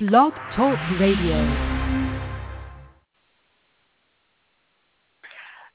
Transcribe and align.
Blog 0.00 0.32
Talk 0.56 0.76
Radio. 0.98 1.38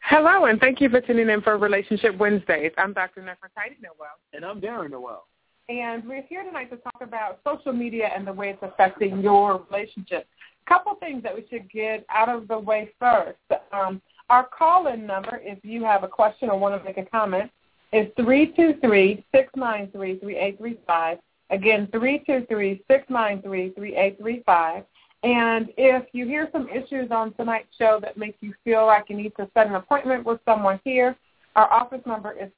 Hello, 0.01 0.43
and 0.43 0.59
thank 0.59 0.81
you 0.81 0.89
for 0.89 0.99
tuning 0.99 1.29
in 1.29 1.41
for 1.41 1.57
Relationship 1.57 2.17
Wednesdays. 2.17 2.73
I'm 2.77 2.91
Dr. 2.91 3.21
Nefertiti 3.21 3.77
Noel. 3.81 4.19
And 4.33 4.43
I'm 4.43 4.59
Darren 4.59 4.91
Noel. 4.91 5.25
And 5.69 6.05
we're 6.05 6.23
here 6.23 6.43
tonight 6.43 6.69
to 6.71 6.75
talk 6.75 6.97
about 6.99 7.39
social 7.45 7.71
media 7.71 8.09
and 8.13 8.27
the 8.27 8.33
way 8.33 8.49
it's 8.49 8.61
affecting 8.61 9.21
your 9.21 9.65
relationship. 9.71 10.27
A 10.67 10.69
couple 10.69 10.95
things 10.95 11.23
that 11.23 11.33
we 11.33 11.45
should 11.49 11.71
get 11.71 12.05
out 12.09 12.27
of 12.27 12.49
the 12.49 12.59
way 12.59 12.91
first. 12.99 13.37
Um, 13.71 14.01
our 14.29 14.45
call-in 14.45 15.07
number, 15.07 15.39
if 15.41 15.63
you 15.63 15.85
have 15.85 16.03
a 16.03 16.09
question 16.09 16.49
or 16.49 16.59
want 16.59 16.77
to 16.77 16.83
make 16.83 16.97
a 16.97 17.05
comment, 17.05 17.49
is 17.93 18.07
323-693-3835. 18.19 21.19
Again, 21.49 21.87
323-693-3835. 21.87 24.85
And 25.23 25.73
if 25.75 26.05
you 26.13 26.25
hear 26.25 26.47
some 26.51 26.69
issues 26.69 27.11
on 27.11 27.33
tonight's 27.33 27.75
show 27.77 27.99
that 28.01 28.15
make 28.17 28.37
you 28.39 28.53
feel 28.63 28.85
like 28.85 29.09
you 29.09 29.17
need 29.17 29.35
to 29.37 29.49
set 29.53 29.67
an 29.67 29.75
appointment 29.75 30.25
with 30.25 30.39
someone 30.45 30.79
here, 30.83 31.17
our 31.55 31.71
office 31.73 32.01
number 32.05 32.33
is 32.33 32.51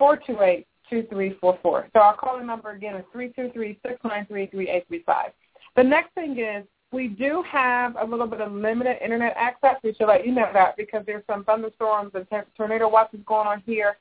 630-428-2344. 0.00 0.64
So 1.62 2.00
our 2.00 2.16
calling 2.16 2.46
number 2.46 2.70
again 2.70 2.96
is 2.96 3.04
323-693-3835. 3.14 5.04
The 5.76 5.84
next 5.84 6.12
thing 6.14 6.40
is 6.40 6.64
we 6.90 7.06
do 7.06 7.44
have 7.48 7.94
a 7.96 8.04
little 8.04 8.26
bit 8.26 8.40
of 8.40 8.50
limited 8.50 8.96
internet 9.00 9.34
access. 9.36 9.76
We 9.84 9.94
should 9.94 10.08
let 10.08 10.26
you 10.26 10.32
know 10.32 10.50
that 10.52 10.76
because 10.76 11.06
there's 11.06 11.22
some 11.28 11.44
thunderstorms 11.44 12.10
and 12.14 12.26
tornado 12.56 12.88
watches 12.88 13.20
going 13.26 13.46
on 13.46 13.62
here 13.64 13.96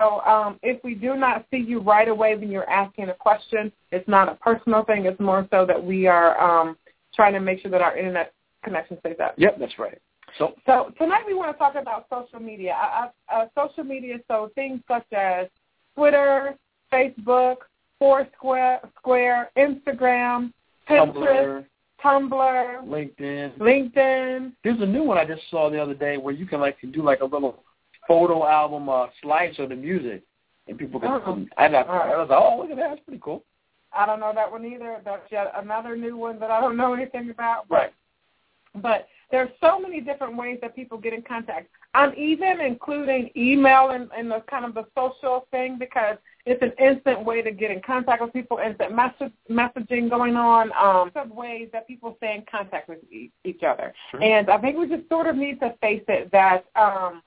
so 0.00 0.20
um, 0.22 0.58
if 0.62 0.82
we 0.82 0.94
do 0.94 1.14
not 1.16 1.46
see 1.50 1.58
you 1.58 1.80
right 1.80 2.08
away 2.08 2.34
when 2.34 2.50
you're 2.50 2.68
asking 2.68 3.10
a 3.10 3.14
question, 3.14 3.70
it's 3.92 4.08
not 4.08 4.28
a 4.28 4.34
personal 4.36 4.84
thing. 4.84 5.06
It's 5.06 5.20
more 5.20 5.46
so 5.50 5.64
that 5.66 5.82
we 5.82 6.06
are 6.06 6.40
um, 6.40 6.76
trying 7.14 7.32
to 7.34 7.40
make 7.40 7.60
sure 7.60 7.70
that 7.70 7.80
our 7.80 7.96
internet 7.96 8.32
connection 8.64 8.98
stays 9.00 9.16
up. 9.22 9.34
Yep, 9.36 9.58
that's 9.60 9.78
right. 9.78 9.98
So, 10.38 10.54
so 10.66 10.92
tonight 10.98 11.22
we 11.26 11.34
want 11.34 11.52
to 11.52 11.58
talk 11.58 11.76
about 11.76 12.06
social 12.10 12.44
media. 12.44 12.76
Uh, 12.76 13.08
uh, 13.32 13.46
social 13.56 13.84
media, 13.84 14.16
so 14.26 14.50
things 14.56 14.80
such 14.88 15.06
as 15.12 15.46
Twitter, 15.94 16.56
Facebook, 16.92 17.56
Foursquare, 18.00 18.80
Square, 18.98 19.50
Instagram, 19.56 20.52
Pinterest, 20.88 21.64
Tumblr, 22.02 22.30
Tumblr, 22.32 22.84
LinkedIn. 22.84 23.58
LinkedIn. 23.58 24.52
There's 24.64 24.80
a 24.80 24.86
new 24.86 25.04
one 25.04 25.18
I 25.18 25.24
just 25.24 25.42
saw 25.50 25.70
the 25.70 25.80
other 25.80 25.94
day 25.94 26.16
where 26.16 26.34
you 26.34 26.46
can 26.46 26.60
like 26.60 26.78
do 26.92 27.02
like 27.02 27.20
a 27.20 27.24
little 27.24 27.63
photo 28.06 28.46
album 28.46 28.88
uh, 28.88 29.06
slideshow 29.22 29.60
of 29.60 29.68
the 29.70 29.76
music, 29.76 30.22
and 30.68 30.78
people 30.78 31.00
can. 31.00 31.10
Uh-huh. 31.10 31.36
I, 31.56 31.66
I. 31.66 31.82
I 31.82 32.16
was 32.18 32.28
like, 32.30 32.38
oh, 32.38 32.58
look 32.60 32.70
at 32.70 32.76
that, 32.76 32.90
that's 32.90 33.04
pretty 33.04 33.20
cool. 33.22 33.44
I 33.96 34.06
don't 34.06 34.20
know 34.20 34.32
that 34.34 34.50
one 34.50 34.64
either. 34.64 35.00
That's 35.04 35.30
yet 35.30 35.52
another 35.54 35.96
new 35.96 36.16
one 36.16 36.38
that 36.40 36.50
I 36.50 36.60
don't 36.60 36.76
know 36.76 36.94
anything 36.94 37.30
about. 37.30 37.68
But, 37.68 37.74
Right. 37.74 37.92
But 38.76 39.06
there's 39.30 39.50
so 39.60 39.78
many 39.78 40.00
different 40.00 40.36
ways 40.36 40.58
that 40.60 40.74
people 40.74 40.98
get 40.98 41.12
in 41.12 41.22
contact. 41.22 41.68
I'm 41.94 42.12
even 42.14 42.60
including 42.60 43.30
email 43.36 43.90
in, 43.90 44.08
in 44.18 44.28
the 44.28 44.42
kind 44.50 44.64
of 44.64 44.74
the 44.74 44.84
social 44.96 45.46
thing 45.52 45.76
because 45.78 46.16
it's 46.44 46.60
an 46.60 46.72
instant 46.84 47.24
way 47.24 47.40
to 47.40 47.52
get 47.52 47.70
in 47.70 47.80
contact 47.80 48.20
with 48.20 48.32
people, 48.32 48.58
instant 48.58 48.94
message, 48.94 49.32
messaging 49.48 50.10
going 50.10 50.34
on, 50.34 50.72
um, 50.72 51.10
some 51.14 51.34
ways 51.34 51.68
that 51.72 51.86
people 51.86 52.14
stay 52.16 52.34
in 52.34 52.44
contact 52.50 52.88
with 52.88 52.98
e- 53.12 53.30
each 53.44 53.62
other. 53.62 53.94
Sure. 54.10 54.20
And 54.22 54.50
I 54.50 54.58
think 54.58 54.76
we 54.76 54.88
just 54.88 55.08
sort 55.08 55.28
of 55.28 55.36
need 55.36 55.60
to 55.60 55.74
face 55.80 56.04
it 56.08 56.32
that 56.32 56.64
um, 56.74 57.22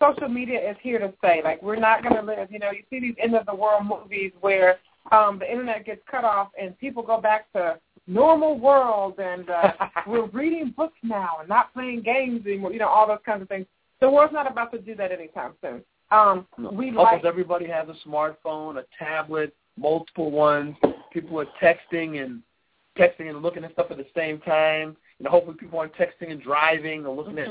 social 0.00 0.28
media 0.28 0.70
is 0.70 0.76
here 0.82 0.98
to 0.98 1.12
stay. 1.18 1.40
Like 1.42 1.62
we're 1.62 1.76
not 1.76 2.02
going 2.02 2.16
to 2.16 2.22
live. 2.22 2.50
You 2.50 2.58
know, 2.58 2.70
you 2.70 2.82
see 2.90 3.00
these 3.00 3.14
end 3.22 3.34
of 3.34 3.46
the 3.46 3.54
world 3.54 3.86
movies 3.86 4.32
where 4.40 4.78
um, 5.12 5.38
the 5.38 5.50
internet 5.50 5.84
gets 5.84 6.00
cut 6.10 6.24
off 6.24 6.48
and 6.60 6.78
people 6.78 7.02
go 7.02 7.20
back 7.20 7.50
to 7.52 7.78
normal 8.06 8.58
world 8.58 9.18
and 9.18 9.48
uh, 9.50 9.72
we're 10.06 10.26
reading 10.26 10.72
books 10.76 10.98
now 11.02 11.36
and 11.40 11.48
not 11.48 11.72
playing 11.72 12.02
games 12.02 12.44
anymore. 12.46 12.72
You 12.72 12.78
know, 12.78 12.88
all 12.88 13.06
those 13.06 13.18
kinds 13.24 13.42
of 13.42 13.48
things. 13.48 13.66
The 14.00 14.10
world's 14.10 14.34
not 14.34 14.50
about 14.50 14.72
to 14.72 14.78
do 14.78 14.94
that 14.96 15.10
anytime 15.10 15.52
soon. 15.62 15.82
Um, 16.10 16.46
we 16.58 16.88
Almost 16.88 17.04
like 17.04 17.24
everybody 17.24 17.66
has 17.66 17.88
a 17.88 18.08
smartphone, 18.08 18.78
a 18.78 18.84
tablet, 18.98 19.54
multiple 19.76 20.30
ones. 20.30 20.76
People 21.12 21.40
are 21.40 21.46
texting 21.60 22.22
and 22.22 22.42
texting 22.96 23.28
and 23.28 23.42
looking 23.42 23.64
at 23.64 23.72
stuff 23.72 23.86
at 23.90 23.96
the 23.96 24.06
same 24.14 24.38
time. 24.40 24.96
You 25.18 25.24
know, 25.24 25.30
hopefully 25.30 25.56
people 25.58 25.78
aren't 25.78 25.94
texting 25.94 26.30
and 26.30 26.40
driving 26.40 27.06
or 27.06 27.16
looking 27.16 27.38
at 27.38 27.48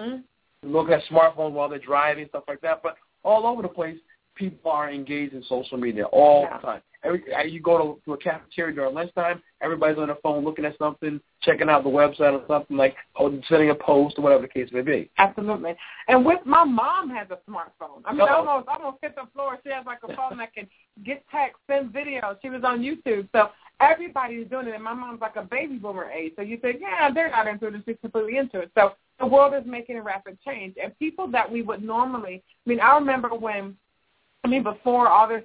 Looking 0.63 0.93
at 0.93 1.03
smartphones 1.11 1.51
while 1.51 1.69
they're 1.69 1.79
driving, 1.79 2.27
stuff 2.29 2.43
like 2.47 2.61
that. 2.61 2.81
But 2.81 2.97
all 3.23 3.45
over 3.45 3.61
the 3.61 3.67
place, 3.67 3.97
people 4.35 4.71
are 4.71 4.91
engaged 4.91 5.33
in 5.33 5.43
social 5.47 5.77
media 5.77 6.05
all 6.05 6.43
Yeah. 6.43 6.57
the 6.57 6.61
time. 6.63 6.81
Every 7.03 7.21
uh, 7.35 7.43
you 7.43 7.59
go 7.59 7.77
to, 7.77 8.01
to 8.05 8.13
a 8.13 8.17
cafeteria 8.17 8.73
during 8.73 8.95
lunchtime, 8.95 9.41
everybody's 9.61 9.99
on 9.99 10.07
their 10.07 10.15
phone 10.23 10.43
looking 10.43 10.65
at 10.65 10.75
something, 10.79 11.21
checking 11.43 11.69
out 11.69 11.83
the 11.83 11.89
website 11.89 12.33
or 12.33 12.43
something 12.47 12.75
like 12.75 12.95
sending 13.47 13.69
a 13.69 13.75
post 13.75 14.17
or 14.17 14.23
whatever 14.23 14.41
the 14.41 14.47
case 14.47 14.69
may 14.73 14.81
be. 14.81 15.11
Absolutely. 15.19 15.75
And 16.07 16.25
with 16.25 16.39
my 16.45 16.63
mom 16.63 17.11
has 17.11 17.27
a 17.29 17.37
smartphone. 17.49 18.01
I 18.05 18.11
mean, 18.11 18.21
Uh-oh. 18.21 18.47
almost 18.47 18.67
almost 18.67 18.97
hit 19.03 19.15
the 19.15 19.27
floor. 19.33 19.59
She 19.63 19.69
has 19.71 19.85
like 19.85 19.99
a 20.01 20.15
phone 20.15 20.39
that 20.39 20.53
can 20.55 20.67
get 21.05 21.23
text, 21.31 21.57
send 21.67 21.93
videos. 21.93 22.37
She 22.41 22.49
was 22.49 22.63
on 22.63 22.79
YouTube, 22.79 23.29
so 23.33 23.51
everybody's 23.79 24.47
doing 24.47 24.67
it. 24.67 24.73
And 24.73 24.83
my 24.83 24.93
mom's 24.93 25.21
like 25.21 25.35
a 25.35 25.43
baby 25.43 25.75
boomer 25.77 26.09
age, 26.09 26.33
so 26.35 26.41
you 26.41 26.57
think, 26.57 26.79
yeah, 26.81 27.11
they're 27.13 27.29
not 27.29 27.47
into 27.47 27.67
it, 27.67 27.83
she's 27.85 27.97
completely 28.01 28.37
into 28.37 28.61
it. 28.61 28.71
So 28.75 28.93
the 29.25 29.31
world 29.31 29.53
is 29.55 29.63
making 29.65 29.97
a 29.97 30.01
rapid 30.01 30.37
change, 30.45 30.75
and 30.81 30.97
people 30.99 31.27
that 31.31 31.51
we 31.51 31.63
would 31.63 31.83
normally, 31.83 32.43
I 32.65 32.69
mean, 32.69 32.79
I 32.79 32.95
remember 32.95 33.29
when, 33.29 33.75
I 34.43 34.47
mean, 34.47 34.61
before 34.61 35.07
all 35.07 35.27
this 35.27 35.43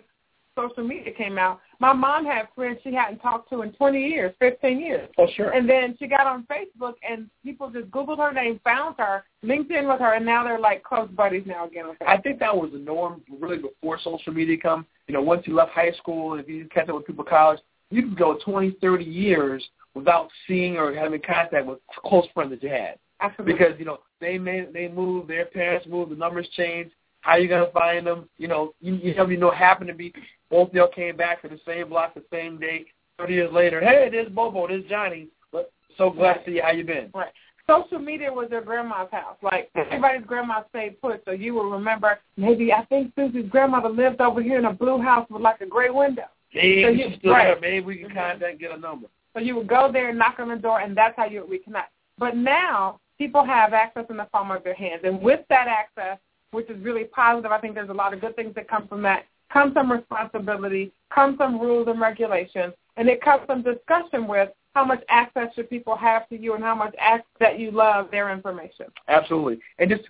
social 0.54 0.84
media 0.84 1.12
came 1.12 1.38
out, 1.38 1.60
my 1.78 1.94
mom 1.94 2.26
had 2.26 2.48
friends 2.54 2.78
she 2.84 2.92
hadn't 2.92 3.20
talked 3.20 3.48
to 3.48 3.62
in 3.62 3.72
20 3.72 4.06
years, 4.06 4.34
15 4.38 4.78
years. 4.78 5.08
Oh 5.16 5.26
sure. 5.34 5.50
And 5.52 5.66
then 5.66 5.96
she 5.98 6.06
got 6.06 6.26
on 6.26 6.46
Facebook, 6.50 6.94
and 7.08 7.30
people 7.42 7.70
just 7.70 7.90
Googled 7.90 8.18
her 8.18 8.32
name, 8.32 8.60
found 8.62 8.96
her, 8.98 9.24
LinkedIn 9.42 9.90
with 9.90 10.00
her, 10.00 10.12
and 10.14 10.26
now 10.26 10.44
they're 10.44 10.60
like 10.60 10.82
close 10.82 11.08
buddies 11.16 11.44
now 11.46 11.66
again. 11.66 11.86
I 12.06 12.18
think 12.18 12.38
that 12.40 12.54
was 12.54 12.70
the 12.72 12.78
norm 12.78 13.22
really 13.40 13.58
before 13.58 13.98
social 14.04 14.34
media 14.34 14.58
come. 14.58 14.84
You 15.08 15.14
know, 15.14 15.22
once 15.22 15.46
you 15.46 15.54
left 15.54 15.70
high 15.70 15.92
school 15.92 16.32
and 16.32 16.42
if 16.42 16.48
you 16.48 16.66
catch 16.66 16.90
up 16.90 16.96
with 16.96 17.06
people 17.06 17.24
in 17.24 17.30
college, 17.30 17.60
you 17.90 18.02
could 18.02 18.18
go 18.18 18.38
20, 18.44 18.76
30 18.80 19.04
years 19.04 19.64
without 19.94 20.28
seeing 20.46 20.76
or 20.76 20.94
having 20.94 21.20
contact 21.22 21.66
with 21.66 21.78
close 22.04 22.26
friends 22.34 22.50
that 22.50 22.62
you 22.62 22.68
had. 22.68 22.96
Absolutely. 23.20 23.52
because 23.54 23.78
you 23.78 23.84
know 23.84 23.98
they 24.20 24.38
made 24.38 24.72
they 24.72 24.88
moved, 24.88 25.28
their 25.28 25.46
parents 25.46 25.86
move, 25.86 26.10
the 26.10 26.16
numbers 26.16 26.48
change. 26.56 26.90
How 27.22 27.36
you 27.36 27.48
gonna 27.48 27.70
find 27.72 28.06
them? 28.06 28.28
You 28.38 28.48
know, 28.48 28.74
you, 28.80 28.94
you 28.94 29.14
never 29.14 29.36
know. 29.36 29.50
Happened 29.50 29.88
to 29.88 29.94
be 29.94 30.12
both 30.50 30.68
of 30.68 30.74
y'all 30.74 30.88
came 30.88 31.16
back 31.16 31.42
to 31.42 31.48
the 31.48 31.60
same 31.66 31.88
block 31.90 32.14
the 32.14 32.24
same 32.32 32.58
day. 32.58 32.86
Thirty 33.18 33.34
years 33.34 33.52
later, 33.52 33.80
hey, 33.80 34.08
there's 34.10 34.30
Bobo, 34.30 34.66
there's 34.66 34.84
Johnny. 34.86 35.28
But 35.52 35.70
so 35.98 36.10
glad 36.10 36.34
to 36.34 36.44
see 36.46 36.52
you. 36.52 36.62
How 36.62 36.70
you 36.70 36.84
been? 36.84 37.10
Right. 37.14 37.32
Social 37.66 37.98
media 37.98 38.32
was 38.32 38.48
their 38.50 38.62
grandma's 38.62 39.10
house. 39.12 39.36
Like 39.42 39.70
everybody's 39.76 40.26
grandma 40.26 40.62
stayed 40.70 41.00
put, 41.00 41.22
so 41.24 41.32
you 41.32 41.54
will 41.54 41.70
remember. 41.70 42.18
Maybe 42.36 42.72
I 42.72 42.84
think 42.86 43.12
Susie's 43.14 43.48
grandmother 43.50 43.90
lived 43.90 44.20
over 44.20 44.42
here 44.42 44.58
in 44.58 44.64
a 44.64 44.72
blue 44.72 45.00
house 45.00 45.26
with 45.30 45.42
like 45.42 45.60
a 45.60 45.66
gray 45.66 45.90
window. 45.90 46.24
Hey, 46.48 46.82
So 46.82 46.88
you 46.88 47.14
still 47.18 47.32
right. 47.32 47.44
there? 47.44 47.60
Maybe 47.60 47.84
we 47.86 47.96
can 47.98 48.10
Mhm. 48.10 48.14
contact, 48.14 48.58
get 48.58 48.72
a 48.72 48.76
number. 48.76 49.06
So 49.34 49.40
you 49.40 49.54
would 49.56 49.68
go 49.68 49.92
there 49.92 50.08
and 50.08 50.18
knock 50.18 50.40
on 50.40 50.48
the 50.48 50.56
door, 50.56 50.80
and 50.80 50.96
that's 50.96 51.14
how 51.16 51.26
you 51.26 51.42
would 51.46 51.50
reconnect. 51.50 51.90
But 52.18 52.36
now 52.36 52.98
people 53.20 53.44
have 53.44 53.74
access 53.74 54.06
in 54.08 54.16
the 54.16 54.24
palm 54.32 54.50
of 54.50 54.64
their 54.64 54.74
hands, 54.74 55.02
and 55.04 55.20
with 55.20 55.40
that 55.50 55.68
access, 55.68 56.18
which 56.52 56.70
is 56.70 56.82
really 56.82 57.04
positive, 57.04 57.52
I 57.52 57.60
think 57.60 57.74
there's 57.74 57.90
a 57.90 57.92
lot 57.92 58.14
of 58.14 58.20
good 58.22 58.34
things 58.34 58.54
that 58.54 58.66
come 58.66 58.88
from 58.88 59.02
that. 59.02 59.26
Comes 59.52 59.74
some 59.74 59.92
responsibility, 59.92 60.90
comes 61.14 61.36
some 61.36 61.60
rules 61.60 61.86
and 61.88 62.00
regulations, 62.00 62.72
and 62.96 63.10
it 63.10 63.20
comes 63.20 63.42
some 63.46 63.62
discussion 63.62 64.26
with 64.26 64.48
how 64.74 64.86
much 64.86 65.02
access 65.10 65.48
should 65.54 65.68
people 65.68 65.96
have 65.96 66.28
to 66.30 66.40
you 66.40 66.54
and 66.54 66.64
how 66.64 66.74
much 66.74 66.94
access 66.98 67.26
that 67.40 67.58
you 67.58 67.70
love 67.72 68.06
their 68.10 68.32
information. 68.32 68.86
Absolutely. 69.08 69.58
And 69.78 69.90
just 69.90 70.04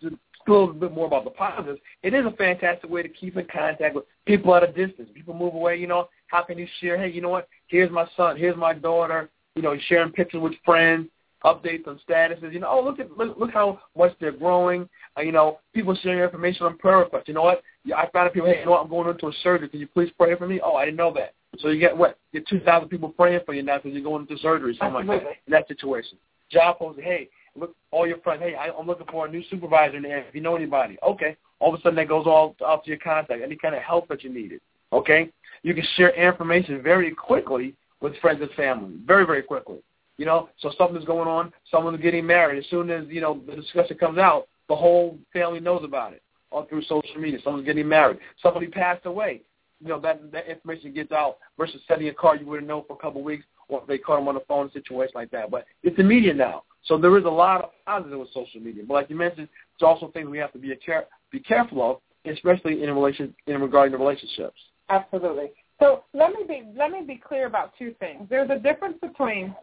to, 0.00 0.08
a 0.08 0.50
little 0.50 0.72
bit 0.72 0.92
more 0.92 1.06
about 1.06 1.24
the 1.24 1.30
positives, 1.30 1.80
it 2.02 2.14
is 2.14 2.24
a 2.24 2.30
fantastic 2.30 2.88
way 2.88 3.02
to 3.02 3.10
keep 3.10 3.36
in 3.36 3.46
contact 3.52 3.94
with 3.94 4.04
people 4.24 4.54
at 4.54 4.62
a 4.62 4.72
distance. 4.72 5.10
People 5.12 5.34
move 5.34 5.52
away, 5.52 5.76
you 5.76 5.86
know, 5.86 6.08
how 6.28 6.42
can 6.42 6.56
you 6.56 6.66
share, 6.80 6.96
hey, 6.96 7.10
you 7.10 7.20
know 7.20 7.28
what, 7.28 7.46
here's 7.66 7.90
my 7.90 8.06
son, 8.16 8.38
here's 8.38 8.56
my 8.56 8.72
daughter, 8.72 9.28
you 9.54 9.60
know, 9.60 9.76
sharing 9.88 10.12
pictures 10.12 10.40
with 10.40 10.54
friends, 10.64 11.08
updates 11.44 11.86
on 11.86 12.00
statuses, 12.08 12.52
you 12.52 12.60
know, 12.60 12.68
oh, 12.70 12.82
look 12.82 12.98
at 12.98 13.16
look, 13.16 13.36
look 13.38 13.50
how 13.52 13.80
much 13.96 14.12
they're 14.20 14.32
growing. 14.32 14.88
Uh, 15.16 15.22
you 15.22 15.32
know, 15.32 15.58
people 15.74 15.96
sharing 16.02 16.20
information 16.20 16.66
on 16.66 16.78
prayer 16.78 16.98
requests. 16.98 17.28
You 17.28 17.34
know 17.34 17.42
what? 17.42 17.62
Yeah, 17.84 17.96
I 17.96 18.10
found 18.10 18.28
out 18.28 18.32
people, 18.32 18.48
hey, 18.48 18.60
you 18.60 18.64
know 18.64 18.72
what, 18.72 18.82
I'm 18.82 18.88
going 18.88 19.08
into 19.08 19.28
a 19.28 19.32
surgery. 19.42 19.68
Can 19.68 19.80
you 19.80 19.86
please 19.86 20.10
pray 20.18 20.34
for 20.36 20.46
me? 20.46 20.60
Oh, 20.62 20.74
I 20.74 20.86
didn't 20.86 20.96
know 20.96 21.12
that. 21.14 21.34
So 21.58 21.68
you 21.68 21.78
get 21.78 21.96
what? 21.96 22.18
You 22.32 22.40
get 22.40 22.48
2,000 22.48 22.88
people 22.88 23.10
praying 23.10 23.40
for 23.44 23.54
you 23.54 23.62
now 23.62 23.76
because 23.76 23.92
you're 23.92 24.02
going 24.02 24.22
into 24.22 24.40
surgery, 24.40 24.76
something 24.78 25.06
like 25.06 25.20
that. 25.20 25.28
In 25.46 25.50
that 25.50 25.68
situation. 25.68 26.18
Job 26.50 26.78
posting, 26.78 27.04
hey, 27.04 27.28
look, 27.56 27.74
all 27.90 28.06
your 28.06 28.18
friends, 28.18 28.42
hey, 28.42 28.54
I, 28.54 28.70
I'm 28.70 28.86
looking 28.86 29.06
for 29.10 29.26
a 29.26 29.30
new 29.30 29.42
supervisor 29.50 29.96
in 29.96 30.02
the 30.02 30.08
area. 30.08 30.24
If 30.28 30.34
you 30.34 30.40
know 30.40 30.56
anybody, 30.56 30.98
okay. 31.06 31.36
All 31.60 31.72
of 31.72 31.78
a 31.78 31.82
sudden 31.82 31.96
that 31.96 32.08
goes 32.08 32.26
all 32.26 32.56
out 32.66 32.84
to 32.84 32.90
your 32.90 32.98
contact, 32.98 33.42
any 33.42 33.56
kind 33.56 33.74
of 33.74 33.82
help 33.82 34.08
that 34.08 34.24
you 34.24 34.32
needed, 34.32 34.60
okay. 34.92 35.30
You 35.62 35.74
can 35.74 35.84
share 35.96 36.10
information 36.10 36.82
very 36.82 37.14
quickly 37.14 37.74
with 38.00 38.16
friends 38.18 38.42
and 38.42 38.50
family, 38.50 38.96
very, 39.06 39.24
very 39.24 39.42
quickly. 39.42 39.78
You 40.16 40.26
know, 40.26 40.48
so 40.60 40.70
something's 40.78 41.04
going 41.04 41.28
on, 41.28 41.52
someone's 41.70 42.00
getting 42.00 42.26
married. 42.26 42.58
As 42.58 42.70
soon 42.70 42.90
as, 42.90 43.04
you 43.08 43.20
know, 43.20 43.40
the 43.46 43.56
discussion 43.56 43.96
comes 43.98 44.18
out, 44.18 44.46
the 44.68 44.76
whole 44.76 45.18
family 45.32 45.60
knows 45.60 45.82
about 45.84 46.12
it, 46.12 46.22
all 46.50 46.64
through 46.66 46.82
social 46.82 47.16
media. 47.18 47.38
Someone's 47.42 47.66
getting 47.66 47.88
married. 47.88 48.18
Somebody 48.42 48.68
passed 48.68 49.06
away. 49.06 49.42
You 49.80 49.88
know, 49.88 50.00
that, 50.00 50.30
that 50.32 50.48
information 50.48 50.94
gets 50.94 51.10
out 51.10 51.38
versus 51.58 51.80
sending 51.88 52.08
a 52.08 52.14
card 52.14 52.40
you 52.40 52.46
wouldn't 52.46 52.68
know 52.68 52.84
for 52.86 52.94
a 52.94 52.96
couple 52.96 53.20
of 53.20 53.24
weeks 53.24 53.44
or 53.68 53.80
if 53.80 53.86
they 53.86 53.98
caught 53.98 54.16
them 54.16 54.28
on 54.28 54.34
the 54.34 54.42
phone, 54.46 54.70
situation 54.72 55.12
like 55.14 55.30
that. 55.30 55.50
But 55.50 55.66
it's 55.82 55.96
the 55.96 56.02
media 56.02 56.32
now, 56.32 56.62
so 56.84 56.98
there 56.98 57.16
is 57.18 57.24
a 57.24 57.30
lot 57.30 57.62
of 57.62 57.70
positive 57.86 58.18
with 58.18 58.28
social 58.32 58.60
media. 58.60 58.82
But 58.86 58.94
like 58.94 59.10
you 59.10 59.16
mentioned, 59.16 59.48
it's 59.74 59.82
also 59.82 60.08
things 60.08 60.28
we 60.28 60.38
have 60.38 60.52
to 60.52 60.58
be 60.58 60.74
care- 60.76 61.06
be 61.30 61.40
careful 61.40 61.90
of, 61.90 62.32
especially 62.32 62.82
in 62.82 62.92
relation 62.92 63.34
in 63.46 63.60
regarding 63.60 63.92
the 63.92 63.98
relationships. 63.98 64.60
Absolutely. 64.88 65.50
So 65.80 66.04
let 66.12 66.30
me 66.32 66.44
be 66.46 66.62
let 66.76 66.90
me 66.90 67.02
be 67.02 67.16
clear 67.16 67.46
about 67.46 67.72
two 67.78 67.94
things. 67.98 68.26
There's 68.28 68.50
a 68.50 68.58
difference 68.58 68.98
between 69.00 69.54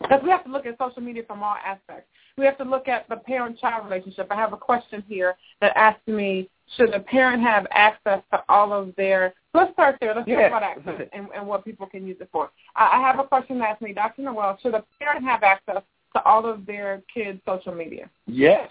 because 0.00 0.20
we 0.22 0.30
have 0.30 0.44
to 0.44 0.50
look 0.50 0.66
at 0.66 0.78
social 0.78 1.02
media 1.02 1.22
from 1.26 1.42
all 1.42 1.56
aspects. 1.64 2.08
We 2.36 2.44
have 2.44 2.58
to 2.58 2.64
look 2.64 2.88
at 2.88 3.08
the 3.08 3.16
parent-child 3.16 3.84
relationship. 3.84 4.28
I 4.30 4.36
have 4.36 4.52
a 4.52 4.56
question 4.56 5.02
here 5.08 5.36
that 5.60 5.76
asks 5.76 6.06
me, 6.06 6.48
should 6.76 6.94
a 6.94 7.00
parent 7.00 7.42
have 7.42 7.66
access 7.70 8.20
to 8.30 8.42
all 8.48 8.72
of 8.72 8.94
their 8.96 9.34
Let's 9.54 9.72
start 9.72 9.96
there. 10.00 10.14
Let's 10.14 10.28
yeah. 10.28 10.48
talk 10.48 10.58
about 10.58 10.62
access 10.62 11.08
and, 11.12 11.28
and 11.34 11.46
what 11.46 11.64
people 11.64 11.86
can 11.86 12.06
use 12.06 12.18
it 12.20 12.28
for. 12.30 12.50
I, 12.76 12.98
I 12.98 13.00
have 13.00 13.18
a 13.18 13.24
question 13.24 13.58
that 13.58 13.70
asks 13.70 13.82
me, 13.82 13.92
Dr. 13.92 14.22
Noel, 14.22 14.58
should 14.62 14.74
a 14.74 14.84
parent 15.00 15.24
have 15.24 15.42
access 15.42 15.82
to 16.14 16.22
all 16.24 16.46
of 16.46 16.66
their 16.66 17.02
kids' 17.12 17.40
social 17.46 17.74
media? 17.74 18.08
Yes. 18.26 18.70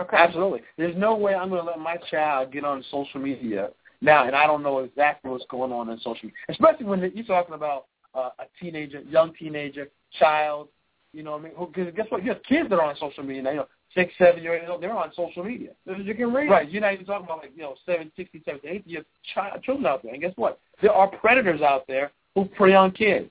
Okay. 0.00 0.16
Absolutely. 0.16 0.60
There's 0.78 0.96
no 0.96 1.14
way 1.14 1.34
I'm 1.34 1.50
going 1.50 1.60
to 1.60 1.66
let 1.66 1.78
my 1.78 1.96
child 2.10 2.52
get 2.52 2.64
on 2.64 2.84
social 2.90 3.20
media 3.20 3.70
now, 4.00 4.26
and 4.26 4.34
I 4.34 4.46
don't 4.46 4.62
know 4.62 4.78
exactly 4.80 5.30
what's 5.30 5.44
going 5.48 5.70
on 5.70 5.88
in 5.90 5.98
social 5.98 6.24
media, 6.24 6.34
especially 6.48 6.86
when 6.86 7.12
you're 7.14 7.24
talking 7.24 7.54
about 7.54 7.86
uh, 8.14 8.30
a 8.38 8.44
teenager, 8.60 9.00
young 9.02 9.32
teenager, 9.38 9.88
child. 10.18 10.68
You 11.12 11.22
know, 11.22 11.32
what 11.32 11.40
I 11.40 11.44
mean, 11.44 11.52
because 11.72 11.94
guess 11.94 12.06
what? 12.08 12.24
You 12.24 12.30
have 12.30 12.42
kids 12.42 12.70
that 12.70 12.76
are 12.76 12.84
on 12.84 12.96
social 12.96 13.22
media 13.22 13.42
now. 13.42 13.50
You 13.50 13.56
know, 13.58 13.68
six, 13.94 14.12
seven 14.18 14.42
years 14.42 14.66
old, 14.68 14.82
they're 14.82 14.96
on 14.96 15.12
social 15.14 15.44
media. 15.44 15.70
You 15.86 16.14
can 16.14 16.32
read. 16.32 16.50
Right. 16.50 16.70
You're 16.70 16.80
not 16.80 16.94
even 16.94 17.04
talking 17.04 17.26
about 17.26 17.38
like 17.38 17.52
you 17.54 17.62
know 17.62 17.74
seven, 17.84 18.10
sixty, 18.16 18.42
seventy, 18.44 18.68
eighty 18.68 18.90
year 18.90 19.04
child, 19.34 19.62
children 19.62 19.86
out 19.86 20.02
there. 20.02 20.12
And 20.12 20.22
guess 20.22 20.32
what? 20.36 20.58
There 20.80 20.92
are 20.92 21.08
predators 21.08 21.60
out 21.60 21.86
there 21.86 22.12
who 22.34 22.46
prey 22.46 22.74
on 22.74 22.92
kids. 22.92 23.30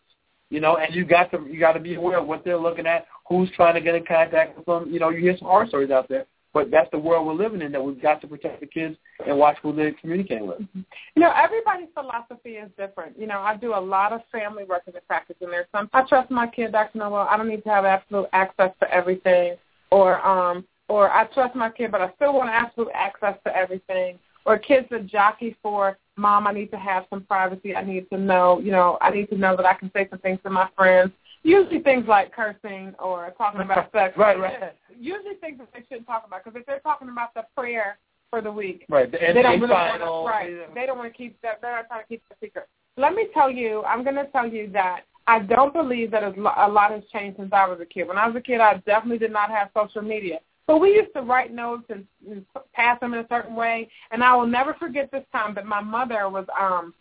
You 0.49 0.59
know, 0.59 0.75
and 0.77 0.93
you 0.93 1.05
got 1.05 1.31
to 1.31 1.47
you 1.49 1.59
got 1.59 1.73
to 1.73 1.79
be 1.79 1.95
aware 1.95 2.19
of 2.19 2.27
what 2.27 2.43
they're 2.43 2.57
looking 2.57 2.85
at, 2.85 3.07
who's 3.27 3.49
trying 3.55 3.73
to 3.75 3.81
get 3.81 3.95
in 3.95 4.05
contact 4.05 4.57
with 4.57 4.65
them. 4.65 4.91
You 4.91 4.99
know, 4.99 5.09
you 5.09 5.21
hear 5.21 5.37
some 5.37 5.47
horror 5.47 5.65
stories 5.67 5.91
out 5.91 6.09
there, 6.09 6.25
but 6.53 6.69
that's 6.71 6.89
the 6.91 6.97
world 6.99 7.25
we're 7.25 7.33
living 7.33 7.61
in. 7.61 7.71
That 7.71 7.83
we've 7.83 8.01
got 8.01 8.21
to 8.21 8.27
protect 8.27 8.59
the 8.59 8.67
kids 8.67 8.97
and 9.25 9.37
watch 9.37 9.57
who 9.61 9.73
they're 9.73 9.93
communicating 9.93 10.47
with. 10.47 10.61
You 10.73 11.21
know, 11.21 11.33
everybody's 11.35 11.89
philosophy 11.93 12.51
is 12.51 12.69
different. 12.77 13.17
You 13.19 13.27
know, 13.27 13.39
I 13.39 13.55
do 13.55 13.73
a 13.73 13.79
lot 13.79 14.13
of 14.13 14.21
family 14.31 14.63
work 14.63 14.83
in 14.87 14.93
the 14.93 15.01
practice, 15.01 15.35
and 15.41 15.51
there's 15.51 15.67
some. 15.71 15.89
I 15.93 16.03
trust 16.03 16.31
my 16.31 16.47
kid, 16.47 16.71
Dr. 16.71 16.97
Noel. 16.97 17.27
I 17.29 17.37
don't 17.37 17.49
need 17.49 17.63
to 17.63 17.69
have 17.69 17.85
absolute 17.85 18.27
access 18.33 18.71
to 18.81 18.93
everything, 18.93 19.55
or 19.91 20.25
um, 20.25 20.65
or 20.87 21.09
I 21.09 21.25
trust 21.27 21.55
my 21.55 21.69
kid, 21.69 21.91
but 21.91 22.01
I 22.01 22.11
still 22.15 22.33
want 22.33 22.49
absolute 22.49 22.91
access 22.93 23.35
to 23.45 23.55
everything. 23.55 24.19
Or 24.45 24.57
kids 24.57 24.87
that 24.89 25.05
jockey 25.05 25.55
for, 25.61 25.97
mom, 26.17 26.47
I 26.47 26.51
need 26.51 26.71
to 26.71 26.77
have 26.77 27.05
some 27.09 27.21
privacy. 27.21 27.75
I 27.75 27.83
need 27.83 28.09
to 28.09 28.17
know, 28.17 28.59
you 28.59 28.71
know, 28.71 28.97
I 28.99 29.11
need 29.11 29.29
to 29.29 29.37
know 29.37 29.55
that 29.55 29.65
I 29.65 29.75
can 29.75 29.91
say 29.93 30.07
some 30.09 30.19
things 30.19 30.39
to 30.43 30.49
my 30.49 30.67
friends. 30.75 31.11
Usually 31.43 31.79
things 31.79 32.05
like 32.07 32.31
cursing 32.33 32.93
or 32.99 33.33
talking 33.37 33.61
about 33.61 33.91
sex. 33.93 34.15
right, 34.17 34.39
right. 34.39 34.73
Usually 34.99 35.35
things 35.35 35.57
that 35.57 35.69
they 35.73 35.83
shouldn't 35.89 36.07
talk 36.07 36.25
about 36.25 36.43
because 36.43 36.59
if 36.59 36.65
they're 36.65 36.79
talking 36.79 37.09
about 37.09 37.33
the 37.33 37.43
prayer 37.57 37.97
for 38.29 38.41
the 38.41 38.51
week, 38.51 38.85
right, 38.89 39.11
the 39.11 39.17
they 39.17 39.41
don't 39.41 39.59
really 39.59 39.73
final, 39.73 40.23
want 40.23 40.45
to, 40.45 40.55
right. 40.55 40.75
They 40.75 40.85
don't 40.85 40.97
want 40.97 41.11
to 41.11 41.17
keep 41.17 41.41
that. 41.41 41.59
They're 41.61 41.75
not 41.75 41.87
trying 41.87 42.03
to 42.03 42.07
keep 42.07 42.23
the 42.29 42.35
secret. 42.39 42.67
Let 42.97 43.13
me 43.13 43.27
tell 43.33 43.49
you, 43.49 43.83
I'm 43.83 44.03
going 44.03 44.15
to 44.15 44.25
tell 44.25 44.47
you 44.47 44.69
that 44.73 45.01
I 45.27 45.39
don't 45.39 45.73
believe 45.73 46.11
that 46.11 46.23
a 46.23 46.67
lot 46.69 46.91
has 46.91 47.03
changed 47.11 47.37
since 47.37 47.51
I 47.53 47.67
was 47.67 47.79
a 47.81 47.85
kid. 47.85 48.07
When 48.07 48.17
I 48.17 48.27
was 48.27 48.35
a 48.35 48.41
kid, 48.41 48.59
I 48.59 48.75
definitely 48.85 49.19
did 49.19 49.31
not 49.31 49.49
have 49.49 49.69
social 49.75 50.01
media. 50.01 50.39
But 50.67 50.77
we 50.79 50.93
used 50.93 51.13
to 51.15 51.21
write 51.21 51.53
notes 51.53 51.83
and, 51.89 52.05
and 52.29 52.45
pass 52.73 52.99
them 52.99 53.13
in 53.13 53.19
a 53.19 53.27
certain 53.29 53.55
way. 53.55 53.89
And 54.11 54.23
I 54.23 54.35
will 54.35 54.47
never 54.47 54.73
forget 54.75 55.11
this 55.11 55.25
time 55.31 55.53
that 55.55 55.65
my 55.65 55.81
mother 55.81 56.29
was 56.29 56.45
um 56.59 56.93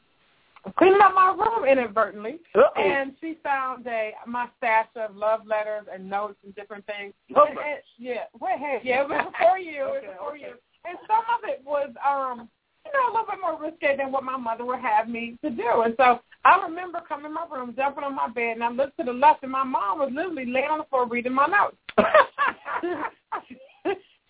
cleaning 0.78 1.00
up 1.02 1.14
my 1.14 1.34
room 1.36 1.64
inadvertently, 1.64 2.40
Uh-oh. 2.54 2.80
and 2.80 3.12
she 3.20 3.38
found 3.42 3.86
a 3.86 4.12
my 4.26 4.48
stash 4.58 4.88
of 4.96 5.16
love 5.16 5.46
letters 5.46 5.86
and 5.92 6.08
notes 6.08 6.36
and 6.44 6.54
different 6.54 6.84
things. 6.86 7.14
Oh, 7.36 7.44
And, 7.48 7.58
and, 7.58 7.78
yeah, 7.98 8.24
well, 8.38 8.56
hey, 8.58 8.80
yeah, 8.82 9.02
it 9.02 9.08
was 9.08 9.26
before 9.32 9.58
you, 9.58 9.80
it 9.80 9.84
was 9.84 9.96
Okay, 9.98 10.06
before 10.12 10.28
okay. 10.32 10.40
you, 10.40 10.52
and 10.84 10.98
some 11.06 11.24
of 11.34 11.48
it 11.48 11.62
was 11.64 11.90
um 12.06 12.48
you 12.86 12.92
know, 12.92 13.08
a 13.08 13.10
little 13.12 13.26
bit 13.26 13.40
more 13.40 13.60
risque 13.60 13.96
than 13.96 14.10
what 14.10 14.24
my 14.24 14.36
mother 14.38 14.64
would 14.64 14.80
have 14.80 15.06
me 15.08 15.36
to 15.44 15.50
do. 15.50 15.82
And 15.84 15.94
so 15.98 16.20
I 16.44 16.62
remember 16.64 17.00
coming 17.06 17.26
in 17.26 17.34
my 17.34 17.44
room, 17.50 17.74
jumping 17.76 18.04
on 18.04 18.14
my 18.16 18.28
bed, 18.28 18.52
and 18.54 18.64
I 18.64 18.70
looked 18.70 18.96
to 18.98 19.04
the 19.04 19.12
left, 19.12 19.42
and 19.42 19.52
my 19.52 19.64
mom 19.64 19.98
was 19.98 20.10
literally 20.14 20.46
laying 20.46 20.70
on 20.70 20.78
the 20.78 20.84
floor 20.84 21.06
reading 21.06 21.34
my 21.34 21.46
notes. 21.46 21.76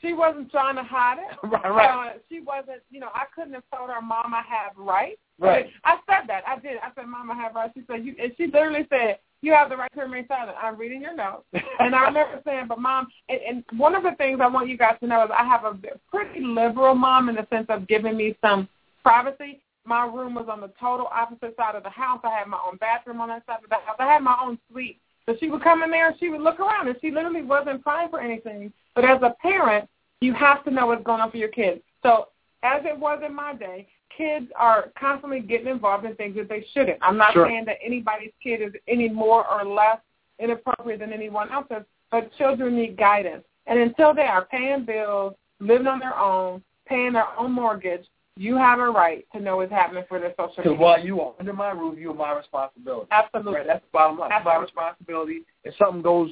she 0.03 0.12
wasn't 0.12 0.50
trying 0.50 0.77
to 0.77 0.82
hide 0.82 1.19
it. 1.19 1.38
Right, 1.47 1.71
right. 1.71 2.09
Uh, 2.09 2.12
she 2.29 2.41
wasn't, 2.41 2.82
you 2.91 3.00
know, 3.00 3.11
I 3.15 3.25
couldn't 3.35 3.55
have 3.55 3.65
told 3.75 3.91
her, 3.91 4.00
Mom, 4.00 4.32
I 4.35 4.43
have 4.49 4.73
rights. 4.77 5.21
Right. 5.41 5.71
I 5.85 5.97
said 6.07 6.29
that. 6.29 6.43
I 6.47 6.59
did. 6.59 6.77
I 6.83 6.91
said, 6.95 7.07
Mom, 7.07 7.31
I 7.31 7.35
have 7.35 7.55
rights. 7.55 7.73
She 7.75 7.83
said, 7.87 8.05
you, 8.05 8.15
and 8.23 8.33
she 8.37 8.47
literally 8.47 8.87
said, 8.91 9.19
you 9.43 9.53
have 9.53 9.71
the 9.71 9.77
right 9.77 9.91
to 9.95 10.01
remain 10.03 10.27
silent. 10.29 10.57
I'm 10.63 10.77
reading 10.77 11.01
your 11.01 11.15
notes. 11.15 11.45
and 11.79 11.95
I 11.95 12.05
remember 12.05 12.43
saying, 12.45 12.67
but 12.69 12.79
Mom, 12.79 13.09
and, 13.31 13.41
and 13.41 13.81
one 13.81 13.95
of 13.95 14.03
the 14.03 14.13
things 14.19 14.41
I 14.43 14.49
want 14.49 14.69
you 14.69 14.77
guys 14.77 14.97
to 15.01 15.07
know 15.07 15.25
is 15.25 15.31
I 15.37 15.45
have 15.45 15.65
a 15.65 15.77
pretty 16.11 16.41
liberal 16.45 16.95
mom 16.95 17.31
in 17.31 17.37
the 17.37 17.47
sense 17.49 17.67
of 17.71 17.89
giving 17.89 18.17
me 18.17 18.37
some 18.43 18.69
privacy. 19.03 19.63
My 19.87 20.05
room 20.05 20.35
was 20.35 20.47
on 20.51 20.61
the 20.61 20.71
total 20.79 21.09
opposite 21.11 21.57
side 21.57 21.75
of 21.75 21.85
the 21.85 21.91
house. 21.91 22.21
I 22.23 22.31
had 22.31 22.49
my 22.49 22.59
own 22.67 22.77
bathroom 22.77 23.21
on 23.23 23.29
that 23.29 23.47
side 23.47 23.65
of 23.65 23.71
the 23.71 23.77
house. 23.77 23.97
I 23.99 24.13
had 24.13 24.23
my 24.23 24.37
own 24.43 24.59
suite. 24.71 25.01
So 25.25 25.37
she 25.41 25.49
would 25.49 25.63
come 25.63 25.83
in 25.83 25.91
there 25.91 26.09
and 26.09 26.17
she 26.21 26.29
would 26.29 26.43
look 26.43 26.61
around 26.61 26.89
and 26.89 26.97
she 27.01 27.11
literally 27.11 27.43
wasn't 27.43 27.83
crying 27.83 28.11
for 28.11 28.21
anything. 28.21 28.73
But 28.95 29.05
as 29.05 29.23
a 29.23 29.35
parent, 29.41 29.89
you 30.21 30.35
have 30.35 30.65
to 30.65 30.71
know 30.71 30.87
what's 30.87 31.05
going 31.05 31.21
on 31.21 31.31
for 31.31 31.39
your 31.39 31.49
kids. 31.49 31.81
So 32.03 32.29
as 32.63 32.83
it 32.85 32.99
was 32.99 33.23
in 33.25 33.35
my 33.35 33.55
day, 33.55 33.89
kids 34.20 34.46
are 34.56 34.93
constantly 34.99 35.40
getting 35.40 35.69
involved 35.69 36.05
in 36.05 36.14
things 36.17 36.37
that 36.37 36.49
they 36.49 36.67
shouldn't. 36.75 36.99
I'm 37.00 37.17
not 37.17 37.32
Sure. 37.32 37.46
saying 37.46 37.64
that 37.67 37.78
anybody's 37.82 38.32
kid 38.43 38.61
is 38.61 38.72
any 38.87 39.08
more 39.08 39.46
or 39.50 39.64
less 39.64 39.99
inappropriate 40.38 41.00
than 41.00 41.12
anyone 41.12 41.50
else's, 41.50 41.84
but 42.11 42.31
children 42.37 42.76
need 42.76 42.96
guidance. 42.96 43.44
And 43.67 43.78
until 43.78 44.12
they 44.14 44.26
are 44.26 44.44
paying 44.44 44.84
bills, 44.84 45.34
living 45.61 45.87
on 45.87 45.99
their 46.00 46.19
own, 46.19 46.62
paying 46.87 47.12
their 47.14 47.28
own 47.38 47.52
mortgage, 47.52 48.05
you 48.37 48.56
have 48.56 48.78
a 48.78 48.90
right 48.90 49.26
to 49.34 49.40
know 49.40 49.56
what's 49.56 49.72
happening 49.72 50.05
for 50.08 50.19
their 50.19 50.31
social 50.32 50.55
Because 50.56 50.70
media. 50.72 50.82
while 50.84 51.05
you 51.05 51.20
are 51.20 51.32
under 51.38 51.52
my 51.52 51.70
roof, 51.70 51.99
you 51.99 52.11
are 52.11 52.14
my 52.14 52.32
responsibility. 52.37 53.06
Absolutely. 53.11 53.55
Right, 53.55 53.67
that's 53.67 53.84
the 53.84 53.90
bottom 53.93 54.19
line. 54.19 54.31
It's 54.32 54.44
my 54.44 54.56
responsibility. 54.56 55.43
If 55.64 55.75
something 55.76 56.02
goes 56.02 56.31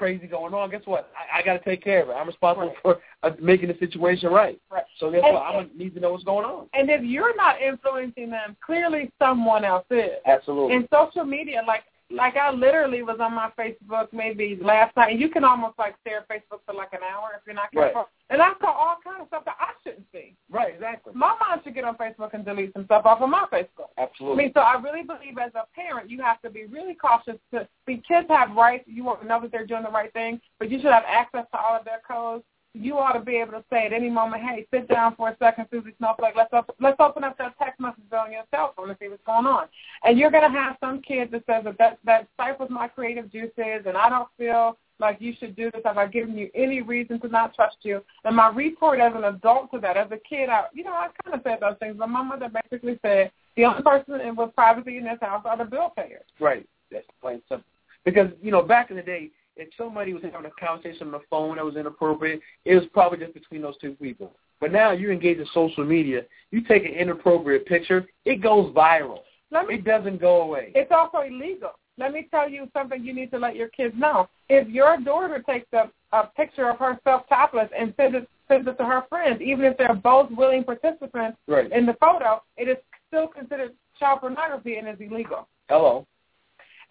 crazy 0.00 0.26
going 0.26 0.54
on, 0.54 0.70
guess 0.70 0.80
what? 0.86 1.10
I, 1.14 1.40
I 1.40 1.42
got 1.42 1.62
to 1.62 1.62
take 1.62 1.84
care 1.84 2.02
of 2.02 2.08
it. 2.08 2.12
I'm 2.12 2.26
responsible 2.26 2.72
for 2.80 3.00
uh, 3.22 3.32
making 3.38 3.68
the 3.68 3.76
situation 3.78 4.30
right. 4.30 4.58
Right. 4.72 4.82
So 4.98 5.10
guess 5.10 5.20
And- 5.22 5.34
what? 5.34 5.42
I'm 5.42 5.52
gonna 5.52 5.68
need 5.76 5.92
to 5.94 6.00
know 6.00 6.12
what's 6.12 6.24
going 6.24 6.46
on. 6.46 6.68
And 6.72 6.88
if 6.88 7.02
you're 7.02 7.36
not 7.36 7.60
influencing 7.60 8.30
them, 8.30 8.56
clearly 8.64 9.12
someone 9.18 9.62
else 9.62 9.84
is. 9.90 10.12
Absolutely. 10.26 10.76
And 10.76 10.88
social 10.90 11.24
media, 11.24 11.60
like 11.66 11.82
like 12.10 12.36
I 12.36 12.50
literally 12.50 13.02
was 13.02 13.18
on 13.20 13.34
my 13.34 13.50
Facebook 13.58 14.08
maybe 14.12 14.58
last 14.60 14.96
night, 14.96 15.12
and 15.12 15.20
you 15.20 15.28
can 15.28 15.44
almost 15.44 15.78
like 15.78 15.94
stare 16.00 16.18
at 16.18 16.28
Facebook 16.28 16.60
for 16.66 16.74
like 16.74 16.92
an 16.92 17.00
hour 17.02 17.30
if 17.36 17.42
you're 17.46 17.54
not 17.54 17.72
careful. 17.72 18.02
Right. 18.02 18.06
And 18.30 18.42
I 18.42 18.52
saw 18.60 18.70
all 18.72 18.96
kinds 19.02 19.22
of 19.22 19.28
stuff 19.28 19.44
that 19.44 19.56
I 19.60 19.72
shouldn't 19.82 20.06
see. 20.12 20.34
right. 20.50 20.74
Exactly. 20.74 21.12
My 21.14 21.34
mom 21.40 21.60
should 21.64 21.74
get 21.74 21.84
on 21.84 21.96
Facebook 21.96 22.34
and 22.34 22.44
delete 22.44 22.72
some 22.72 22.84
stuff 22.84 23.06
off 23.06 23.20
of 23.20 23.28
my 23.28 23.46
Facebook. 23.52 23.90
Absolutely. 23.98 24.42
I 24.42 24.46
mean, 24.46 24.52
so 24.54 24.60
I 24.60 24.80
really 24.80 25.02
believe 25.02 25.38
as 25.38 25.52
a 25.54 25.64
parent, 25.74 26.10
you 26.10 26.20
have 26.22 26.40
to 26.42 26.50
be 26.50 26.66
really 26.66 26.94
cautious. 26.94 27.36
To, 27.52 27.60
I 27.60 27.66
mean, 27.86 28.02
kids 28.06 28.26
have 28.28 28.56
rights. 28.56 28.84
You 28.86 29.04
want 29.04 29.22
to 29.22 29.26
know 29.26 29.40
that 29.40 29.52
they're 29.52 29.66
doing 29.66 29.82
the 29.82 29.90
right 29.90 30.12
thing, 30.12 30.40
but 30.58 30.70
you 30.70 30.78
should 30.78 30.92
have 30.92 31.04
access 31.06 31.46
to 31.52 31.58
all 31.58 31.76
of 31.76 31.84
their 31.84 32.02
codes. 32.06 32.44
You 32.72 32.98
ought 32.98 33.14
to 33.14 33.20
be 33.20 33.36
able 33.36 33.52
to 33.52 33.64
say 33.68 33.86
at 33.86 33.92
any 33.92 34.08
moment, 34.08 34.42
"Hey, 34.42 34.66
sit 34.70 34.86
down 34.88 35.16
for 35.16 35.28
a 35.28 35.36
second, 35.38 35.66
Susie 35.70 35.94
Snowflake. 35.98 36.34
Let's 36.36 36.52
open, 36.52 36.74
let's 36.80 37.00
open 37.00 37.24
up 37.24 37.36
that 37.38 37.58
text 37.58 37.80
message 37.80 38.04
on 38.12 38.30
your 38.30 38.44
cell 38.52 38.72
phone 38.76 38.90
and 38.90 38.98
see 39.00 39.08
what's 39.08 39.24
going 39.24 39.46
on." 39.46 39.66
And 40.04 40.16
you're 40.16 40.30
going 40.30 40.50
to 40.50 40.58
have 40.58 40.76
some 40.78 41.02
kid 41.02 41.32
that 41.32 41.44
says 41.46 41.64
that 41.64 41.78
that, 41.78 41.98
that 42.04 42.28
stifles 42.34 42.70
my 42.70 42.86
creative 42.86 43.30
juices, 43.32 43.86
and 43.86 43.96
I 43.96 44.08
don't 44.08 44.28
feel 44.38 44.76
like 45.00 45.20
you 45.20 45.34
should 45.40 45.56
do 45.56 45.70
this. 45.72 45.82
Have 45.84 45.98
I 45.98 46.06
given 46.06 46.36
you 46.38 46.50
any 46.54 46.82
reason 46.82 47.18
to 47.20 47.28
not 47.28 47.54
trust 47.54 47.78
you? 47.82 48.04
And 48.24 48.36
my 48.36 48.50
report 48.50 49.00
as 49.00 49.12
an 49.16 49.24
adult 49.24 49.72
to 49.72 49.80
that, 49.80 49.96
as 49.96 50.10
a 50.12 50.18
kid, 50.18 50.48
I, 50.48 50.66
you 50.72 50.84
know, 50.84 50.92
I 50.92 51.08
kind 51.24 51.34
of 51.34 51.40
said 51.42 51.58
those 51.60 51.76
things. 51.80 51.96
But 51.98 52.08
my 52.08 52.22
mother 52.22 52.48
basically 52.48 52.98
said 53.02 53.32
the 53.56 53.64
only 53.64 53.82
person 53.82 54.36
with 54.36 54.54
privacy 54.54 54.98
in 54.98 55.04
this 55.04 55.18
house 55.20 55.42
are 55.44 55.56
the 55.56 55.64
bill 55.64 55.92
payers. 55.96 56.24
Right. 56.38 56.66
That's 56.92 57.06
plain 57.20 57.42
simple. 57.48 57.66
Because 58.04 58.28
you 58.40 58.50
know, 58.50 58.62
back 58.62 58.90
in 58.90 58.96
the 58.96 59.02
day, 59.02 59.30
if 59.56 59.68
somebody 59.76 60.14
was 60.14 60.22
having 60.22 60.46
a 60.46 60.64
conversation 60.64 61.08
on 61.08 61.12
the 61.12 61.20
phone 61.28 61.56
that 61.56 61.64
was 61.64 61.76
inappropriate, 61.76 62.40
it 62.64 62.74
was 62.74 62.84
probably 62.92 63.18
just 63.18 63.34
between 63.34 63.62
those 63.62 63.76
two 63.78 63.92
people. 63.92 64.32
But 64.60 64.72
now 64.72 64.92
you 64.92 65.10
engage 65.10 65.38
in 65.38 65.46
social 65.54 65.84
media, 65.84 66.22
you 66.50 66.62
take 66.62 66.84
an 66.84 66.92
inappropriate 66.92 67.66
picture, 67.66 68.06
it 68.24 68.42
goes 68.42 68.72
viral. 68.74 69.20
Let 69.50 69.66
me 69.66 69.74
It 69.76 69.84
doesn't 69.84 70.20
go 70.20 70.42
away. 70.42 70.72
It's 70.74 70.92
also 70.92 71.18
illegal. 71.20 71.72
Let 71.98 72.12
me 72.12 72.28
tell 72.30 72.48
you 72.48 72.68
something 72.72 73.04
you 73.04 73.12
need 73.12 73.30
to 73.32 73.38
let 73.38 73.56
your 73.56 73.68
kids 73.68 73.94
know. 73.96 74.28
If 74.48 74.68
your 74.68 74.96
daughter 74.98 75.42
takes 75.46 75.66
a, 75.72 75.90
a 76.16 76.26
picture 76.36 76.70
of 76.70 76.78
herself 76.78 77.22
topless 77.28 77.68
and 77.76 77.92
sends 77.96 78.16
it, 78.16 78.28
sends 78.48 78.66
it 78.68 78.78
to 78.78 78.84
her 78.84 79.02
friends, 79.08 79.40
even 79.42 79.64
if 79.64 79.76
they're 79.76 79.94
both 79.94 80.30
willing 80.30 80.64
participants 80.64 81.36
Right. 81.46 81.70
in 81.70 81.84
the 81.86 81.94
photo, 81.94 82.42
it 82.56 82.68
is 82.68 82.76
still 83.08 83.26
considered 83.28 83.72
child 83.98 84.20
pornography 84.20 84.76
and 84.76 84.88
is 84.88 84.96
illegal. 85.00 85.48
Hello. 85.68 86.06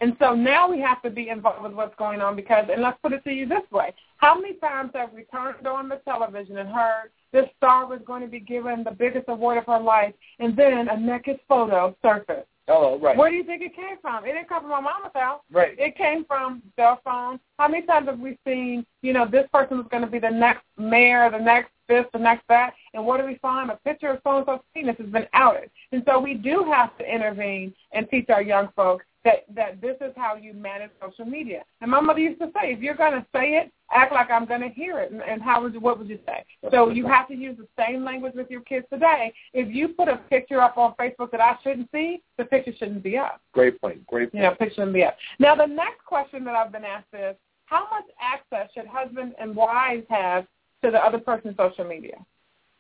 And 0.02 0.16
so 0.20 0.34
now 0.34 0.70
we 0.70 0.80
have 0.80 1.02
to 1.02 1.10
be 1.10 1.30
involved 1.30 1.62
with 1.64 1.74
what's 1.74 1.96
going 1.96 2.22
on 2.22 2.36
because, 2.36 2.66
and 2.72 2.82
let's 2.82 2.98
put 3.04 3.12
it 3.12 3.24
to 3.26 3.32
you 3.32 3.46
this 3.46 3.70
way, 3.72 3.94
how 4.18 4.40
many 4.40 4.54
times 4.56 4.92
have 4.94 5.12
we 5.14 5.24
turned 5.24 5.68
on 5.68 5.90
the 5.90 5.98
television 6.06 6.58
and 6.58 6.70
heard 6.70 7.12
this 7.34 7.46
star 7.58 7.86
was 7.86 8.00
going 8.06 8.22
to 8.22 8.28
be 8.28 8.40
given 8.40 8.84
the 8.84 8.92
biggest 8.92 9.26
award 9.28 9.58
of 9.58 9.66
her 9.66 9.80
life 9.80 10.14
and 10.40 10.56
then 10.56 10.88
a 10.88 10.98
naked 10.98 11.40
photo 11.48 11.96
surfaced? 12.02 12.48
Oh, 12.70 13.00
right. 13.00 13.18
Where 13.18 13.32
do 13.32 13.36
you 13.36 13.44
think 13.44 13.64
it 13.64 13.76
came 13.76 13.98
from? 14.00 14.24
It 14.26 14.34
didn't 14.34 14.48
come 14.48 14.62
from 14.62 14.70
my 14.70 14.80
mama's 14.80 15.12
house. 15.16 15.42
Right. 15.52 15.78
It 15.78 15.98
came 15.98 16.24
from 16.26 16.62
cell 16.76 17.02
phones. 17.04 17.40
How 17.58 17.68
many 17.68 17.86
times 17.86 18.08
have 18.08 18.20
we 18.20 18.38
seen, 18.46 18.86
you 19.02 19.12
know, 19.12 19.26
this 19.26 19.48
person 19.52 19.78
was 19.78 19.88
going 19.90 20.04
to 20.04 20.10
be 20.10 20.20
the 20.20 20.30
next 20.30 20.64
mayor, 20.78 21.30
the 21.32 21.40
next 21.40 21.72
this, 21.90 22.06
the 22.14 22.20
next 22.20 22.44
that, 22.48 22.74
and 22.94 23.06
what 23.06 23.20
do 23.20 23.26
we 23.26 23.36
find? 23.42 23.70
A 23.70 23.76
picture 23.84 24.12
of 24.12 24.22
so-and-so's 24.24 24.62
penis 24.74 24.96
has 24.98 25.08
been 25.08 25.28
outed. 25.34 25.70
And 25.92 26.02
so 26.08 26.20
we 26.20 26.36
do 26.36 26.64
have 26.72 26.98
to 27.00 27.04
intervene 27.04 27.74
and 27.92 28.10
teach 28.10 28.30
our 28.30 28.42
young 28.42 28.70
folks 28.76 29.04
that 29.26 29.44
that 29.54 29.82
this 29.82 29.98
is 30.00 30.14
how 30.16 30.36
you 30.36 30.54
manage 30.54 30.92
social 31.06 31.26
media. 31.26 31.64
And 31.82 31.92
my 31.92 32.00
mother 32.00 32.22
used 32.22 32.40
to 32.40 32.48
say, 32.56 32.72
if 32.72 32.80
you're 32.80 32.96
going 32.96 33.12
to 33.12 33.26
say 33.36 33.56
it, 33.56 33.70
act 33.92 34.14
like 34.14 34.32
I'm 34.32 34.46
going 34.46 34.62
to 34.62 34.70
hear 34.70 35.00
it. 35.00 35.12
And, 35.12 35.22
and 35.22 35.42
how 35.42 35.62
would 35.62 35.74
you, 35.74 35.82
what 35.82 36.00
would 36.00 36.08
you 36.08 36.20
say? 36.26 36.46
So 36.72 36.90
you 36.90 37.06
have 37.08 37.28
to 37.28 37.36
use 37.36 37.58
the 37.58 37.68
same 37.78 38.06
language 38.06 38.34
with 38.34 38.50
your 38.50 38.62
kids 38.62 38.86
today. 38.94 39.34
If 39.54 39.76
you 39.76 39.90
put 39.90 40.08
a 40.08 40.18
picture 40.30 40.62
up 40.62 40.78
on 40.78 40.94
Facebook 40.98 41.32
that 41.32 41.42
I 41.42 41.58
shouldn't 41.64 41.90
see, 41.92 42.22
the 42.38 42.46
picture 42.46 42.72
shouldn't 42.80 43.04
be 43.04 43.18
up. 43.18 43.42
Great 43.52 43.82
point. 43.82 44.08
Great 44.08 44.32
point. 44.32 44.42
You 44.42 44.50
know, 44.50 44.56
picture 44.56 44.76
shouldn't 44.76 44.94
be 44.94 45.04
up. 45.04 45.18
Now 45.38 45.54
the 45.54 45.66
next 45.66 46.06
question 46.06 46.46
that 46.46 46.56
I've 46.56 46.72
been 46.72 46.86
asked 46.86 47.08
is, 47.14 47.36
how 47.66 47.88
much 47.92 48.06
access 48.20 48.68
should 48.74 48.88
husbands 48.88 49.36
and 49.40 49.56
wives 49.56 50.04
have 50.10 50.48
to 50.84 50.92
the 50.92 50.98
other 50.98 51.20
person's 51.20 51.58
social 51.58 51.86
media? 51.86 52.18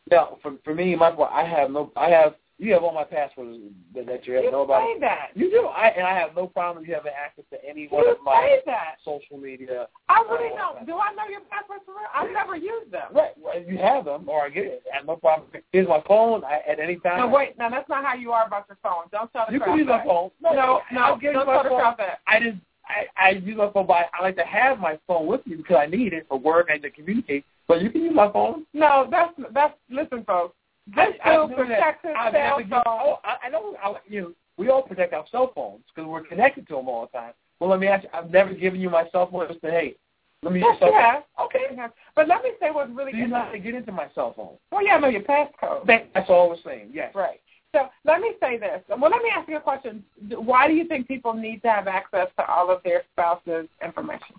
Now, 0.09 0.37
for 0.41 0.53
for 0.63 0.73
me, 0.73 0.95
my 0.95 1.11
boy, 1.11 1.25
I 1.25 1.43
have 1.43 1.71
no, 1.71 1.91
I 1.95 2.09
have 2.09 2.35
you 2.59 2.73
have 2.73 2.83
all 2.83 2.93
my 2.93 3.05
passwords 3.05 3.57
that, 3.95 4.05
that 4.05 4.27
you 4.27 4.33
have 4.33 4.43
You 4.43 4.67
say 4.67 4.99
that. 4.99 5.29
You 5.33 5.49
do. 5.49 5.67
I 5.67 5.87
and 5.95 6.05
I 6.05 6.13
have 6.19 6.35
no 6.35 6.47
problem 6.47 6.83
you 6.85 6.93
having 6.93 7.13
access 7.15 7.45
to 7.51 7.57
any 7.67 7.87
one 7.87 8.05
of 8.07 8.17
my 8.21 8.59
that. 8.65 8.95
social 9.05 9.37
media. 9.37 9.87
I 10.09 10.21
really 10.29 10.49
don't. 10.49 10.77
Uh, 10.77 10.83
do 10.83 10.97
I 10.97 11.13
know 11.15 11.25
your 11.29 11.39
passwords 11.49 11.83
for 11.85 11.93
real? 11.93 12.11
I've 12.13 12.31
never 12.33 12.57
used 12.57 12.91
them. 12.91 13.13
Right. 13.13 13.31
right. 13.43 13.65
You 13.65 13.77
have 13.77 14.05
them, 14.05 14.27
or 14.27 14.43
I 14.43 14.49
get 14.49 14.65
it. 14.65 14.83
I 14.91 14.97
have 14.97 15.05
no 15.05 15.15
problem. 15.15 15.47
Here's 15.71 15.87
my 15.87 16.03
phone. 16.05 16.43
I, 16.43 16.59
at 16.69 16.81
any 16.81 16.97
time. 16.97 17.19
No, 17.19 17.27
wait. 17.29 17.57
Now 17.57 17.69
that's 17.69 17.87
not 17.87 18.03
how 18.03 18.15
you 18.15 18.33
are 18.33 18.45
about 18.45 18.65
your 18.67 18.77
phone. 18.83 19.05
Don't 19.11 19.31
tell 19.31 19.45
the 19.47 19.53
You 19.53 19.61
can 19.61 19.77
use 19.77 19.87
my 19.87 20.03
phone. 20.03 20.29
No, 20.41 20.51
no, 20.51 20.81
I'll 20.99 21.17
give 21.17 21.33
don't 21.33 21.47
you 21.47 21.53
my 21.53 21.53
tell 21.53 21.63
the 21.63 21.69
crowd 21.69 21.95
that. 21.99 22.19
I 22.27 22.41
just 22.41 22.57
I, 22.89 23.05
I 23.17 23.29
use 23.31 23.57
my 23.57 23.71
phone, 23.71 23.85
but 23.87 24.09
I 24.13 24.21
like 24.23 24.35
to 24.37 24.43
have 24.43 24.79
my 24.79 24.97
phone 25.07 25.27
with 25.27 25.45
me 25.45 25.55
because 25.55 25.77
I 25.79 25.85
need 25.85 26.13
it 26.13 26.25
for 26.27 26.37
work 26.39 26.69
and 26.71 26.81
to 26.81 26.89
communicate. 26.89 27.45
But 27.67 27.81
you 27.81 27.89
can 27.91 28.01
use 28.01 28.15
my 28.15 28.31
phone. 28.31 28.65
No, 28.73 29.07
that's 29.09 29.33
that's. 29.53 29.75
Listen, 29.89 30.23
folks. 30.25 30.55
This 30.87 31.09
I- 31.23 31.29
still 31.29 31.49
protects 31.49 32.03
his 32.03 32.13
I've 32.17 32.33
cell 32.33 32.59
phone. 32.69 32.83
Oh, 32.85 33.19
I, 33.23 33.47
I 33.47 33.49
know. 33.49 33.75
I, 33.83 33.93
you 34.07 34.21
know, 34.21 34.31
we 34.57 34.69
all 34.69 34.81
protect 34.81 35.13
our 35.13 35.25
cell 35.31 35.51
phones 35.53 35.81
because 35.93 36.07
we're 36.09 36.23
connected 36.23 36.67
to 36.69 36.75
them 36.75 36.89
all 36.89 37.07
the 37.11 37.17
time. 37.17 37.33
Well, 37.59 37.69
let 37.69 37.79
me 37.79 37.87
ask 37.87 38.03
you. 38.03 38.09
I've 38.13 38.31
never 38.31 38.53
given 38.53 38.79
you 38.79 38.89
my 38.89 39.07
cell 39.11 39.29
phone 39.29 39.45
and 39.45 39.57
said, 39.61 39.71
"Hey, 39.71 39.95
let 40.41 40.51
me 40.51 40.59
use 40.59 40.67
Yes, 40.71 40.81
your 40.81 40.89
cell 40.89 40.95
you 40.99 41.01
phone." 41.01 41.13
have. 41.13 41.23
Okay. 41.45 41.93
But 42.15 42.27
let 42.27 42.43
me 42.43 42.51
say 42.59 42.71
what's 42.71 42.89
really 42.91 43.11
Do 43.11 43.17
you 43.19 43.27
know 43.27 43.43
how 43.43 43.51
to 43.51 43.59
get 43.59 43.75
into 43.75 43.91
my 43.91 44.07
cell 44.15 44.33
phone? 44.35 44.55
Well, 44.71 44.83
yeah, 44.83 44.95
I 44.95 44.99
know 44.99 45.07
your 45.09 45.21
passcode. 45.21 45.85
That- 45.85 46.09
That's 46.13 46.29
all 46.29 46.49
we're 46.49 46.57
saying. 46.65 46.89
Yes. 46.91 47.13
Right. 47.13 47.39
So 47.73 47.87
let 48.03 48.19
me 48.19 48.31
say 48.41 48.57
this. 48.57 48.81
Well, 48.89 49.11
let 49.11 49.21
me 49.21 49.29
ask 49.35 49.47
you 49.47 49.57
a 49.57 49.61
question. 49.61 50.03
Why 50.29 50.67
do 50.67 50.73
you 50.73 50.87
think 50.87 51.07
people 51.07 51.33
need 51.33 51.61
to 51.61 51.69
have 51.69 51.87
access 51.87 52.27
to 52.37 52.45
all 52.49 52.71
of 52.71 52.81
their 52.83 53.03
spouse's 53.13 53.67
information? 53.83 54.35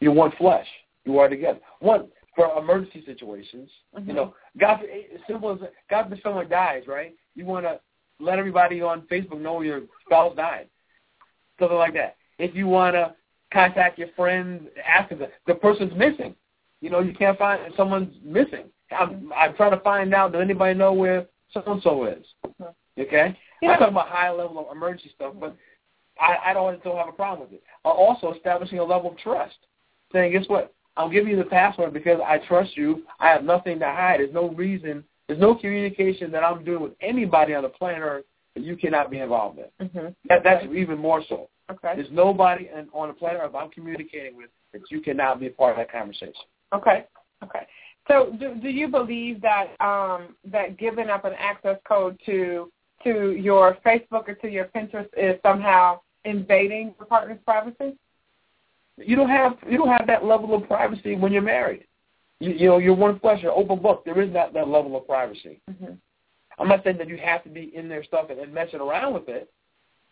You're 0.00 0.12
one 0.12 0.32
flesh. 0.38 0.66
You 1.04 1.18
are 1.18 1.28
together. 1.28 1.60
One 1.80 2.08
for 2.34 2.56
emergency 2.58 3.04
situations. 3.04 3.68
Mhm. 3.94 4.06
You 4.06 4.12
know, 4.14 4.34
God, 4.56 4.84
as 4.84 5.20
simple 5.26 5.50
as 5.50 5.58
God 5.90 6.04
forbid 6.04 6.22
someone 6.22 6.48
dies, 6.48 6.86
right? 6.86 7.14
You 7.34 7.44
want 7.44 7.66
to 7.66 7.80
let 8.20 8.38
everybody 8.38 8.80
on 8.80 9.02
Facebook 9.02 9.40
know 9.40 9.60
your 9.60 9.82
spouse 10.04 10.36
died, 10.36 10.68
something 11.58 11.76
like 11.76 11.94
that. 11.94 12.16
If 12.38 12.54
you 12.54 12.68
want 12.68 12.94
to 12.94 13.14
contact 13.52 13.98
your 13.98 14.08
friends, 14.08 14.68
after 14.86 15.16
the 15.16 15.30
the 15.46 15.54
person's 15.54 15.94
missing, 15.94 16.36
you 16.80 16.90
know, 16.90 17.00
you 17.00 17.12
can't 17.12 17.38
find 17.38 17.74
someone's 17.76 18.14
missing. 18.22 18.70
I'm 18.90 19.32
I'm 19.34 19.54
trying 19.54 19.72
to 19.72 19.80
find 19.80 20.14
out. 20.14 20.32
Does 20.32 20.40
anybody 20.40 20.74
know 20.74 20.92
where 20.92 21.26
so 21.52 21.62
and 21.66 21.82
so 21.82 22.04
is? 22.04 22.24
Okay, 22.98 23.36
Yeah. 23.62 23.70
I'm 23.70 23.78
talking 23.78 23.94
about 23.94 24.08
high 24.08 24.30
level 24.30 24.58
of 24.58 24.76
emergency 24.76 25.12
stuff, 25.14 25.34
but 25.38 25.56
I, 26.20 26.50
I 26.50 26.52
don't 26.52 26.82
don't 26.82 26.96
have 26.96 27.08
a 27.08 27.12
problem 27.12 27.48
with 27.48 27.52
it. 27.52 27.62
Uh, 27.84 27.90
also, 27.90 28.32
establishing 28.32 28.78
a 28.78 28.84
level 28.84 29.12
of 29.12 29.18
trust, 29.18 29.56
saying, 30.12 30.32
guess 30.32 30.48
what? 30.48 30.74
I'll 30.96 31.08
give 31.08 31.28
you 31.28 31.36
the 31.36 31.44
password 31.44 31.92
because 31.92 32.20
I 32.26 32.38
trust 32.38 32.76
you. 32.76 33.04
I 33.20 33.28
have 33.28 33.44
nothing 33.44 33.78
to 33.78 33.84
hide. 33.84 34.18
There's 34.18 34.34
no 34.34 34.50
reason. 34.50 35.04
There's 35.28 35.38
no 35.38 35.54
communication 35.54 36.32
that 36.32 36.42
I'm 36.42 36.64
doing 36.64 36.82
with 36.82 36.92
anybody 37.00 37.54
on 37.54 37.62
the 37.62 37.68
planet 37.68 38.02
Earth 38.02 38.24
that 38.54 38.64
you 38.64 38.76
cannot 38.76 39.10
be 39.10 39.20
involved 39.20 39.58
in. 39.58 39.86
Mm-hmm. 39.86 40.08
That, 40.28 40.42
that's 40.42 40.64
even 40.74 40.98
more 40.98 41.22
so. 41.28 41.48
Okay. 41.70 41.92
There's 41.94 42.10
nobody 42.10 42.68
on 42.92 43.08
the 43.08 43.14
planet 43.14 43.40
Earth 43.44 43.54
I'm 43.54 43.70
communicating 43.70 44.36
with 44.36 44.50
that 44.72 44.82
you 44.90 45.00
cannot 45.00 45.38
be 45.38 45.46
a 45.46 45.50
part 45.50 45.72
of 45.72 45.76
that 45.78 45.92
conversation. 45.92 46.34
Okay. 46.74 47.06
Okay. 47.44 47.66
So 48.08 48.34
do 48.40 48.54
do 48.54 48.68
you 48.68 48.88
believe 48.88 49.40
that 49.42 49.68
um 49.80 50.34
that 50.44 50.78
giving 50.78 51.08
up 51.08 51.24
an 51.24 51.34
access 51.38 51.78
code 51.86 52.18
to 52.26 52.72
to 53.04 53.32
your 53.32 53.76
Facebook 53.86 54.28
or 54.28 54.34
to 54.34 54.48
your 54.48 54.66
Pinterest 54.66 55.08
is 55.16 55.38
somehow 55.42 56.00
invading 56.24 56.94
your 56.98 57.06
partner's 57.06 57.38
privacy? 57.44 57.96
You 58.96 59.14
don't 59.14 59.28
have 59.28 59.58
you 59.68 59.78
don't 59.78 59.88
have 59.88 60.06
that 60.06 60.24
level 60.24 60.54
of 60.54 60.66
privacy 60.66 61.14
when 61.14 61.32
you're 61.32 61.42
married. 61.42 61.84
You, 62.40 62.52
you 62.52 62.66
know, 62.68 62.78
you're 62.78 62.94
one 62.94 63.18
flesh, 63.20 63.42
you're 63.42 63.52
open 63.52 63.80
book. 63.80 64.04
There 64.04 64.20
is 64.22 64.32
not 64.32 64.54
that 64.54 64.68
level 64.68 64.96
of 64.96 65.06
privacy. 65.06 65.60
Mm-hmm. 65.70 65.94
I'm 66.58 66.68
not 66.68 66.82
saying 66.84 66.98
that 66.98 67.08
you 67.08 67.18
have 67.18 67.44
to 67.44 67.50
be 67.50 67.72
in 67.74 67.88
their 67.88 68.04
stuff 68.04 68.30
and, 68.30 68.38
and 68.38 68.52
messing 68.52 68.80
around 68.80 69.14
with 69.14 69.28
it. 69.28 69.50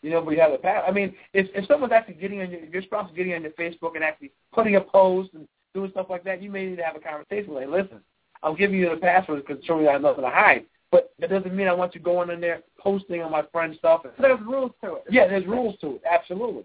You 0.03 0.11
know, 0.11 0.21
but 0.21 0.33
you 0.33 0.41
have 0.41 0.53
the 0.53 0.59
pass. 0.59 0.85
I 0.87 0.93
mean, 0.93 1.15
if 1.33 1.49
if 1.55 1.67
someone's 1.67 1.93
actually 1.93 2.15
getting 2.15 2.43
on 2.43 2.51
your 2.51 2.65
your 2.65 2.83
spouse 2.83 3.11
getting 3.17 3.33
on 3.33 3.43
your 3.43 3.53
Facebook 3.53 3.95
and 3.95 4.05
actually 4.05 4.33
putting 4.53 4.77
a 4.77 4.81
post 4.81 5.31
and 5.35 5.49
doing 5.77 5.91
stuff 5.93 6.07
like 6.11 6.25
that, 6.25 6.43
you 6.43 6.51
may 6.51 6.67
need 6.67 6.77
to 6.77 6.85
have 6.85 6.97
a 6.97 7.01
conversation 7.01 7.55
with 7.55 7.63
them. 7.63 7.73
Listen, 7.73 8.01
I'm 8.43 8.57
giving 8.57 8.79
you 8.79 8.91
the 8.91 8.97
password 8.97 9.45
because 9.47 9.63
surely 9.65 9.89
I 9.89 9.93
have 9.93 10.03
nothing 10.03 10.25
to 10.25 10.31
hide. 10.31 10.65
But 10.91 11.13
that 11.19 11.31
doesn't 11.31 11.55
mean 11.55 11.69
I 11.69 11.73
want 11.73 11.95
you 11.95 12.01
going 12.01 12.31
in 12.31 12.41
there 12.41 12.63
posting 12.79 13.21
on 13.23 13.31
my 13.33 13.43
friend's 13.53 13.77
stuff. 13.79 14.03
And, 14.05 14.13
There's 14.19 14.41
rules 14.41 14.73
to 14.83 14.95
it. 14.95 15.05
yeah, 15.11 15.27
there's 15.27 15.47
rules 15.47 15.77
to 15.81 15.97
it. 15.97 16.03
Absolutely. 16.11 16.65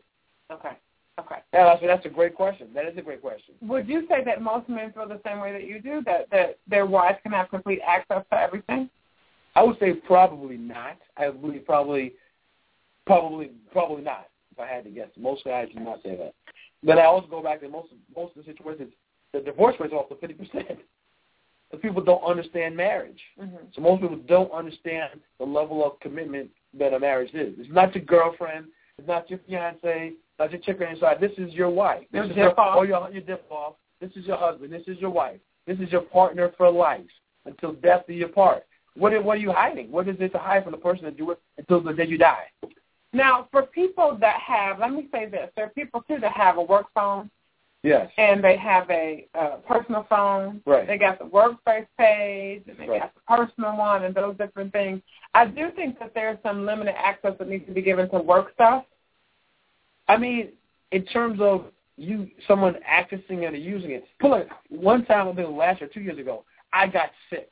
Okay. 0.51 0.77
Okay. 1.19 1.35
Yeah, 1.53 1.65
that's, 1.65 1.81
that's 1.85 2.05
a 2.05 2.09
great 2.09 2.35
question. 2.35 2.67
That 2.73 2.85
is 2.85 2.97
a 2.97 3.01
great 3.01 3.21
question. 3.21 3.55
Would 3.61 3.87
you 3.87 4.07
say 4.07 4.23
that 4.23 4.41
most 4.41 4.69
men 4.69 4.91
feel 4.93 5.07
the 5.07 5.19
same 5.25 5.39
way 5.39 5.51
that 5.51 5.63
you 5.65 5.81
do, 5.81 6.01
that, 6.05 6.29
that 6.31 6.59
their 6.67 6.85
wives 6.85 7.19
can 7.23 7.31
have 7.31 7.49
complete 7.49 7.79
access 7.85 8.23
to 8.31 8.39
everything? 8.39 8.89
I 9.55 9.63
would 9.63 9.77
say 9.79 9.93
probably 9.93 10.57
not. 10.57 10.97
I 11.17 11.29
would 11.29 11.65
probably, 11.65 12.13
probably, 13.05 13.51
probably 13.71 14.03
not. 14.03 14.27
If 14.51 14.59
I 14.59 14.67
had 14.67 14.83
to 14.85 14.89
guess, 14.89 15.09
most 15.17 15.43
guys 15.43 15.67
do 15.73 15.79
not 15.81 16.01
say 16.03 16.15
that. 16.15 16.33
But 16.83 16.97
I 16.97 17.05
also 17.05 17.27
go 17.27 17.41
back 17.41 17.61
to 17.61 17.69
most 17.69 17.89
most 18.15 18.35
of 18.35 18.45
the 18.45 18.51
situations. 18.51 18.93
The 19.33 19.39
divorce 19.39 19.75
rate's 19.79 19.93
are 19.93 19.97
also 19.97 20.17
fifty 20.19 20.35
percent. 20.35 20.79
The 21.71 21.77
people 21.77 22.03
don't 22.03 22.23
understand 22.23 22.75
marriage. 22.75 23.21
Mm-hmm. 23.41 23.55
So 23.73 23.81
most 23.81 24.01
people 24.01 24.19
don't 24.27 24.51
understand 24.51 25.21
the 25.39 25.45
level 25.45 25.85
of 25.85 25.97
commitment 26.01 26.49
that 26.77 26.93
a 26.93 26.99
marriage 26.99 27.33
is. 27.33 27.53
It's 27.57 27.71
not 27.71 27.95
your 27.95 28.03
girlfriend. 28.03 28.65
It's 28.97 29.07
not 29.07 29.29
your 29.29 29.39
fiance. 29.47 30.11
Not 30.37 30.51
your 30.51 30.59
chick 30.59 30.81
on 30.81 30.97
your. 30.97 31.17
This 31.17 31.31
is 31.37 31.53
your 31.53 31.69
wife. 31.69 32.03
This 32.11 32.25
Your 32.25 32.31
is 32.31 32.35
your, 32.35 32.59
or 32.75 32.85
your, 32.85 33.09
your 33.11 33.21
dip 33.21 33.45
off. 33.49 33.75
This 34.01 34.11
is 34.17 34.25
your 34.25 34.37
husband. 34.37 34.73
This 34.73 34.83
is 34.87 34.97
your 34.99 35.11
wife. 35.11 35.39
This 35.65 35.79
is 35.79 35.89
your 35.91 36.01
partner 36.01 36.51
for 36.57 36.69
life 36.69 37.01
until 37.45 37.73
death 37.73 38.03
do 38.07 38.13
you 38.13 38.27
part. 38.27 38.65
What 38.95 39.23
what 39.23 39.37
are 39.37 39.41
you 39.41 39.51
hiding? 39.51 39.91
What 39.91 40.09
is 40.09 40.17
it 40.19 40.33
to 40.33 40.37
hide 40.37 40.63
from 40.63 40.71
the 40.71 40.77
person 40.77 41.05
that 41.05 41.17
do 41.17 41.31
it 41.31 41.39
until 41.57 41.81
the 41.81 41.93
day 41.93 42.05
you 42.05 42.17
die? 42.17 42.45
Now, 43.13 43.47
for 43.51 43.63
people 43.63 44.17
that 44.21 44.39
have, 44.39 44.79
let 44.79 44.91
me 44.91 45.07
say 45.11 45.27
this, 45.27 45.49
there 45.55 45.65
are 45.65 45.69
people 45.69 46.01
too 46.07 46.17
that 46.19 46.31
have 46.31 46.57
a 46.57 46.61
work 46.61 46.87
phone 46.93 47.29
Yes. 47.83 48.11
and 48.17 48.43
they 48.43 48.57
have 48.57 48.89
a 48.91 49.27
uh, 49.33 49.57
personal 49.67 50.05
phone. 50.07 50.61
Right. 50.65 50.85
They 50.85 50.97
got 50.97 51.17
the 51.19 51.25
workspace 51.25 51.87
page 51.97 52.63
and 52.67 52.77
they 52.77 52.87
Right. 52.87 53.01
got 53.01 53.13
the 53.15 53.21
personal 53.27 53.75
one 53.75 54.03
and 54.03 54.13
those 54.13 54.37
different 54.37 54.71
things. 54.71 55.01
I 55.33 55.45
do 55.45 55.71
think 55.71 55.99
that 55.99 56.13
there's 56.13 56.37
some 56.43 56.65
limited 56.65 56.95
access 56.95 57.33
that 57.39 57.49
needs 57.49 57.65
to 57.65 57.73
be 57.73 57.81
given 57.81 58.09
to 58.11 58.19
work 58.19 58.53
stuff. 58.53 58.85
I 60.07 60.17
mean, 60.17 60.49
in 60.91 61.05
terms 61.05 61.39
of 61.41 61.65
you, 61.97 62.29
someone 62.47 62.75
accessing 62.89 63.43
it 63.43 63.53
or 63.53 63.57
using 63.57 63.91
it. 63.91 64.05
Put 64.19 64.31
like 64.31 64.49
one 64.69 65.05
time, 65.05 65.27
I 65.27 65.33
think 65.33 65.49
last 65.49 65.81
year, 65.81 65.89
two 65.93 66.01
years 66.01 66.17
ago, 66.19 66.43
I 66.73 66.87
got 66.87 67.09
sick, 67.29 67.51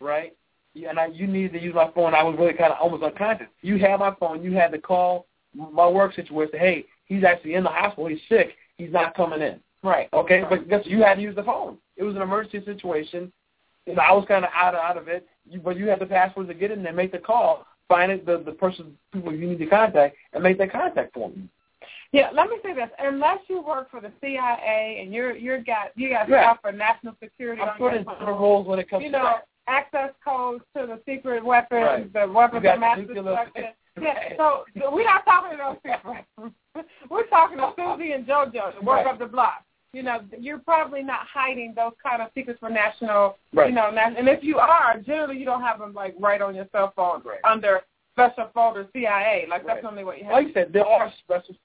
right? 0.00 0.34
And 0.74 0.98
I, 0.98 1.06
you 1.06 1.26
needed 1.26 1.52
to 1.54 1.60
use 1.60 1.74
my 1.74 1.90
phone. 1.94 2.14
I 2.14 2.22
was 2.22 2.36
really 2.38 2.52
kind 2.52 2.72
of 2.72 2.78
almost 2.80 3.02
unconscious. 3.02 3.48
You 3.60 3.78
had 3.78 3.98
my 3.98 4.14
phone. 4.20 4.42
You 4.42 4.52
had 4.52 4.70
to 4.72 4.78
call 4.78 5.26
my 5.54 5.88
work 5.88 6.14
situation. 6.14 6.58
Hey, 6.58 6.86
he's 7.06 7.24
actually 7.24 7.54
in 7.54 7.64
the 7.64 7.70
hospital. 7.70 8.06
He's 8.06 8.20
sick. 8.28 8.50
He's 8.78 8.92
not 8.92 9.14
coming 9.14 9.42
in. 9.42 9.60
Right. 9.82 10.08
Okay, 10.12 10.44
but 10.48 10.68
guess 10.68 10.82
you 10.84 11.02
had 11.02 11.14
to 11.16 11.22
use 11.22 11.34
the 11.34 11.42
phone. 11.42 11.78
It 11.96 12.04
was 12.04 12.14
an 12.14 12.22
emergency 12.22 12.64
situation. 12.64 13.32
You 13.86 13.94
know, 13.94 14.02
I 14.02 14.12
was 14.12 14.24
kind 14.28 14.44
of 14.44 14.50
out 14.54 14.74
of, 14.74 14.80
out 14.80 14.96
of 14.98 15.08
it, 15.08 15.26
you, 15.48 15.58
but 15.58 15.76
you 15.76 15.88
had 15.88 15.98
the 16.00 16.06
password 16.06 16.48
to 16.48 16.54
get 16.54 16.70
in 16.70 16.82
there, 16.82 16.92
make 16.92 17.12
the 17.12 17.18
call, 17.18 17.66
find 17.88 18.12
it, 18.12 18.26
the 18.26 18.42
the 18.44 18.52
person, 18.52 18.96
people 19.12 19.34
you 19.34 19.48
need 19.48 19.58
to 19.58 19.66
contact, 19.66 20.16
and 20.34 20.42
make 20.42 20.58
that 20.58 20.70
contact 20.70 21.14
for 21.14 21.30
them. 21.30 21.48
Yeah, 22.12 22.30
let 22.34 22.50
me 22.50 22.56
say 22.62 22.74
this. 22.74 22.90
Unless 22.98 23.38
you 23.48 23.62
work 23.62 23.90
for 23.90 24.00
the 24.00 24.12
CIA 24.20 25.00
and 25.02 25.12
you're 25.14 25.34
you're 25.34 25.62
got 25.62 25.92
you 25.96 26.10
got 26.10 26.28
Yeah. 26.28 26.42
stuff 26.52 26.58
for 26.62 26.72
national 26.72 27.16
security 27.22 27.62
I'm 27.62 27.70
on 27.70 27.78
put 27.78 27.84
your 27.92 27.94
in 28.00 28.04
phone, 28.04 28.18
different 28.18 28.40
roles 28.40 28.66
when 28.66 28.78
it 28.78 28.90
comes 28.90 29.04
you 29.04 29.10
to 29.12 29.18
know, 29.18 29.24
that. 29.24 29.46
Access 29.70 30.10
codes 30.24 30.64
to 30.76 30.86
the 30.86 31.00
secret 31.06 31.44
weapons, 31.44 31.82
Right. 31.82 32.12
the 32.12 32.32
weapons 32.32 32.66
of 32.66 32.80
mass 32.80 32.98
destruction. 32.98 33.64
Yeah, 34.00 34.36
so 34.36 34.64
so 34.78 34.94
we're 34.94 35.04
not 35.04 35.24
talking 35.24 35.58
to 35.58 35.62
those 35.62 35.76
people. 35.84 36.54
we're 37.10 37.26
talking 37.26 37.58
to 37.58 37.72
Susie 37.76 38.12
and 38.12 38.24
JoJo 38.24 38.78
to 38.78 38.84
work 38.84 39.04
Right. 39.04 39.06
up 39.06 39.18
the 39.18 39.26
block. 39.26 39.64
You 39.92 40.04
know, 40.04 40.20
you're 40.38 40.60
probably 40.60 41.02
not 41.02 41.26
hiding 41.26 41.74
those 41.74 41.92
kind 42.02 42.22
of 42.22 42.28
secrets 42.32 42.60
for 42.60 42.70
national, 42.70 43.36
Right. 43.52 43.68
you 43.68 43.74
know, 43.74 43.88
and 43.88 44.28
if 44.28 44.44
you 44.44 44.58
are, 44.58 44.96
generally 45.00 45.36
you 45.38 45.44
don't 45.44 45.60
have 45.62 45.80
them 45.80 45.92
like 45.92 46.14
right 46.20 46.40
on 46.40 46.54
your 46.54 46.66
cell 46.72 46.92
phone 46.94 47.20
Right. 47.24 47.40
under 47.44 47.80
special 48.12 48.48
folder 48.54 48.86
CIA. 48.92 49.46
Like 49.50 49.66
that's 49.66 49.84
only 49.84 50.04
what 50.04 50.18
you 50.18 50.24
have. 50.24 50.32
Like 50.34 50.46
you 50.46 50.52
said, 50.54 50.72
there 50.72 50.86
are 50.86 51.12
special 51.24 51.56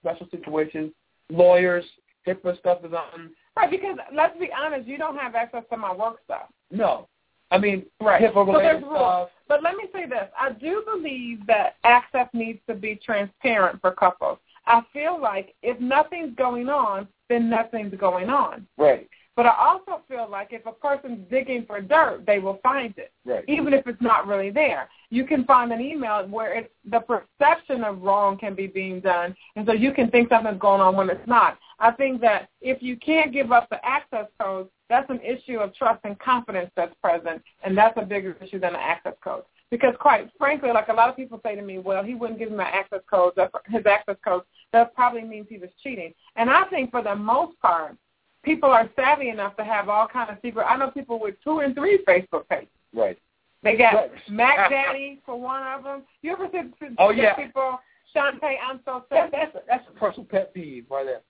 special 0.00 0.26
situations. 0.30 0.92
Lawyers, 1.30 1.84
HIPAA 2.26 2.58
stuff 2.58 2.84
is 2.84 2.92
on. 2.92 3.30
Right, 3.56 3.70
because 3.70 3.96
let's 4.12 4.36
be 4.38 4.50
honest, 4.52 4.86
you 4.88 4.98
don't 4.98 5.16
have 5.16 5.34
access 5.36 5.62
to 5.70 5.76
my 5.76 5.92
work 5.94 6.16
stuff. 6.24 6.48
No, 6.70 7.08
I 7.50 7.58
mean 7.58 7.86
Right. 8.00 8.22
HIPAA 8.22 8.46
related 8.46 8.82
rules. 8.82 8.94
stuff. 8.96 9.30
But 9.48 9.62
let 9.62 9.76
me 9.76 9.84
say 9.92 10.06
this. 10.06 10.28
I 10.38 10.52
do 10.52 10.84
believe 10.92 11.44
that 11.46 11.76
access 11.84 12.28
needs 12.32 12.60
to 12.68 12.74
be 12.74 12.94
transparent 12.96 13.80
for 13.80 13.90
couples. 13.92 14.38
I 14.66 14.82
feel 14.92 15.20
like 15.20 15.54
if 15.62 15.80
nothing's 15.80 16.34
going 16.36 16.68
on, 16.68 17.08
then 17.28 17.50
nothing's 17.50 17.94
going 17.96 18.28
on. 18.30 18.66
Right, 18.76 19.08
But 19.40 19.46
I 19.46 19.54
also 19.58 20.02
feel 20.06 20.28
like 20.30 20.48
if 20.50 20.66
a 20.66 20.72
person's 20.72 21.26
digging 21.30 21.64
for 21.64 21.80
dirt, 21.80 22.24
they 22.26 22.40
will 22.40 22.60
find 22.62 22.92
it, 22.98 23.10
right. 23.24 23.42
even 23.48 23.72
if 23.72 23.86
it's 23.86 24.02
not 24.02 24.26
really 24.26 24.50
there. 24.50 24.90
You 25.08 25.24
can 25.24 25.44
find 25.44 25.72
an 25.72 25.80
email 25.80 26.28
where 26.28 26.52
it's, 26.52 26.68
the 26.84 27.00
perception 27.00 27.82
of 27.82 28.02
wrong 28.02 28.36
can 28.36 28.54
be 28.54 28.66
being 28.66 29.00
done, 29.00 29.34
and 29.56 29.66
so 29.66 29.72
you 29.72 29.94
can 29.94 30.10
think 30.10 30.28
something's 30.28 30.60
going 30.60 30.82
on 30.82 30.94
when 30.94 31.08
it's 31.08 31.26
not. 31.26 31.56
I 31.78 31.90
think 31.92 32.20
that 32.20 32.50
if 32.60 32.82
you 32.82 32.98
can't 32.98 33.32
give 33.32 33.50
up 33.50 33.70
the 33.70 33.82
access 33.82 34.26
code, 34.38 34.68
that's 34.90 35.08
an 35.08 35.20
issue 35.20 35.56
of 35.56 35.74
trust 35.74 36.00
and 36.04 36.18
confidence 36.18 36.70
that's 36.76 36.94
present, 37.02 37.40
and 37.64 37.74
that's 37.74 37.96
a 37.96 38.04
bigger 38.04 38.36
issue 38.42 38.60
than 38.60 38.74
the 38.74 38.78
access 38.78 39.14
code. 39.24 39.44
Because 39.70 39.94
quite 39.98 40.28
frankly, 40.36 40.70
like 40.70 40.88
a 40.88 40.92
lot 40.92 41.08
of 41.08 41.16
people 41.16 41.40
say 41.42 41.54
to 41.54 41.62
me, 41.62 41.78
well, 41.78 42.04
he 42.04 42.14
wouldn't 42.14 42.38
give 42.38 42.50
me 42.50 42.58
my 42.58 42.68
access 42.68 43.00
code, 43.08 43.32
his 43.70 43.86
access 43.86 44.16
code. 44.22 44.42
That 44.74 44.94
probably 44.94 45.22
means 45.22 45.46
he 45.48 45.56
was 45.56 45.70
cheating. 45.82 46.12
And 46.36 46.50
I 46.50 46.64
think 46.64 46.90
for 46.90 47.02
the 47.02 47.16
most 47.16 47.58
part, 47.60 47.96
people 48.42 48.70
are 48.70 48.88
savvy 48.96 49.28
enough 49.28 49.56
to 49.56 49.64
have 49.64 49.88
all 49.88 50.06
kind 50.08 50.30
of 50.30 50.38
secret. 50.42 50.64
I 50.64 50.76
know 50.76 50.90
people 50.90 51.18
with 51.20 51.34
two 51.44 51.60
and 51.60 51.74
three 51.74 51.98
Facebook 52.08 52.48
pages. 52.48 52.68
Right. 52.94 53.18
They 53.62 53.76
got 53.76 53.94
Right. 53.94 54.10
Mac 54.30 54.70
Daddy 54.70 55.20
for 55.26 55.38
one 55.38 55.62
of 55.62 55.84
them. 55.84 56.02
You 56.22 56.32
ever 56.32 56.48
see, 56.52 56.60
see 56.80 56.94
Oh, 56.98 57.10
yeah. 57.10 57.34
people, 57.34 57.78
Shantae, 58.14 58.56
I'm 58.66 58.80
so 58.84 59.04
sad. 59.10 59.30
that's 59.32 59.54
a, 59.54 59.60
that's 59.68 59.84
a 59.88 59.98
personal 59.98 60.26
pet 60.26 60.54
peeve 60.54 60.86
right 60.90 61.04
there. 61.04 61.20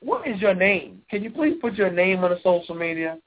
What 0.00 0.28
is 0.28 0.40
your 0.40 0.54
name? 0.54 1.02
Can 1.10 1.24
you 1.24 1.30
please 1.30 1.56
put 1.60 1.74
your 1.74 1.90
name 1.90 2.22
on 2.22 2.30
the 2.30 2.38
social 2.42 2.74
media? 2.74 3.18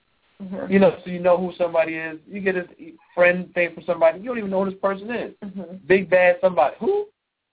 Mhm. 0.41 0.71
You 0.71 0.79
know, 0.79 0.95
so 1.03 1.11
you 1.11 1.19
know 1.19 1.37
who 1.37 1.51
somebody 1.57 1.95
is. 1.95 2.17
You 2.27 2.39
get 2.39 2.55
a 2.55 2.65
friend 3.13 3.53
thing 3.53 3.73
from 3.73 3.83
somebody. 3.83 4.19
You 4.19 4.25
don't 4.27 4.37
even 4.37 4.49
know 4.51 4.63
who 4.63 4.71
this 4.71 4.79
person 4.79 5.11
is. 5.11 5.33
Mhm. 5.43 5.85
Big 5.87 6.09
bad 6.09 6.37
somebody. 6.41 6.75
Who? 6.79 7.07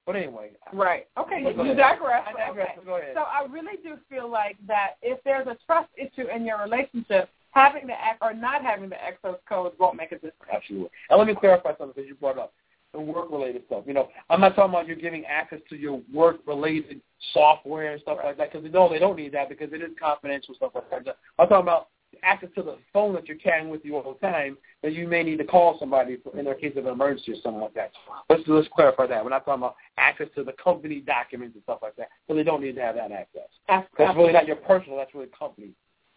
But 0.09 0.17
anyway. 0.17 0.53
Right. 0.73 1.07
Okay. 1.19 1.43
You 1.43 1.75
digress. 1.75 2.27
I 2.27 2.49
digress. 2.49 2.71
Okay. 2.79 2.87
Go 2.87 2.97
ahead. 2.97 3.11
So 3.12 3.21
I 3.21 3.45
really 3.53 3.77
do 3.85 3.97
feel 4.09 4.27
like 4.27 4.57
that 4.67 4.93
if 5.03 5.23
there's 5.23 5.47
a 5.47 5.55
trust 5.67 5.91
issue 5.99 6.27
in 6.35 6.47
your 6.47 6.59
relationship, 6.62 7.29
having 7.50 7.87
the 7.87 7.93
act 7.93 8.23
or 8.23 8.33
not 8.33 8.62
having 8.62 8.88
the 8.88 8.97
access 8.97 9.35
code 9.47 9.73
won't 9.79 9.99
make 9.99 10.12
a 10.12 10.15
difference. 10.15 10.50
Absolutely. 10.50 10.88
And 11.11 11.19
let 11.19 11.27
me 11.27 11.35
clarify 11.38 11.73
something 11.77 11.93
because 11.95 12.09
you 12.09 12.15
brought 12.15 12.38
up 12.38 12.55
the 12.95 13.00
work-related 13.00 13.65
stuff. 13.67 13.85
You 13.87 13.93
know, 13.93 14.09
I'm 14.31 14.41
not 14.41 14.57
talking 14.57 14.71
about 14.71 14.88
you 14.88 14.97
giving 14.97 15.27
access 15.27 15.59
to 15.69 15.77
your 15.77 16.00
work-related 16.11 17.03
software 17.35 17.93
and 17.93 18.00
stuff 18.00 18.17
like 18.25 18.38
that 18.38 18.50
because 18.50 18.73
no, 18.73 18.88
they 18.88 18.99
don't 18.99 19.17
need 19.17 19.33
that 19.33 19.50
because 19.50 19.75
it 19.75 19.83
is 19.83 19.91
confidential 20.00 20.55
stuff 20.55 20.73
like 20.75 21.05
that. 21.05 21.19
I'm 21.38 21.49
talking 21.49 21.65
about 21.65 21.88
access 22.22 22.48
to 22.54 22.62
the 22.62 22.76
phone 22.92 23.14
that 23.14 23.26
you're 23.26 23.37
carrying 23.37 23.68
with 23.68 23.84
you 23.84 23.96
all 23.96 24.16
the 24.20 24.26
time 24.26 24.56
that 24.82 24.92
you 24.92 25.08
may 25.08 25.22
need 25.22 25.38
to 25.38 25.44
call 25.44 25.78
somebody 25.78 26.16
for, 26.16 26.37
in 26.38 26.44
the 26.44 26.54
case 26.54 26.76
of 26.76 26.87
an 26.87 26.92
emergency 26.92 27.32
or 27.32 27.37
something 27.42 27.60
like 27.60 27.75
that. 27.75 27.92
Let's 28.28 28.42
let's 28.46 28.68
clarify 28.75 29.06
that. 29.06 29.22
We're 29.22 29.30
not 29.30 29.44
talking 29.44 29.62
about 29.62 29.76
access 29.96 30.28
to 30.37 30.44
the 30.44 30.52
company 30.52 31.00
documents 31.00 31.54
and 31.54 31.62
stuff 31.64 31.80
like 31.82 31.96
that. 31.96 32.08
So 32.26 32.34
they 32.34 32.42
don't 32.42 32.62
need 32.62 32.76
to 32.76 32.82
have 32.82 32.94
that 32.96 33.12
access. 33.12 33.48
That's, 33.68 33.88
That's 33.96 34.16
really 34.16 34.32
not 34.32 34.46
your 34.46 34.56
personal. 34.56 34.96
That's 34.98 35.14
really 35.14 35.28
company. 35.38 35.70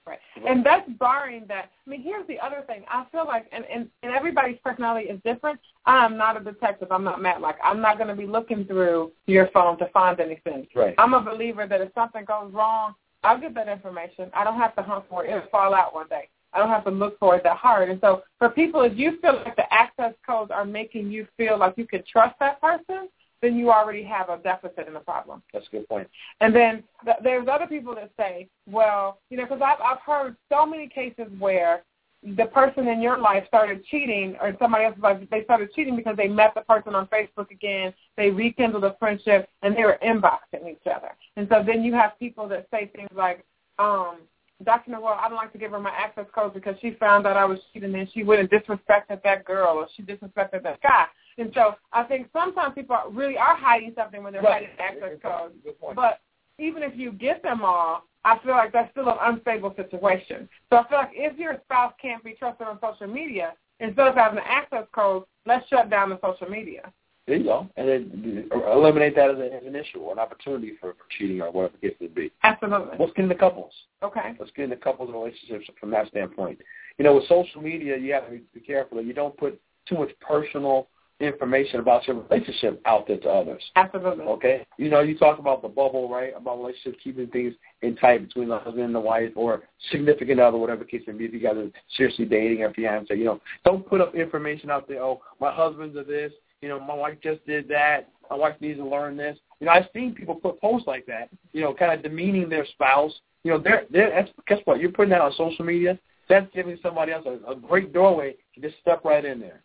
Right. 0.07 0.19
And 0.47 0.65
that's 0.65 0.89
barring 0.99 1.45
that. 1.47 1.69
I 1.85 1.89
mean, 1.89 2.01
here's 2.01 2.25
the 2.27 2.39
other 2.39 2.63
thing. 2.65 2.83
I 2.89 3.05
feel 3.11 3.25
like, 3.27 3.45
and, 3.51 3.63
and, 3.65 3.87
and 4.01 4.11
everybody's 4.11 4.57
personality 4.63 5.07
is 5.07 5.19
different. 5.23 5.59
I'm 5.85 6.17
not 6.17 6.35
a 6.37 6.43
detective. 6.43 6.87
I'm 6.91 7.03
not 7.03 7.21
Matlock. 7.21 7.57
I'm 7.63 7.81
not 7.81 7.97
going 7.97 8.07
to 8.07 8.15
be 8.15 8.25
looking 8.25 8.65
through 8.65 9.11
your 9.27 9.49
phone 9.53 9.77
to 9.77 9.87
find 9.89 10.19
anything. 10.19 10.67
Right. 10.75 10.95
I'm 10.97 11.13
a 11.13 11.21
believer 11.21 11.67
that 11.67 11.81
if 11.81 11.93
something 11.93 12.25
goes 12.25 12.51
wrong, 12.51 12.95
I'll 13.23 13.39
get 13.39 13.53
that 13.55 13.67
information. 13.67 14.29
I 14.33 14.43
don't 14.43 14.57
have 14.57 14.75
to 14.75 14.81
hunt 14.81 15.05
for 15.09 15.25
it. 15.25 15.29
It'll 15.29 15.49
fall 15.49 15.73
out 15.73 15.93
one 15.93 16.07
day. 16.07 16.29
I 16.53 16.59
don't 16.59 16.69
have 16.69 16.83
to 16.85 16.91
look 16.91 17.17
for 17.19 17.35
it 17.35 17.43
that 17.43 17.57
hard. 17.57 17.89
And 17.89 17.99
so 18.01 18.23
for 18.37 18.49
people, 18.49 18.81
if 18.81 18.97
you 18.97 19.19
feel 19.21 19.41
like 19.45 19.55
the 19.55 19.71
access 19.73 20.13
codes 20.25 20.51
are 20.51 20.65
making 20.65 21.09
you 21.09 21.27
feel 21.37 21.57
like 21.57 21.75
you 21.77 21.87
can 21.87 22.03
trust 22.11 22.35
that 22.39 22.59
person, 22.59 23.07
then 23.41 23.55
you 23.55 23.71
already 23.71 24.03
have 24.03 24.29
a 24.29 24.37
deficit 24.37 24.87
in 24.87 24.93
the 24.93 24.99
problem. 24.99 25.41
That's 25.53 25.67
a 25.67 25.71
good 25.71 25.87
point. 25.87 26.07
And 26.41 26.53
then 26.53 26.83
th- 27.05 27.17
there's 27.23 27.47
other 27.47 27.67
people 27.67 27.95
that 27.95 28.11
say, 28.17 28.47
well, 28.69 29.19
you 29.29 29.37
know, 29.37 29.45
because 29.45 29.61
I've, 29.63 29.79
I've 29.81 30.01
heard 30.05 30.35
so 30.51 30.65
many 30.65 30.87
cases 30.87 31.25
where 31.39 31.83
the 32.23 32.45
person 32.45 32.87
in 32.87 33.01
your 33.01 33.17
life 33.17 33.43
started 33.47 33.83
cheating 33.85 34.35
or 34.39 34.55
somebody 34.59 34.85
else's 34.85 35.01
life, 35.01 35.17
they 35.31 35.43
started 35.43 35.73
cheating 35.73 35.95
because 35.95 36.15
they 36.15 36.27
met 36.27 36.53
the 36.53 36.61
person 36.61 36.93
on 36.93 37.07
Facebook 37.07 37.49
again, 37.49 37.93
they 38.15 38.29
rekindled 38.29 38.83
a 38.83 38.95
friendship, 38.99 39.49
and 39.63 39.75
they 39.75 39.83
were 39.83 39.97
inboxing 40.05 40.69
each 40.69 40.85
other. 40.85 41.11
And 41.35 41.47
so 41.49 41.63
then 41.65 41.83
you 41.83 41.93
have 41.93 42.17
people 42.19 42.47
that 42.49 42.67
say 42.71 42.91
things 42.95 43.09
like, 43.15 43.43
um, 43.79 44.17
Dr. 44.63 44.91
Noel, 44.91 45.17
I 45.19 45.27
don't 45.27 45.37
like 45.37 45.51
to 45.53 45.57
give 45.57 45.71
her 45.71 45.79
my 45.79 45.89
access 45.89 46.27
code 46.35 46.53
because 46.53 46.75
she 46.81 46.91
found 46.99 47.25
out 47.25 47.35
I 47.35 47.45
was 47.45 47.57
cheating 47.73 47.95
and 47.95 48.07
she 48.13 48.23
went 48.23 48.41
and 48.41 48.49
disrespected 48.49 49.23
that 49.23 49.43
girl 49.45 49.77
or 49.77 49.87
she 49.95 50.03
disrespected 50.03 50.61
that 50.61 50.79
guy. 50.83 51.05
And 51.39 51.51
so 51.55 51.75
I 51.91 52.03
think 52.03 52.27
sometimes 52.31 52.75
people 52.75 52.95
are, 52.95 53.09
really 53.09 53.37
are 53.37 53.55
hiding 53.55 53.93
something 53.95 54.21
when 54.21 54.33
they're 54.33 54.43
Right. 54.43 54.69
hiding 54.77 55.01
access 55.01 55.19
codes. 55.23 55.53
point. 55.53 55.63
Good 55.63 55.79
point. 55.79 55.95
But 55.95 56.19
even 56.59 56.83
if 56.83 56.95
you 56.95 57.11
get 57.11 57.41
them 57.41 57.61
all, 57.63 58.03
I 58.23 58.37
feel 58.39 58.51
like 58.51 58.71
that's 58.71 58.91
still 58.91 59.09
an 59.09 59.17
unstable 59.21 59.73
situation. 59.75 60.47
So 60.69 60.77
I 60.77 60.87
feel 60.87 60.97
like 60.99 61.11
if 61.13 61.37
your 61.37 61.57
spouse 61.65 61.93
can't 62.01 62.23
be 62.23 62.33
trusted 62.33 62.67
on 62.67 62.79
social 62.79 63.07
media, 63.07 63.53
instead 63.79 64.07
of 64.07 64.15
having 64.15 64.37
an 64.37 64.45
access 64.47 64.85
code, 64.93 65.23
let's 65.45 65.67
shut 65.67 65.89
down 65.89 66.09
the 66.09 66.19
social 66.21 66.49
media. 66.49 66.91
There 67.27 67.37
you 67.37 67.43
go. 67.43 67.67
And 67.77 67.87
then 67.87 68.49
uh, 68.53 68.71
eliminate 68.71 69.15
that 69.15 69.29
as, 69.29 69.37
a, 69.37 69.53
as 69.53 69.63
an 69.65 69.75
issue 69.75 69.99
or 69.99 70.13
an 70.13 70.19
opportunity 70.19 70.73
for, 70.79 70.93
for 70.93 71.05
cheating 71.17 71.41
or 71.41 71.51
whatever 71.51 71.75
the 71.81 71.89
case 71.89 71.97
may 71.99 72.07
be. 72.07 72.31
Absolutely. 72.43 72.97
Let's 72.99 73.13
get 73.13 73.23
into 73.23 73.35
couples. 73.35 73.73
Okay. 74.03 74.33
Let's 74.39 74.51
get 74.55 74.65
into 74.65 74.77
couples 74.77 75.09
and 75.09 75.17
relationships 75.17 75.69
from 75.79 75.91
that 75.91 76.07
standpoint. 76.07 76.59
You 76.97 77.05
know, 77.05 77.15
with 77.15 77.27
social 77.27 77.61
media, 77.61 77.97
you 77.97 78.13
have 78.13 78.25
to 78.25 78.31
be, 78.31 78.41
be 78.53 78.59
careful 78.59 78.97
that 78.97 79.05
you 79.05 79.13
don't 79.13 79.37
put 79.37 79.59
too 79.87 79.95
much 79.95 80.09
personal 80.19 80.87
information 81.21 81.79
about 81.79 82.07
your 82.07 82.21
relationship 82.21 82.81
out 82.85 83.07
there 83.07 83.17
to 83.17 83.29
others. 83.29 83.63
Absolutely. 83.75 84.25
Okay? 84.25 84.65
You 84.77 84.89
know, 84.89 85.01
you 85.01 85.17
talk 85.17 85.39
about 85.39 85.61
the 85.61 85.67
bubble, 85.67 86.09
right? 86.09 86.33
About 86.35 86.59
relationships, 86.59 86.97
keeping 87.03 87.27
things 87.27 87.53
in 87.81 87.95
tight 87.95 88.27
between 88.27 88.49
the 88.49 88.59
husband 88.59 88.83
and 88.83 88.95
the 88.95 88.99
wife 88.99 89.31
or 89.35 89.63
significant 89.91 90.39
other, 90.39 90.57
whatever 90.57 90.83
case 90.83 91.01
may 91.07 91.13
be, 91.13 91.25
if 91.25 91.33
you 91.33 91.39
guys 91.39 91.55
are 91.55 91.69
seriously 91.95 92.25
dating 92.25 92.63
or 92.63 92.73
fiance. 92.73 93.15
You 93.15 93.25
know, 93.25 93.41
don't 93.65 93.87
put 93.87 94.01
up 94.01 94.15
information 94.15 94.69
out 94.69 94.87
there, 94.87 95.03
oh, 95.03 95.21
my 95.39 95.53
husband's 95.53 95.97
a 95.97 96.03
this, 96.03 96.31
you 96.61 96.69
know, 96.69 96.79
my 96.79 96.93
wife 96.93 97.17
just 97.23 97.45
did 97.45 97.67
that, 97.69 98.09
my 98.29 98.35
wife 98.35 98.55
needs 98.61 98.79
to 98.79 98.87
learn 98.87 99.17
this. 99.17 99.37
You 99.59 99.67
know, 99.67 99.73
I've 99.73 99.87
seen 99.93 100.15
people 100.15 100.35
put 100.35 100.61
posts 100.61 100.87
like 100.87 101.05
that, 101.07 101.29
you 101.53 101.61
know, 101.61 101.73
kind 101.73 101.91
of 101.91 102.01
demeaning 102.01 102.49
their 102.49 102.65
spouse. 102.65 103.11
You 103.43 103.51
know, 103.51 103.59
they're, 103.59 103.85
they're, 103.89 104.09
that's, 104.09 104.31
guess 104.47 104.59
what? 104.65 104.79
You're 104.79 104.91
putting 104.91 105.09
that 105.09 105.21
on 105.21 105.31
social 105.33 105.65
media. 105.65 105.99
That's 106.29 106.47
giving 106.53 106.77
somebody 106.81 107.11
else 107.11 107.25
a, 107.25 107.51
a 107.51 107.55
great 107.55 107.91
doorway 107.91 108.35
to 108.55 108.61
just 108.61 108.79
step 108.79 109.03
right 109.03 109.25
in 109.25 109.39
there. 109.39 109.61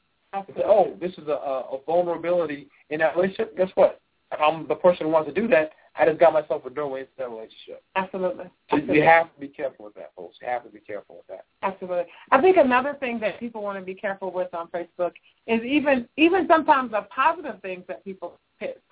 Say, 0.55 0.63
oh, 0.65 0.97
this 1.01 1.13
is 1.13 1.29
a, 1.29 1.33
a, 1.33 1.79
vulnerability 1.87 2.69
in 2.91 3.01
that 3.01 3.17
relationship. 3.17 3.57
Guess 3.57 3.71
what? 3.75 4.01
If 4.33 4.41
I'm 4.41 4.67
the 4.67 4.75
person 4.75 5.07
who 5.07 5.13
wants 5.13 5.29
to 5.29 5.41
do 5.41 5.47
that, 5.49 5.73
I 5.99 6.05
just 6.05 6.19
got 6.19 6.33
myself 6.33 6.67
a 6.67 6.71
doorway 6.71 7.01
into 7.01 7.13
that 7.19 7.31
relationship. 7.31 7.83
Absolutely. 7.95 8.45
So 8.45 8.77
Absolutely. 8.77 8.97
you 8.97 9.03
have 9.05 9.33
to 9.33 9.41
be 9.41 9.49
careful 9.49 9.87
with 9.87 9.95
that, 9.95 10.11
folks. 10.15 10.37
You 10.43 10.49
have 10.49 10.65
to 10.65 10.69
be 10.69 10.81
careful 10.81 11.17
with 11.17 11.27
that. 11.29 11.45
Absolutely. 11.63 12.05
I 12.31 12.41
think 12.41 12.57
another 12.59 12.97
thing 13.01 13.19
that 13.21 13.41
people 13.41 13.63
want 13.63 13.79
to 13.79 13.85
be 13.85 13.95
careful 13.95 14.31
with 14.31 14.53
on 14.53 14.69
Facebook 14.69 15.13
is 15.47 15.63
even 15.63 16.07
even 16.17 16.47
sometimes 16.49 16.91
the 16.91 17.07
positive 17.15 17.63
things 17.63 17.85
that 17.89 18.05
people 18.05 18.39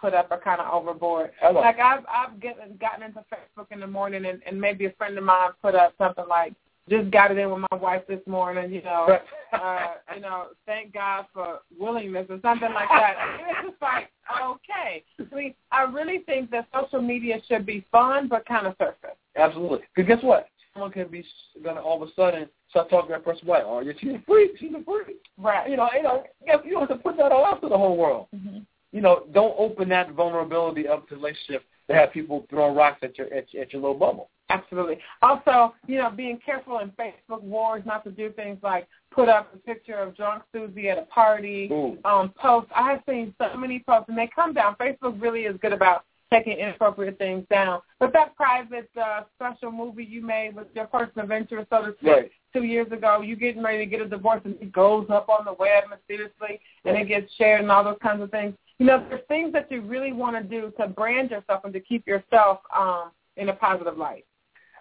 put- 0.00 0.14
up 0.14 0.30
are 0.30 0.40
kind 0.40 0.60
of 0.60 0.72
overboard. 0.72 1.30
Hello. 1.40 1.60
Like 1.60 1.78
I've 1.78 2.04
I've 2.08 2.40
gotten 2.40 2.76
gotten 2.76 3.02
into 3.02 3.24
Facebook 3.32 3.66
in 3.70 3.80
the 3.80 3.86
morning 3.86 4.26
and, 4.26 4.42
and 4.46 4.60
maybe 4.60 4.84
a 4.86 4.92
friend 4.92 5.16
of 5.18 5.24
mine 5.24 5.50
put 5.62 5.74
up 5.74 5.94
something 5.98 6.26
like 6.28 6.54
just 6.88 7.10
got 7.10 7.30
it 7.30 7.38
in 7.38 7.50
with 7.50 7.64
my 7.70 7.78
wife 7.78 8.02
this 8.06 8.20
morning, 8.26 8.72
you 8.72 8.82
know, 8.82 9.18
uh, 9.52 9.86
you 10.14 10.20
know, 10.20 10.48
thank 10.66 10.92
God 10.92 11.24
for 11.32 11.60
willingness 11.78 12.26
or 12.28 12.38
something 12.42 12.72
like 12.74 12.88
that. 12.90 13.14
It's 13.40 13.70
just 13.70 13.82
like, 13.82 14.10
okay. 14.42 15.02
I 15.18 15.34
mean, 15.34 15.54
I 15.72 15.82
really 15.82 16.18
think 16.26 16.50
that 16.50 16.68
social 16.74 17.00
media 17.00 17.40
should 17.48 17.64
be 17.64 17.86
fun 17.90 18.28
but 18.28 18.46
kind 18.46 18.66
of 18.66 18.74
surface. 18.78 19.16
Absolutely. 19.36 19.80
Because 19.94 20.08
guess 20.08 20.22
what? 20.22 20.48
Someone 20.74 20.90
can 20.90 21.08
be 21.08 21.24
going 21.62 21.76
to 21.76 21.82
all 21.82 22.02
of 22.02 22.08
a 22.08 22.12
sudden 22.14 22.48
start 22.68 22.90
talking 22.90 23.08
to 23.08 23.12
that 23.14 23.24
person? 23.24 23.48
Oh, 23.48 23.80
you're 23.80 23.94
she's 23.98 24.10
a 24.10 24.22
freak. 24.26 24.52
She's 24.58 24.72
a 24.74 24.84
freak. 24.84 25.20
Right. 25.38 25.70
You 25.70 25.76
know, 25.76 25.88
you 25.96 26.02
know, 26.02 26.24
you 26.64 26.72
don't 26.72 26.88
have 26.88 26.88
to 26.88 27.02
put 27.02 27.16
that 27.16 27.32
all 27.32 27.46
out 27.46 27.62
to 27.62 27.68
the 27.68 27.78
whole 27.78 27.96
world. 27.96 28.26
Mm-hmm. 28.34 28.58
You 28.92 29.00
know, 29.00 29.24
don't 29.32 29.54
open 29.58 29.88
that 29.88 30.10
vulnerability 30.12 30.86
up 30.86 31.08
to 31.08 31.16
relationship 31.16 31.64
to 31.88 31.94
have 31.94 32.12
people 32.12 32.46
throwing 32.50 32.76
rocks 32.76 32.98
at 33.02 33.16
your 33.16 33.32
at, 33.32 33.46
at 33.54 33.72
your 33.72 33.82
little 33.82 33.94
bubble. 33.94 34.30
Absolutely. 34.50 34.98
Also, 35.22 35.74
you 35.86 35.98
know, 35.98 36.10
being 36.10 36.38
careful 36.44 36.78
in 36.80 36.90
Facebook 36.90 37.42
wars 37.42 37.82
not 37.86 38.04
to 38.04 38.10
do 38.10 38.30
things 38.30 38.58
like 38.62 38.86
put 39.10 39.28
up 39.28 39.54
a 39.54 39.58
picture 39.58 39.94
of 39.94 40.14
drunk 40.16 40.42
Susie 40.52 40.90
at 40.90 40.98
a 40.98 41.02
party, 41.02 41.68
Ooh. 41.72 41.96
um, 42.04 42.32
posts. 42.36 42.70
I 42.74 42.90
have 42.90 43.02
seen 43.08 43.34
so 43.38 43.56
many 43.56 43.82
posts, 43.86 44.08
and 44.08 44.18
they 44.18 44.28
come 44.34 44.52
down. 44.52 44.76
Facebook 44.76 45.20
really 45.20 45.42
is 45.42 45.56
good 45.62 45.72
about 45.72 46.04
taking 46.30 46.58
inappropriate 46.58 47.16
things 47.18 47.46
down. 47.48 47.80
But 48.00 48.12
that 48.12 48.34
private 48.36 48.90
uh, 49.00 49.22
special 49.36 49.70
movie 49.70 50.04
you 50.04 50.20
made 50.20 50.54
with 50.56 50.66
your 50.74 50.86
personal 50.86 51.24
adventure, 51.24 51.64
so 51.70 51.86
to 51.86 51.92
speak, 51.98 52.10
Right. 52.10 52.30
two 52.52 52.64
years 52.64 52.90
ago, 52.92 53.20
you 53.20 53.36
getting 53.36 53.62
ready 53.62 53.78
to 53.78 53.86
get 53.86 54.00
a 54.00 54.08
divorce 54.08 54.40
and 54.44 54.56
it 54.60 54.72
goes 54.72 55.06
up 55.10 55.28
on 55.28 55.44
the 55.44 55.52
web 55.52 55.84
mysteriously 55.88 56.60
and 56.84 56.96
it 56.96 57.08
gets 57.08 57.32
shared 57.34 57.60
and 57.60 57.70
all 57.70 57.84
those 57.84 57.98
kinds 58.02 58.20
of 58.22 58.30
things. 58.30 58.54
You 58.78 58.86
know, 58.86 59.06
there's 59.08 59.24
things 59.28 59.52
that 59.52 59.70
you 59.70 59.80
really 59.82 60.12
want 60.12 60.36
to 60.36 60.42
do 60.42 60.72
to 60.80 60.88
brand 60.88 61.30
yourself 61.30 61.64
and 61.64 61.72
to 61.72 61.80
keep 61.80 62.06
yourself 62.06 62.58
um, 62.76 63.10
in 63.36 63.48
a 63.48 63.52
positive 63.52 63.96
light. 63.96 64.24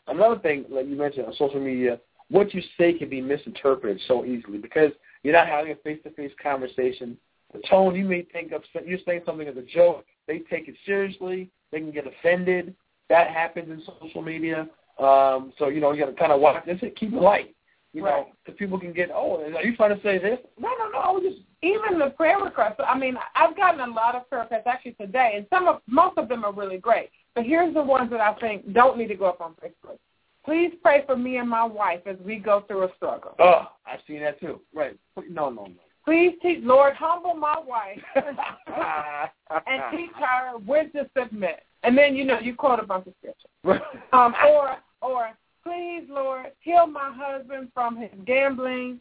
Another 0.08 0.40
thing, 0.40 0.66
like 0.70 0.88
you 0.88 0.96
mentioned 0.96 1.26
on 1.28 1.34
social 1.34 1.60
media, 1.60 2.00
what 2.30 2.54
you 2.54 2.62
say 2.78 2.94
can 2.94 3.10
be 3.10 3.22
misinterpreted 3.22 4.02
so 4.08 4.26
easily 4.26 4.58
because 4.58 4.92
you're 5.24 5.34
not 5.34 5.48
having 5.48 5.72
a 5.72 5.76
face-to-face 5.76 6.32
conversation. 6.42 7.18
The 7.54 7.62
tone 7.70 7.96
you 7.96 8.06
may 8.06 8.24
think 8.24 8.52
of, 8.52 8.64
you're 8.86 9.00
saying 9.06 9.22
something 9.26 9.48
as 9.48 9.58
a 9.58 9.62
joke. 9.62 10.06
They 10.28 10.40
take 10.40 10.68
it 10.68 10.76
seriously. 10.86 11.52
They 11.72 11.80
can 11.80 11.92
get 11.92 12.08
offended. 12.08 12.76
That 13.10 13.28
happens 13.30 13.70
in 13.70 13.84
social 14.02 14.22
media. 14.22 14.68
Um, 15.00 15.54
so 15.58 15.68
you 15.70 15.80
know 15.80 15.92
you 15.92 16.04
got 16.04 16.12
to 16.12 16.18
kind 16.18 16.32
of 16.32 16.42
watch 16.42 16.66
this. 16.66 16.80
Keep 16.96 17.14
it 17.14 17.22
light. 17.22 17.56
You 17.94 18.04
Right. 18.04 18.26
know, 18.26 18.28
because 18.44 18.58
people 18.58 18.80
can 18.80 18.92
get, 18.92 19.12
oh, 19.14 19.40
are 19.56 19.64
you 19.64 19.76
trying 19.76 19.96
to 19.96 20.02
say 20.02 20.18
this? 20.18 20.40
No, 20.60 20.70
no, 20.80 20.90
no. 20.90 20.98
I 20.98 21.12
was 21.12 21.22
just 21.22 21.46
even 21.62 22.00
the 22.00 22.10
prayer 22.10 22.40
requests. 22.40 22.80
I 22.80 22.98
mean, 22.98 23.16
I've 23.36 23.56
gotten 23.56 23.82
a 23.82 23.88
lot 23.94 24.16
of 24.16 24.28
prayer 24.30 24.42
requests 24.42 24.66
actually 24.66 24.94
today, 24.94 25.34
and 25.36 25.46
some 25.52 25.68
of 25.68 25.82
most 25.86 26.18
of 26.18 26.28
them 26.28 26.44
are 26.44 26.52
really 26.52 26.80
great. 26.80 27.12
But 27.36 27.46
here's 27.46 27.74
the 27.74 27.82
ones 27.82 28.12
that 28.12 28.22
I 28.22 28.34
think 28.36 28.74
don't 28.74 28.98
need 28.98 29.08
to 29.08 29.16
go 29.16 29.26
up 29.26 29.42
on 29.42 29.56
Facebook. 29.64 29.98
Please 30.46 30.74
pray 30.82 31.04
for 31.06 31.16
me 31.16 31.38
and 31.38 31.50
my 31.50 31.64
wife 31.64 32.02
as 32.06 32.18
we 32.24 32.38
go 32.38 32.62
through 32.68 32.84
a 32.84 32.90
struggle. 32.98 33.34
Oh, 33.40 33.68
I've 33.86 34.00
seen 34.08 34.20
that 34.22 34.40
too. 34.40 34.60
Right. 34.74 34.98
No, 35.30 35.50
no, 35.50 35.66
no. 35.66 35.74
Please 36.06 36.34
teach, 36.42 36.60
Lord, 36.64 36.96
humble 36.96 37.34
my 37.34 37.58
wife 37.66 38.00
and 38.16 39.84
teach 39.92 40.12
her 40.16 40.58
when 40.66 40.92
to 40.92 41.10
submit. 41.18 41.64
And 41.84 41.98
then 41.98 42.16
you 42.16 42.26
know 42.26 42.40
you 42.40 42.56
quote 42.56 42.80
a 42.80 42.86
bunch 42.86 43.08
of 43.08 43.14
scripture. 43.20 43.48
Right. 43.64 43.82
Um, 44.14 44.36
or 44.46 44.78
or 45.02 45.30
please, 45.64 46.04
Lord, 46.10 46.48
heal 46.60 46.86
my 46.86 47.12
husband 47.16 47.70
from 47.74 47.98
his 47.98 48.12
gambling 48.26 49.00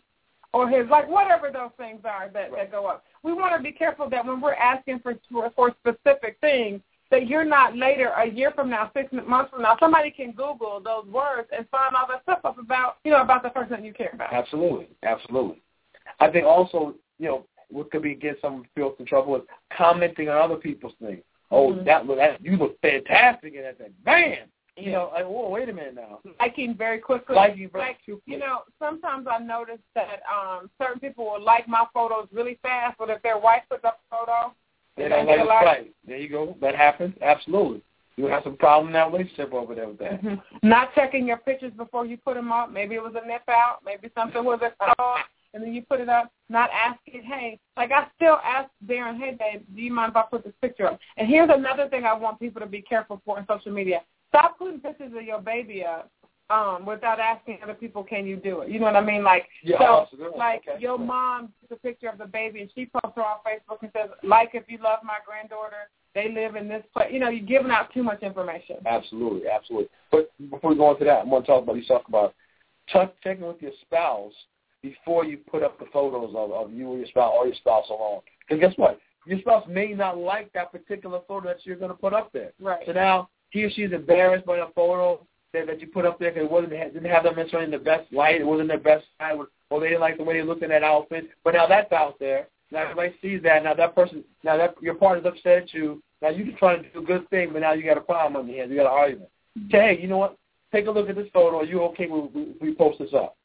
or 0.52 0.68
his 0.68 0.88
like 0.88 1.08
whatever 1.08 1.50
those 1.52 1.70
things 1.76 2.00
are 2.04 2.30
that, 2.32 2.50
that 2.52 2.70
go 2.70 2.86
up. 2.86 3.04
We 3.22 3.32
want 3.32 3.54
to 3.56 3.62
be 3.62 3.72
careful 3.72 4.08
that 4.10 4.24
when 4.24 4.40
we're 4.40 4.54
asking 4.54 5.00
for 5.00 5.14
for 5.54 5.74
specific 5.80 6.38
things, 6.40 6.80
that 7.12 7.28
you're 7.28 7.44
not 7.44 7.76
later 7.76 8.08
a 8.08 8.28
year 8.28 8.50
from 8.50 8.70
now, 8.70 8.90
six 8.94 9.12
months 9.12 9.50
from 9.50 9.62
now, 9.62 9.76
somebody 9.78 10.10
can 10.10 10.32
Google 10.32 10.80
those 10.80 11.06
words 11.06 11.48
and 11.56 11.68
find 11.68 11.94
all 11.94 12.08
that 12.08 12.22
stuff 12.22 12.40
up 12.44 12.58
about 12.58 12.96
you 13.04 13.12
know 13.12 13.22
about 13.22 13.44
the 13.44 13.50
person 13.50 13.70
that 13.72 13.84
you 13.84 13.92
care 13.92 14.10
about. 14.12 14.32
Absolutely, 14.32 14.88
absolutely. 15.04 15.62
I 16.18 16.30
think 16.30 16.44
also, 16.46 16.94
you 17.18 17.28
know, 17.28 17.46
what 17.70 17.90
could 17.90 18.02
be 18.02 18.14
get 18.14 18.38
some 18.40 18.64
people 18.74 18.96
in 18.98 19.06
trouble 19.06 19.36
is 19.36 19.42
commenting 19.76 20.28
on 20.28 20.38
other 20.38 20.56
people's 20.56 20.94
things. 21.00 21.22
Oh, 21.50 21.72
Mhm. 21.72 21.84
that 21.84 22.06
look, 22.06 22.16
that 22.16 22.42
you 22.42 22.56
look 22.56 22.80
fantastic 22.80 23.54
in 23.54 23.62
that 23.62 23.78
thing. 23.78 23.94
Bam. 24.04 24.50
You 24.78 24.92
know, 24.92 25.10
like, 25.12 25.26
whoa, 25.26 25.50
wait 25.50 25.68
a 25.68 25.72
minute 25.72 25.94
now. 25.94 26.20
Liking 26.40 26.74
very 26.74 26.98
quickly. 26.98 27.36
Liking 27.36 27.68
very 27.68 27.88
like, 27.88 28.04
quickly. 28.06 28.22
You 28.24 28.38
know, 28.38 28.62
sometimes 28.78 29.26
I 29.30 29.38
notice 29.38 29.80
that 29.94 30.22
um 30.32 30.70
certain 30.80 30.98
people 30.98 31.26
will 31.26 31.42
like 31.42 31.68
my 31.68 31.84
photos 31.92 32.26
really 32.32 32.58
fast, 32.62 32.96
but 32.98 33.10
if 33.10 33.20
their 33.20 33.36
wife 33.38 33.64
puts 33.68 33.84
up 33.84 34.00
a 34.10 34.16
photo, 34.16 34.54
They 34.96 35.08
don't 35.08 35.26
like 35.26 35.38
feel 35.38 35.86
it. 35.86 35.94
There 36.06 36.16
you 36.16 36.28
go. 36.28 36.56
That 36.60 36.74
happens. 36.74 37.14
Absolutely. 37.22 37.82
You 38.16 38.26
have 38.26 38.42
some 38.44 38.56
problem 38.56 38.88
in 38.88 38.92
that 38.92 39.10
relationship 39.10 39.54
over 39.54 39.74
there 39.74 39.88
with 39.88 39.98
that. 39.98 40.20
Mhm. 40.22 40.42
Not 40.62 40.94
checking 40.94 41.26
your 41.26 41.38
pictures 41.38 41.72
before 41.72 42.04
you 42.04 42.18
put 42.18 42.34
them 42.34 42.52
up. 42.52 42.70
Maybe 42.70 42.94
it 42.94 43.02
was 43.02 43.14
a 43.14 43.26
nip 43.26 43.48
out. 43.48 43.78
Maybe 43.84 44.10
something 44.14 44.44
was 44.44 44.60
a 44.60 44.72
oh, 44.98 45.16
and 45.54 45.62
then 45.62 45.72
you 45.72 45.82
put 45.82 46.00
it 46.00 46.10
up. 46.10 46.30
Not 46.50 46.70
asking, 46.70 47.22
hey, 47.22 47.58
like 47.76 47.90
I 47.90 48.06
still 48.16 48.38
ask 48.44 48.68
Darren, 48.86 49.18
hey, 49.18 49.36
babe, 49.38 49.64
do 49.74 49.80
you 49.80 49.92
mind 49.92 50.10
if 50.10 50.16
I 50.16 50.22
put 50.22 50.44
this 50.44 50.52
picture 50.60 50.86
up? 50.86 50.98
And 51.16 51.26
here's 51.26 51.48
another 51.50 51.88
thing 51.88 52.04
I 52.04 52.12
want 52.12 52.38
people 52.38 52.60
to 52.60 52.66
be 52.66 52.82
careful 52.82 53.22
for 53.24 53.38
in 53.38 53.46
social 53.46 53.72
media. 53.72 54.02
Stop 54.28 54.58
putting 54.58 54.80
pictures 54.80 55.12
of 55.16 55.22
your 55.22 55.40
baby 55.40 55.84
up 55.84 56.10
um, 56.52 56.84
without 56.84 57.18
asking 57.18 57.58
other 57.62 57.74
people, 57.74 58.04
can 58.04 58.26
you 58.26 58.36
do 58.36 58.60
it? 58.60 58.68
You 58.68 58.78
know 58.78 58.86
what 58.86 58.96
I 58.96 59.00
mean? 59.00 59.22
Like, 59.24 59.48
Yeah, 59.62 59.78
so, 59.78 59.96
that's 60.00 60.12
a 60.12 60.16
good 60.16 60.30
one. 60.30 60.38
like 60.38 60.62
Okay. 60.68 60.80
your 60.80 60.98
mom 60.98 61.52
takes 61.60 61.72
a 61.72 61.76
picture 61.76 62.08
of 62.08 62.18
the 62.18 62.26
baby 62.26 62.60
and 62.60 62.70
she 62.74 62.86
posts 62.86 63.16
her 63.16 63.22
on 63.22 63.38
Facebook 63.46 63.78
and 63.82 63.90
says, 63.94 64.10
like 64.22 64.50
if 64.52 64.64
you 64.68 64.78
love 64.82 64.98
my 65.02 65.16
granddaughter, 65.26 65.88
they 66.14 66.30
live 66.30 66.56
in 66.56 66.68
this 66.68 66.84
place. 66.92 67.08
You 67.10 67.20
know, 67.20 67.30
you're 67.30 67.46
giving 67.46 67.70
out 67.70 67.92
too 67.94 68.02
much 68.02 68.22
information. 68.22 68.76
Absolutely, 68.84 69.48
absolutely. 69.48 69.88
But 70.10 70.30
before 70.50 70.70
we 70.70 70.76
go 70.76 70.86
on 70.88 70.98
to 70.98 71.04
that, 71.06 71.20
I 71.20 71.24
want 71.24 71.46
to 71.46 71.52
talk 71.52 71.62
about 71.62 71.76
you 71.76 71.84
talk 71.86 72.06
about 72.06 72.34
check, 72.88 73.14
checking 73.22 73.46
with 73.46 73.62
your 73.62 73.72
spouse 73.80 74.32
before 74.82 75.24
you 75.24 75.38
put 75.38 75.62
up 75.62 75.78
the 75.78 75.86
photos 75.92 76.34
of, 76.36 76.52
of 76.52 76.72
you 76.72 76.88
or 76.88 76.98
your 76.98 77.06
spouse 77.06 77.32
or 77.34 77.46
your 77.46 77.54
spouse 77.56 77.86
alone. 77.88 78.20
Because 78.46 78.60
guess 78.60 78.76
what? 78.76 78.98
Your 79.24 79.38
spouse 79.38 79.64
may 79.68 79.94
not 79.94 80.18
like 80.18 80.52
that 80.52 80.72
particular 80.72 81.20
photo 81.26 81.48
that 81.48 81.64
you're 81.64 81.76
going 81.76 81.92
to 81.92 81.96
put 81.96 82.12
up 82.12 82.30
there. 82.32 82.52
Right. 82.60 82.82
So 82.84 82.92
now 82.92 83.28
he 83.50 83.62
or 83.62 83.70
she's 83.70 83.92
embarrassed 83.92 84.44
by 84.44 84.58
a 84.58 84.66
photo 84.74 85.24
that, 85.52 85.66
that 85.66 85.80
you 85.80 85.86
put 85.86 86.06
up 86.06 86.18
there 86.18 86.30
because 86.30 86.46
it 86.46 86.50
wasn't 86.50 86.72
didn't 86.72 87.04
have 87.04 87.24
them 87.24 87.36
necessarily 87.36 87.66
in 87.66 87.70
the 87.70 87.78
best 87.78 88.12
light. 88.12 88.40
It 88.40 88.46
wasn't 88.46 88.68
their 88.68 88.78
best 88.78 89.04
side, 89.18 89.36
or 89.70 89.80
they 89.80 89.88
didn't 89.88 90.00
like 90.00 90.16
the 90.16 90.24
way 90.24 90.34
they 90.34 90.46
looked 90.46 90.62
in 90.62 90.70
that 90.70 90.82
outfit. 90.82 91.30
But 91.44 91.54
now 91.54 91.66
that's 91.66 91.92
out 91.92 92.18
there. 92.18 92.48
Now 92.70 92.82
everybody 92.82 93.14
sees 93.20 93.42
that. 93.42 93.64
Now 93.64 93.74
that 93.74 93.94
person, 93.94 94.24
now 94.42 94.56
that 94.56 94.74
your 94.80 94.94
partner's 94.94 95.26
upset 95.26 95.64
at 95.64 95.74
you. 95.74 96.02
Now 96.22 96.28
you 96.28 96.44
just 96.44 96.58
trying 96.58 96.82
to 96.82 96.88
do 96.90 97.00
a 97.00 97.04
good 97.04 97.28
thing, 97.30 97.50
but 97.52 97.60
now 97.60 97.72
you 97.72 97.84
got 97.84 97.98
a 97.98 98.02
problem 98.02 98.36
on 98.36 98.48
your 98.48 98.58
hands. 98.58 98.70
You 98.70 98.76
got 98.76 98.86
an 98.86 98.98
argument. 98.98 99.30
Say, 99.70 99.78
hey, 99.78 99.98
you 100.00 100.08
know 100.08 100.18
what? 100.18 100.38
Take 100.72 100.86
a 100.86 100.90
look 100.90 101.10
at 101.10 101.16
this 101.16 101.28
photo. 101.32 101.58
Are 101.58 101.64
you 101.64 101.82
okay 101.82 102.06
with 102.06 102.30
we, 102.32 102.54
we 102.60 102.74
post 102.74 102.98
this 103.00 103.12
up? 103.12 103.36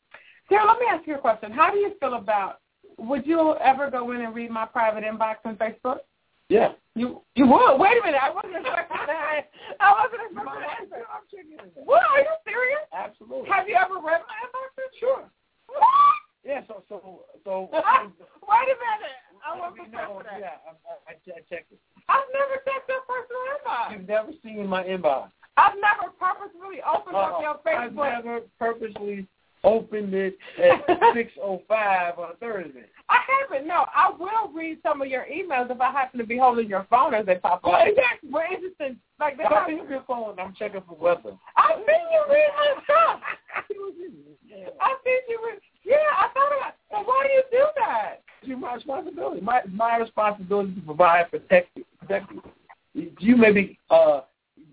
Sarah, 0.48 0.66
let 0.66 0.80
me 0.80 0.86
ask 0.90 1.06
you 1.06 1.16
a 1.16 1.20
question. 1.20 1.52
How 1.52 1.72
do 1.72 1.78
you 1.78 1.94
feel 2.00 2.14
about? 2.14 2.60
Would 2.98 3.28
you 3.28 3.56
ever 3.58 3.92
go 3.92 4.12
in 4.12 4.22
and 4.22 4.34
read 4.34 4.50
my 4.50 4.66
private 4.66 5.04
inbox 5.04 5.36
on 5.44 5.58
Facebook? 5.58 6.00
Yeah. 6.50 6.74
You 6.96 7.22
you 7.36 7.46
would. 7.46 7.78
Wait 7.78 7.94
a 8.00 8.02
minute. 8.02 8.18
I 8.24 8.32
wasn't 8.34 8.58
expecting 8.58 9.06
that. 9.06 9.52
I 9.80 9.88
wasn't 9.94 10.22
expecting 10.34 10.90
that. 10.90 11.06
I'm 11.14 11.26
checking. 11.30 11.60
What? 11.86 12.02
Are 12.10 12.22
you 12.26 12.36
serious? 12.48 12.82
Absolutely. 12.90 13.50
Have 13.54 13.68
you 13.70 13.76
ever 13.78 13.96
read 14.02 14.26
my 14.26 14.38
inbox? 14.42 14.74
Sure. 15.00 15.30
What? 15.68 16.18
Yeah. 16.44 16.62
So 16.68 16.82
so 16.90 17.22
so. 17.44 17.70
Wait 17.72 18.68
a 18.72 18.78
minute. 18.82 19.20
I 19.46 19.54
wasn't 19.60 19.78
You 19.78 19.84
prepared 19.94 20.10
know, 20.10 20.18
for 20.18 20.24
that. 20.26 20.40
yeah, 20.42 20.58
I, 20.66 20.74
I, 21.08 21.14
I 21.14 21.42
checked 21.46 21.72
it. 21.72 21.80
I've 22.10 22.26
never 22.34 22.58
checked 22.66 22.90
your 22.90 23.06
personal 23.06 23.44
inbox. 23.54 23.92
You've 23.94 24.08
never 24.10 24.32
seen 24.44 24.66
my 24.66 24.84
inbox. 24.84 25.30
I've 25.58 25.78
never 25.78 26.12
purposely 26.18 26.82
opened 26.82 27.16
up 27.16 27.40
your 27.46 27.62
Facebook. 27.62 28.10
I've 28.10 28.26
never 28.26 28.42
purposely 28.58 29.28
opened 29.68 30.14
it 30.14 30.38
at 30.58 31.14
six 31.14 31.32
oh 31.44 31.62
five 31.68 32.18
on 32.18 32.32
a 32.32 32.36
Thursday. 32.36 32.86
I 33.10 33.20
haven't. 33.28 33.68
No, 33.68 33.86
I 33.94 34.12
will 34.18 34.52
read 34.54 34.80
some 34.82 35.02
of 35.02 35.10
your 35.10 35.26
emails 35.26 35.70
if 35.70 35.80
I 35.82 35.92
happen 35.92 36.20
to 36.20 36.26
be 36.26 36.38
holding 36.38 36.70
your 36.70 36.88
phone 36.90 37.14
as 37.14 37.26
they 37.26 37.36
pop 37.36 37.66
up. 37.66 37.72
Oh, 37.74 37.86
exactly. 37.86 38.32
For 38.32 38.44
instance, 38.46 38.98
like 39.20 39.38
that. 39.38 39.52
I 39.52 39.66
pick 39.68 39.82
up 39.82 39.90
your 39.90 40.04
phone, 40.08 40.40
I'm 40.40 40.54
checking 40.58 40.82
for 40.88 40.96
weather. 40.96 41.38
I've 41.58 41.78
seen 41.78 42.06
you 42.12 42.24
read 42.30 42.50
my 42.56 42.84
stuff. 42.84 43.20
I've 43.58 44.98
seen 45.04 45.20
you 45.28 45.40
read. 45.46 45.60
Yeah, 45.84 45.96
I 46.18 46.28
thought 46.34 46.52
about. 46.58 46.74
So 46.92 46.98
why 47.04 47.28
do 47.28 47.34
you 47.34 47.44
do 47.52 47.66
that? 47.78 48.22
It's 48.44 48.62
my 48.62 48.76
responsibility. 48.76 49.42
My 49.42 49.62
my 49.70 49.98
responsibility 49.98 50.76
to 50.76 50.82
provide 50.82 51.30
protect 51.30 51.76
you. 51.76 51.84
Protect 52.00 52.32
you. 52.32 53.12
You 53.20 53.36
may 53.36 53.52
be 53.52 53.80
uh, 53.90 54.22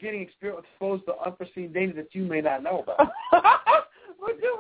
getting 0.01 0.23
exposed 0.23 1.05
to 1.07 1.15
unforeseen 1.25 1.73
danger 1.73 1.97
that 1.97 2.15
you 2.15 2.23
may 2.25 2.41
not 2.41 2.63
know 2.63 2.81
about. 2.81 3.09
Would 4.21 4.37
you 4.43 4.57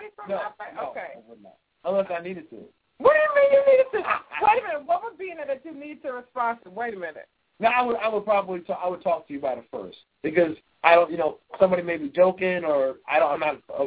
somebody 0.00 0.12
from 0.16 0.28
No, 0.28 0.82
no, 0.82 0.90
okay. 0.90 1.16
I 1.16 1.28
would 1.28 1.42
not. 1.42 1.56
Unless 1.84 2.10
I 2.10 2.22
needed 2.22 2.48
to. 2.50 2.56
What 2.98 3.14
do 3.14 3.20
you 3.20 3.32
mean 3.34 3.52
you 3.52 3.72
needed 3.72 3.86
to? 3.92 3.98
Wait 4.42 4.62
a 4.62 4.66
minute. 4.66 4.86
What 4.86 5.02
would 5.04 5.18
be 5.18 5.30
in 5.30 5.38
it 5.38 5.46
that 5.48 5.64
you 5.64 5.72
need 5.72 6.02
to 6.02 6.12
respond 6.12 6.58
to? 6.64 6.70
Wait 6.70 6.94
a 6.94 6.98
minute. 6.98 7.28
Now 7.58 7.70
I 7.70 7.82
would 7.82 7.96
I 7.96 8.08
would 8.08 8.24
probably 8.24 8.60
talk, 8.60 8.80
I 8.82 8.88
would 8.88 9.02
talk 9.02 9.26
to 9.26 9.32
you 9.32 9.38
about 9.38 9.58
it 9.58 9.64
first 9.70 9.98
because 10.22 10.56
I 10.82 10.94
don't 10.94 11.10
you 11.10 11.18
know 11.18 11.38
somebody 11.58 11.82
may 11.82 11.96
be 11.96 12.08
joking 12.08 12.64
or 12.64 12.96
I 13.08 13.18
don't 13.18 13.32
I'm 13.32 13.40
not 13.40 13.62
uh, 13.78 13.84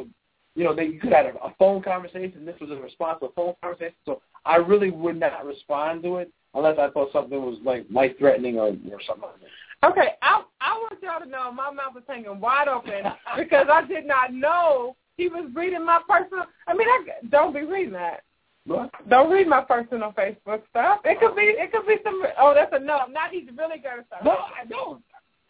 you 0.54 0.64
know 0.64 0.74
they 0.74 0.86
you 0.86 1.00
could 1.00 1.12
have 1.12 1.26
a, 1.26 1.38
a 1.38 1.54
phone 1.58 1.82
conversation. 1.82 2.44
This 2.44 2.58
was 2.60 2.70
a 2.70 2.76
response 2.76 3.18
to 3.20 3.26
a 3.26 3.32
phone 3.32 3.54
conversation, 3.62 3.96
so 4.06 4.22
I 4.44 4.56
really 4.56 4.90
would 4.90 5.18
not 5.18 5.44
respond 5.44 6.02
to 6.04 6.16
it 6.18 6.32
unless 6.54 6.78
I 6.78 6.90
thought 6.90 7.12
something 7.12 7.40
was 7.40 7.58
like 7.64 7.84
life 7.90 8.12
threatening 8.18 8.58
or 8.58 8.68
or 8.68 9.00
something 9.06 9.28
like 9.28 9.40
that. 9.40 9.90
Okay, 9.90 10.12
I 10.22 10.42
I 10.60 10.74
want 10.74 11.02
y'all 11.02 11.20
to 11.20 11.26
know 11.26 11.50
my 11.52 11.70
mouth 11.70 11.94
was 11.94 12.04
hanging 12.06 12.40
wide 12.40 12.68
open 12.68 13.02
because 13.36 13.66
I 13.72 13.84
did 13.84 14.06
not 14.06 14.32
know 14.32 14.96
he 15.16 15.28
was 15.28 15.50
reading 15.54 15.84
my 15.84 16.00
personal. 16.08 16.44
I 16.66 16.74
mean, 16.74 16.88
I 16.88 17.04
don't 17.30 17.54
be 17.54 17.62
reading 17.62 17.92
that. 17.92 18.22
But 18.66 18.90
Don't 19.10 19.30
read 19.30 19.46
my 19.46 19.60
personal 19.60 20.12
Facebook 20.12 20.62
stuff. 20.70 21.00
It 21.04 21.20
could 21.20 21.36
be 21.36 21.42
it 21.42 21.70
could 21.70 21.86
be 21.86 21.96
some. 22.02 22.22
Oh, 22.38 22.54
that's 22.54 22.72
a 22.72 22.78
no. 22.78 23.00
Now 23.10 23.26
he's 23.30 23.48
really 23.56 23.78
gonna 23.78 24.04
start. 24.06 24.24
no, 24.24 24.32
I 24.32 24.64
don't. 24.68 25.02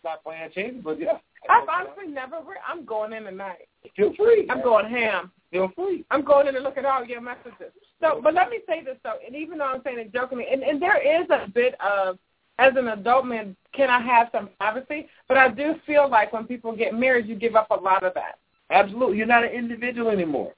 Not 0.02 0.22
playing 0.24 0.50
change, 0.54 0.82
but 0.82 1.00
yeah. 1.00 1.18
I've 1.48 1.68
honestly 1.68 2.08
never. 2.08 2.36
Re- 2.38 2.56
I'm 2.66 2.84
going 2.84 3.12
in 3.12 3.24
tonight. 3.24 3.68
Feel 3.96 4.14
free. 4.16 4.46
I'm 4.50 4.62
going 4.62 4.90
ham. 4.90 5.30
Feel 5.50 5.70
free. 5.76 6.04
I'm 6.10 6.24
going 6.24 6.48
in 6.48 6.56
and 6.56 6.64
look 6.64 6.76
at 6.76 6.84
all 6.84 7.04
your 7.04 7.20
messages. 7.20 7.72
So, 8.00 8.20
but 8.22 8.34
let 8.34 8.50
me 8.50 8.58
say 8.66 8.82
this 8.82 8.96
though, 9.04 9.18
and 9.24 9.36
even 9.36 9.58
though 9.58 9.66
I'm 9.66 9.82
saying 9.84 9.98
it 9.98 10.12
jokingly, 10.12 10.46
and, 10.50 10.62
and 10.62 10.82
there 10.82 11.00
is 11.00 11.28
a 11.30 11.48
bit 11.48 11.74
of, 11.80 12.18
as 12.58 12.72
an 12.76 12.88
adult 12.88 13.26
man, 13.26 13.56
can 13.72 13.88
I 13.88 14.00
have 14.00 14.28
some 14.32 14.50
privacy? 14.58 15.08
But 15.28 15.36
I 15.36 15.48
do 15.48 15.76
feel 15.86 16.08
like 16.08 16.32
when 16.32 16.46
people 16.46 16.74
get 16.74 16.98
married, 16.98 17.28
you 17.28 17.36
give 17.36 17.54
up 17.54 17.70
a 17.70 17.76
lot 17.76 18.02
of 18.02 18.14
that. 18.14 18.38
Absolutely. 18.74 19.16
You're 19.16 19.26
not 19.26 19.44
an 19.44 19.50
individual 19.50 20.10
anymore. 20.10 20.52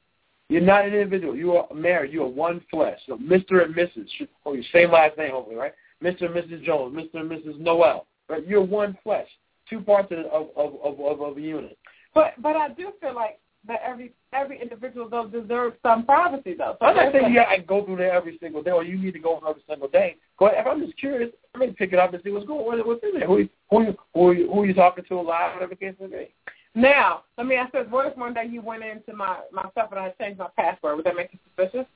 You're 0.49 0.63
not 0.63 0.87
an 0.87 0.95
individual. 0.95 1.37
You 1.37 1.57
are 1.57 1.75
married. 1.75 2.13
You 2.13 2.23
are 2.23 2.29
one 2.29 2.63
flesh. 2.71 2.99
So 3.07 3.19
Mr. 3.19 3.65
and 3.65 3.75
Mrs. 3.75 4.07
Oh, 4.45 4.55
your 4.55 4.65
same 4.73 4.91
last 4.93 5.19
name, 5.19 5.33
hopefully, 5.33 5.57
right? 5.57 5.75
Mr. 6.03 6.27
and 6.27 6.35
Mrs. 6.35 6.63
Jones, 6.65 6.97
Mr. 6.97 7.21
and 7.21 7.31
Mrs. 7.31 7.59
Noel. 7.59 8.07
But 8.29 8.47
you're 8.47 8.63
one 8.65 8.97
flesh, 9.03 9.29
two 9.69 9.81
parts 9.81 10.13
of 10.13 10.19
of 10.27 10.49
of 10.57 11.01
of, 11.01 11.21
of 11.21 11.37
a 11.37 11.41
unit. 11.41 11.77
But 12.15 12.35
but 12.41 12.57
I 12.57 12.69
do 12.71 12.93
feel 13.01 13.15
like 13.15 13.39
that 13.67 13.81
every 13.85 14.13
every 14.33 14.61
individual 14.61 15.09
though 15.09 15.27
deserves 15.27 15.77
some 15.83 16.05
privacy 16.05 16.55
though. 16.55 16.77
So 16.81 16.87
I'm 16.87 16.97
not 16.97 17.13
saying 17.13 17.33
you 17.33 17.41
got 17.41 17.55
to 17.55 17.63
go 17.63 17.85
through 17.85 17.97
there 17.97 18.13
every 18.13 18.39
single 18.41 18.63
day, 18.63 18.71
or 18.71 18.85
you 18.85 18.99
need 18.99 19.13
to 19.13 19.19
go 19.19 19.41
every 19.49 19.63
single 19.69 19.89
day. 19.89 20.17
But 20.39 20.55
if 20.57 20.67
I'm 20.67 20.85
just 20.85 20.99
curious, 20.99 21.31
I 21.55 21.59
may 21.59 21.73
pick 21.73 21.93
it 21.93 21.99
up 21.99 22.15
and 22.15 22.23
see 22.23 22.31
what's 22.31 22.47
going 22.47 22.81
on, 22.81 22.87
what's 22.87 23.03
in 23.03 23.19
there. 23.19 23.27
Who 23.27 23.49
who 23.71 23.97
who 24.15 24.33
you, 24.33 24.53
who 24.53 24.65
you 24.65 24.75
talking 24.75 25.05
to 25.05 25.21
live, 25.21 25.55
whatever 25.55 25.75
case 25.75 25.95
may 26.01 26.07
be. 26.07 26.35
Now, 26.77 27.23
let 27.39 27.47
me 27.47 27.57
ask 27.57 27.73
this: 27.73 27.87
What 27.89 28.07
if 28.07 28.17
one 28.19 28.35
day 28.35 28.45
you 28.49 28.61
went 28.61 28.85
into 28.85 29.15
my 29.15 29.39
my 29.51 29.65
stuff 29.73 29.89
and 29.91 29.99
I 29.99 30.11
changed 30.21 30.39
my 30.39 30.49
password? 30.57 30.97
Would 30.97 31.07
that 31.07 31.17
make 31.17 31.33
you 31.33 31.39
suspicious? 31.49 31.87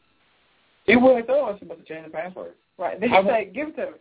It 0.87 0.97
would 0.97 1.27
though. 1.27 1.45
I 1.45 1.51
was 1.51 1.61
supposed 1.61 1.87
to 1.87 1.87
change 1.87 2.07
the 2.07 2.11
password. 2.11 2.55
Right. 2.79 2.99
Then 2.99 3.11
you 3.11 3.23
say, 3.25 3.51
"Give 3.55 3.69
it 3.69 3.77
to 3.77 3.87
me." 3.93 3.99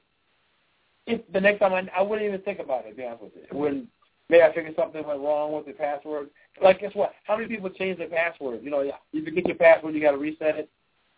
If 1.06 1.34
the 1.34 1.42
next 1.42 1.60
time 1.60 1.74
I, 1.74 1.86
I 1.98 2.02
wouldn't 2.02 2.26
even 2.26 2.42
think 2.42 2.60
about 2.60 2.86
it. 2.86 2.92
To 2.92 2.96
be 2.96 3.04
honest 3.04 3.24
with 3.24 3.34
you, 3.36 3.42
it 3.44 3.54
wouldn't. 3.54 3.88
Maybe 4.30 4.42
I 4.42 4.54
figured 4.54 4.76
something 4.78 5.06
went 5.06 5.20
wrong 5.20 5.52
with 5.52 5.65
the 5.65 5.74
password. 5.74 6.30
Like, 6.63 6.80
guess 6.80 6.94
what? 6.94 7.13
How 7.26 7.36
many 7.36 7.50
people 7.50 7.70
change 7.72 7.98
their 7.98 8.08
password? 8.08 8.63
You 8.63 8.70
know, 8.70 8.89
you 9.12 9.26
forget 9.26 9.48
your 9.48 9.56
password, 9.56 9.96
you 9.96 10.02
got 10.02 10.12
to 10.12 10.18
reset 10.18 10.56
it. 10.56 10.70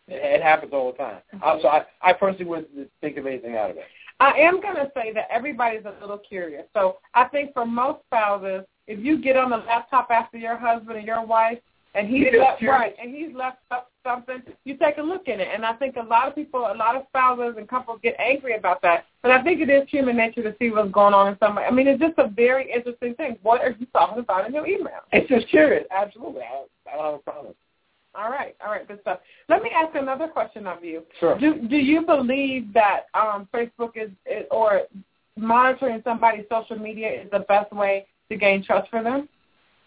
It 0.07 0.41
happens 0.41 0.71
all 0.73 0.91
the 0.91 0.97
time. 0.97 1.21
Mm-hmm. 1.35 1.61
So 1.61 1.67
I, 1.67 1.85
I 2.01 2.13
personally 2.13 2.45
wouldn't 2.45 2.89
think 3.01 3.17
of 3.17 3.27
anything 3.27 3.57
out 3.57 3.69
of 3.69 3.77
it. 3.77 3.83
I 4.21 4.31
am 4.37 4.61
going 4.61 4.75
to 4.75 4.89
say 4.95 5.11
that 5.13 5.27
everybody's 5.29 5.83
a 5.85 5.99
little 5.99 6.17
curious. 6.17 6.63
So 6.73 6.97
I 7.13 7.25
think 7.25 7.53
for 7.53 7.65
most 7.65 8.03
spouses, 8.05 8.65
if 8.87 9.03
you 9.03 9.21
get 9.21 9.37
on 9.37 9.49
the 9.49 9.57
laptop 9.57 10.09
after 10.11 10.37
your 10.37 10.57
husband 10.57 10.97
or 10.97 11.01
your 11.01 11.25
wife, 11.25 11.59
and 11.93 12.07
he's 12.07 12.27
left 12.37 12.61
right, 12.63 12.95
and 13.01 13.13
he's 13.13 13.35
left 13.35 13.57
up 13.69 13.91
something, 14.03 14.41
you 14.63 14.77
take 14.77 14.97
a 14.97 15.01
look 15.01 15.27
in 15.27 15.39
it. 15.41 15.49
And 15.53 15.65
I 15.65 15.73
think 15.73 15.97
a 15.97 16.03
lot 16.03 16.27
of 16.27 16.35
people, 16.35 16.61
a 16.61 16.73
lot 16.73 16.95
of 16.95 17.03
spouses 17.09 17.55
and 17.57 17.67
couples 17.67 17.99
get 18.01 18.15
angry 18.17 18.55
about 18.55 18.81
that. 18.83 19.05
But 19.21 19.31
I 19.31 19.43
think 19.43 19.59
it 19.61 19.69
is 19.69 19.89
human 19.89 20.15
nature 20.15 20.41
to 20.43 20.55
see 20.57 20.71
what's 20.71 20.91
going 20.91 21.13
on 21.13 21.27
in 21.27 21.37
somebody. 21.39 21.67
I 21.67 21.71
mean, 21.71 21.87
it's 21.87 21.99
just 21.99 22.17
a 22.17 22.29
very 22.29 22.71
interesting 22.71 23.13
thing. 23.15 23.37
What 23.43 23.61
are 23.61 23.75
you 23.77 23.85
talking 23.87 24.19
about 24.19 24.47
in 24.47 24.53
your 24.53 24.65
email? 24.65 25.01
It's 25.11 25.27
just 25.27 25.49
curious. 25.49 25.85
Absolutely, 25.91 26.41
I, 26.41 26.63
I 26.89 26.95
don't 26.95 27.05
have 27.05 27.13
a 27.15 27.17
problem. 27.19 27.53
All 28.13 28.29
right, 28.29 28.55
all 28.63 28.71
right, 28.71 28.87
good 28.87 28.99
stuff. 29.01 29.19
Let 29.47 29.63
me 29.63 29.69
ask 29.75 29.95
another 29.95 30.27
question 30.27 30.67
of 30.67 30.83
you. 30.83 31.03
Sure. 31.19 31.37
Do 31.39 31.67
Do 31.67 31.77
you 31.77 32.05
believe 32.05 32.73
that 32.73 33.03
um, 33.13 33.47
Facebook 33.53 33.91
is, 33.95 34.09
is 34.25 34.45
or 34.51 34.81
monitoring 35.37 36.01
somebody's 36.03 36.45
social 36.49 36.77
media 36.77 37.09
is 37.09 37.31
the 37.31 37.39
best 37.39 37.71
way 37.71 38.05
to 38.31 38.37
gain 38.37 38.63
trust 38.63 38.89
for 38.89 39.03
them? 39.03 39.29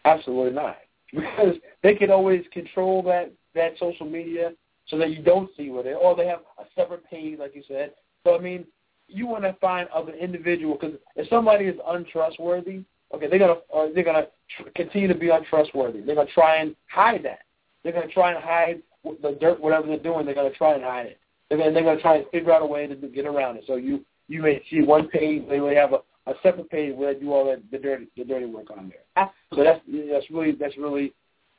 Absolutely 0.05 0.53
not 0.53 0.77
because 1.15 1.55
they 1.83 1.95
can 1.95 2.11
always 2.11 2.45
control 2.53 3.03
that 3.03 3.33
that 3.55 3.79
social 3.79 4.07
media 4.07 4.53
so 4.87 4.99
that 4.99 5.11
you 5.11 5.23
don't 5.23 5.51
see 5.57 5.71
what 5.71 5.85
they 5.85 5.95
or 5.95 6.17
they 6.17 6.27
have 6.27 6.41
a 6.59 6.65
separate 6.75 7.09
page, 7.09 7.39
like 7.39 7.55
you 7.55 7.63
said. 7.67 7.93
So 8.25 8.37
I 8.37 8.41
mean, 8.41 8.67
you 9.09 9.27
want 9.27 9.45
to 9.45 9.55
find 9.61 9.89
other 9.89 10.13
individual 10.13 10.77
because 10.79 10.97
if 11.17 11.29
somebody 11.29 11.67
is 11.67 11.79
untrustworthy, 11.87 12.83
okay, 13.15 13.29
they're 13.29 13.39
gonna 13.39 13.61
or 13.69 13.91
they're 13.93 14.05
gonna 14.05 14.27
tr- 14.57 14.71
continue 14.75 15.09
to 15.09 15.15
be 15.15 15.31
untrustworthy. 15.31 16.01
They're 16.01 16.17
gonna 16.17 16.31
try 16.35 16.57
and 16.57 16.75
hide 16.89 17.25
that. 17.25 17.41
They're 17.83 17.93
gonna 17.93 18.09
try 18.09 18.33
and 18.33 18.43
hide 18.43 18.83
the 19.23 19.37
dirt, 19.41 19.61
whatever 19.61 19.87
they're 19.87 19.99
doing. 19.99 20.27
They're 20.27 20.35
gonna 20.35 20.51
try 20.51 20.75
and 20.75 20.83
hide 20.83 21.07
it. 21.07 21.21
They're 21.49 21.59
gonna, 21.59 21.73
they're 21.73 21.85
gonna 21.85 22.01
try 22.01 22.17
and 22.17 22.27
figure 22.31 22.53
out 22.53 22.63
a 22.63 22.67
way 22.67 22.87
to 22.87 22.95
get 22.95 23.27
around 23.27 23.57
it. 23.57 23.65
So 23.67 23.77
you 23.77 24.05
you 24.27 24.43
may 24.43 24.63
see 24.71 24.81
one 24.83 25.09
page, 25.09 25.45
they 25.49 25.61
may 25.61 25.75
have 25.75 25.93
a 25.93 26.01
a 26.27 26.33
separate 26.43 26.71
page 26.71 26.95
where 26.97 27.13
they 27.13 27.21
do 27.21 27.33
all 27.33 27.47
that 27.47 27.63
the 27.71 27.79
dirty 27.79 28.09
the 28.17 28.25
dirty 28.25 28.47
work 28.47 28.71
on 28.71 28.91
there. 28.91 29.31
So 29.55 29.63
that's 29.63 29.81
that's 29.87 30.31
really 30.31 30.53
that's 30.53 30.77
really 30.77 31.13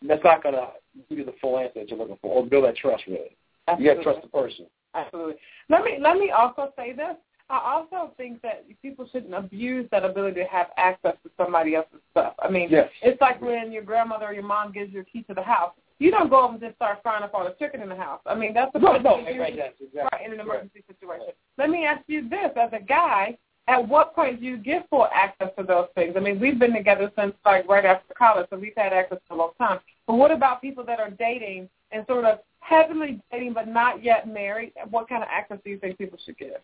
that's 0.08 0.24
not 0.24 0.44
gonna 0.44 0.70
give 1.10 1.20
you 1.20 1.26
the 1.26 1.36
full 1.42 1.58
answer 1.58 1.80
that 1.80 1.90
you're 1.90 2.00
looking 2.00 2.18
for 2.22 2.32
or 2.32 2.46
build 2.46 2.66
that 2.66 2.76
trust 2.78 3.04
really. 3.08 3.36
Absolutely. 3.68 3.86
You 3.86 3.92
gotta 3.92 4.04
trust 4.04 4.22
the 4.22 4.30
person. 4.30 4.66
Absolutely. 4.94 5.36
Let 5.70 5.84
me 5.84 5.98
let 6.00 6.18
me 6.18 6.32
also 6.32 6.74
say 6.76 6.94
this. 6.94 7.16
I 7.48 7.60
also 7.64 8.12
think 8.18 8.42
that 8.42 8.66
people 8.82 9.08
shouldn't 9.12 9.34
abuse 9.34 9.88
that 9.92 10.04
ability 10.04 10.42
to 10.42 10.48
have 10.48 10.68
access 10.78 11.14
to 11.24 11.30
somebody 11.38 11.76
else's 11.76 12.00
stuff. 12.10 12.34
I 12.40 12.50
mean, 12.50 12.70
yes. 12.72 12.90
it's 13.04 13.22
like 13.22 13.40
when 13.40 13.72
your 13.72 13.84
grandmother 13.84 14.26
or 14.26 14.34
your 14.34 14.44
mom 14.44 14.72
gives 14.72 14.92
you 14.92 15.02
a 15.02 15.04
key 15.04 15.22
to 15.24 15.34
the 15.36 15.44
house. 15.44 15.74
You 16.00 16.12
don't 16.12 16.30
go 16.30 16.44
up 16.44 16.52
and 16.52 16.60
just 16.60 16.76
start 16.76 17.00
frying 17.04 17.24
up 17.24 17.34
all 17.34 17.46
the 17.46 17.56
chicken 17.58 17.82
in 17.82 17.88
the 17.88 17.96
house. 17.96 18.20
I 18.26 18.36
mean, 18.36 18.54
that's 18.54 18.74
the 18.74 18.80
no, 18.80 18.98
no, 18.98 19.24
right, 19.24 19.40
right, 19.40 19.56
yes, 19.56 19.72
exactly. 19.80 20.10
right 20.12 20.26
in 20.26 20.34
an 20.34 20.40
emergency 20.40 20.84
right. 20.90 20.98
situation. 21.00 21.34
Let 21.58 21.70
me 21.70 21.86
ask 21.86 22.04
you 22.08 22.28
this: 22.28 22.52
as 22.60 22.72
a 22.74 22.84
guy, 22.84 23.38
at 23.68 23.88
what 23.88 24.14
point 24.14 24.40
do 24.40 24.46
you 24.46 24.58
get 24.58 24.88
full 24.90 25.08
access 25.14 25.50
to 25.58 25.64
those 25.64 25.88
things? 25.96 26.14
I 26.16 26.20
mean, 26.20 26.40
we've 26.40 26.60
been 26.60 26.74
together 26.74 27.12
since 27.18 27.34
like 27.44 27.68
right 27.68 27.86
after 27.86 28.14
college, 28.14 28.48
so 28.50 28.58
we've 28.58 28.74
had 28.78 28.94
access 28.94 29.18
for 29.28 29.34
a 29.34 29.38
long 29.38 29.52
time. 29.58 29.80
But 30.08 30.16
what 30.16 30.32
about 30.32 30.62
people 30.62 30.86
that 30.86 31.00
are 31.00 31.10
dating 31.10 31.70
and 31.92 32.06
sort 32.06 32.26
of 32.26 32.40
heavily 32.60 33.22
dating 33.32 33.54
but 33.54 33.68
not 33.68 34.04
yet 34.04 34.28
married? 34.28 34.74
What 34.90 35.10
kind 35.10 35.24
of 35.24 35.30
access 35.32 35.58
do 35.64 35.72
you 35.72 35.80
think 35.80 35.98
people 35.98 36.20
should 36.24 36.38
get? 36.38 36.64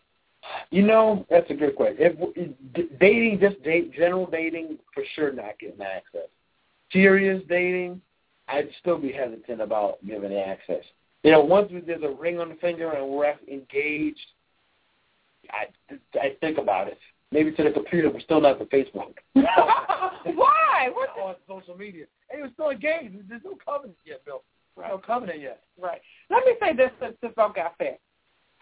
You 0.70 0.82
know, 0.82 1.26
that's 1.30 1.50
a 1.50 1.54
good 1.54 1.76
question. 1.76 1.96
If 1.98 2.98
dating, 2.98 3.40
just 3.40 3.62
date, 3.62 3.94
general 3.94 4.26
dating, 4.26 4.78
for 4.94 5.04
sure 5.14 5.32
not 5.32 5.58
getting 5.58 5.80
access. 5.80 6.28
Serious 6.92 7.42
dating, 7.48 8.00
I'd 8.48 8.68
still 8.80 8.98
be 8.98 9.12
hesitant 9.12 9.60
about 9.60 10.04
giving 10.04 10.34
access. 10.34 10.84
You 11.22 11.30
know, 11.32 11.40
once 11.40 11.70
there's 11.86 12.02
a 12.02 12.10
ring 12.10 12.40
on 12.40 12.48
the 12.48 12.56
finger 12.56 12.90
and 12.90 13.08
we're 13.08 13.34
engaged, 13.48 14.18
I, 15.50 15.94
I 16.18 16.36
think 16.40 16.58
about 16.58 16.88
it. 16.88 16.98
Maybe 17.30 17.50
to 17.52 17.62
the 17.62 17.70
computer, 17.70 18.10
but 18.10 18.22
still 18.22 18.40
not 18.40 18.58
to 18.58 18.66
Facebook. 18.66 19.14
Why? 19.32 20.90
What 20.92 21.10
on 21.22 21.34
social 21.48 21.76
media? 21.76 22.04
Hey, 22.28 22.38
we're 22.42 22.52
still 22.52 22.70
engaged. 22.70 23.16
There's 23.28 23.42
no 23.44 23.56
covenant 23.64 23.96
yet, 24.04 24.24
Bill. 24.24 24.42
Right. 24.76 24.90
No 24.90 24.98
covenant 24.98 25.40
yet. 25.40 25.62
Right. 25.80 26.00
Let 26.30 26.44
me 26.44 26.52
say 26.60 26.76
this 26.76 26.90
to, 27.00 27.12
to 27.26 27.34
folk 27.34 27.56
out 27.58 27.74
there. 27.78 27.96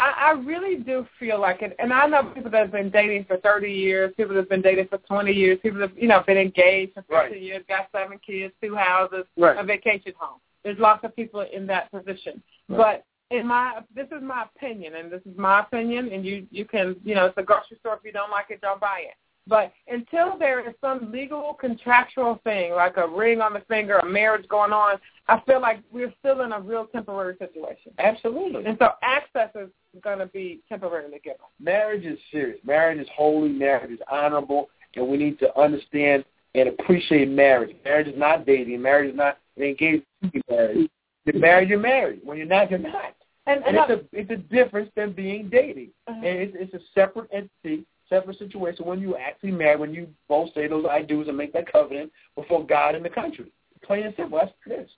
I, 0.00 0.14
I 0.18 0.30
really 0.30 0.76
do 0.76 1.06
feel 1.18 1.38
like 1.40 1.62
it, 1.62 1.76
and 1.78 1.92
I 1.92 2.06
know 2.06 2.22
people 2.34 2.50
that 2.50 2.60
have 2.60 2.72
been 2.72 2.90
dating 2.90 3.26
for 3.26 3.36
30 3.38 3.70
years, 3.70 4.12
people 4.16 4.34
that 4.34 4.40
have 4.40 4.48
been 4.48 4.62
dating 4.62 4.88
for 4.88 4.98
20 4.98 5.30
years, 5.30 5.58
people 5.62 5.78
that 5.80 5.90
have, 5.90 5.98
you 5.98 6.08
know, 6.08 6.22
been 6.26 6.38
engaged 6.38 6.94
for 6.94 7.02
15 7.02 7.16
right. 7.16 7.40
years, 7.40 7.64
got 7.68 7.88
seven 7.92 8.18
kids, 8.24 8.54
two 8.62 8.74
houses, 8.74 9.24
right. 9.36 9.58
a 9.58 9.62
vacation 9.62 10.12
home. 10.18 10.40
There's 10.64 10.78
lots 10.78 11.04
of 11.04 11.14
people 11.14 11.44
in 11.52 11.66
that 11.66 11.90
position. 11.90 12.42
Right. 12.68 13.02
In 13.30 13.46
my, 13.46 13.80
this 13.94 14.08
is 14.08 14.22
my 14.22 14.44
opinion, 14.54 14.96
and 14.96 15.10
this 15.10 15.22
is 15.24 15.36
my 15.36 15.60
opinion, 15.60 16.10
and 16.12 16.24
you, 16.24 16.46
you 16.50 16.64
can, 16.64 16.96
you 17.04 17.14
know, 17.14 17.26
it's 17.26 17.38
a 17.38 17.42
grocery 17.42 17.76
store. 17.78 17.94
If 17.94 18.04
you 18.04 18.12
don't 18.12 18.30
like 18.30 18.46
it, 18.50 18.60
don't 18.60 18.80
buy 18.80 19.02
it. 19.04 19.14
But 19.46 19.72
until 19.88 20.38
there 20.38 20.66
is 20.68 20.74
some 20.80 21.10
legal 21.10 21.54
contractual 21.54 22.40
thing, 22.44 22.72
like 22.72 22.96
a 22.98 23.08
ring 23.08 23.40
on 23.40 23.52
the 23.52 23.62
finger, 23.68 23.98
a 23.98 24.06
marriage 24.06 24.46
going 24.48 24.72
on, 24.72 24.98
I 25.28 25.40
feel 25.46 25.60
like 25.60 25.80
we're 25.90 26.12
still 26.20 26.42
in 26.42 26.52
a 26.52 26.60
real 26.60 26.86
temporary 26.86 27.36
situation. 27.38 27.92
Absolutely. 27.98 28.64
And 28.64 28.76
so 28.78 28.90
access 29.02 29.50
is 29.54 29.68
going 30.02 30.18
to 30.18 30.26
be 30.26 30.60
temporarily 30.68 31.20
given. 31.24 31.40
Marriage 31.58 32.04
is 32.04 32.18
serious. 32.30 32.58
Marriage 32.64 33.00
is 33.00 33.08
holy. 33.16 33.48
Marriage 33.48 33.90
is 33.90 34.00
honorable. 34.10 34.70
And 34.94 35.08
we 35.08 35.16
need 35.16 35.38
to 35.40 35.58
understand 35.58 36.24
and 36.54 36.68
appreciate 36.68 37.28
marriage. 37.28 37.74
Marriage 37.84 38.08
is 38.08 38.18
not 38.18 38.46
dating. 38.46 38.82
Marriage 38.82 39.10
is 39.10 39.16
not 39.16 39.38
engaged 39.56 40.04
marriage. 40.48 40.90
You're 41.24 41.38
married, 41.38 41.68
you're 41.68 41.78
married. 41.78 42.20
When 42.24 42.38
you're 42.38 42.46
not, 42.46 42.70
you're 42.70 42.78
not. 42.78 43.14
And, 43.46 43.64
and, 43.64 43.76
and 43.76 43.90
it's, 43.90 44.02
a, 44.12 44.18
it's 44.18 44.30
a 44.30 44.36
difference 44.36 44.90
than 44.96 45.12
being 45.12 45.48
dating. 45.48 45.90
Uh-huh. 46.06 46.18
And 46.18 46.38
it's, 46.38 46.56
it's 46.58 46.74
a 46.74 46.80
separate 46.94 47.30
entity 47.32 47.86
separate 48.10 48.38
situation 48.38 48.84
when 48.84 49.00
you 49.00 49.16
actually 49.16 49.52
marry, 49.52 49.76
when 49.76 49.94
you 49.94 50.08
both 50.28 50.52
say 50.52 50.66
those 50.66 50.84
I 50.90 51.00
do's 51.00 51.28
and 51.28 51.36
make 51.36 51.52
that 51.54 51.72
covenant 51.72 52.12
before 52.34 52.66
God 52.66 52.94
and 52.94 53.04
the 53.04 53.08
country. 53.08 53.50
Plain 53.82 54.04
and 54.04 54.14
simple. 54.16 54.38
That's 54.38 54.52
what 54.64 54.76
it 54.76 54.82
is. 54.82 54.90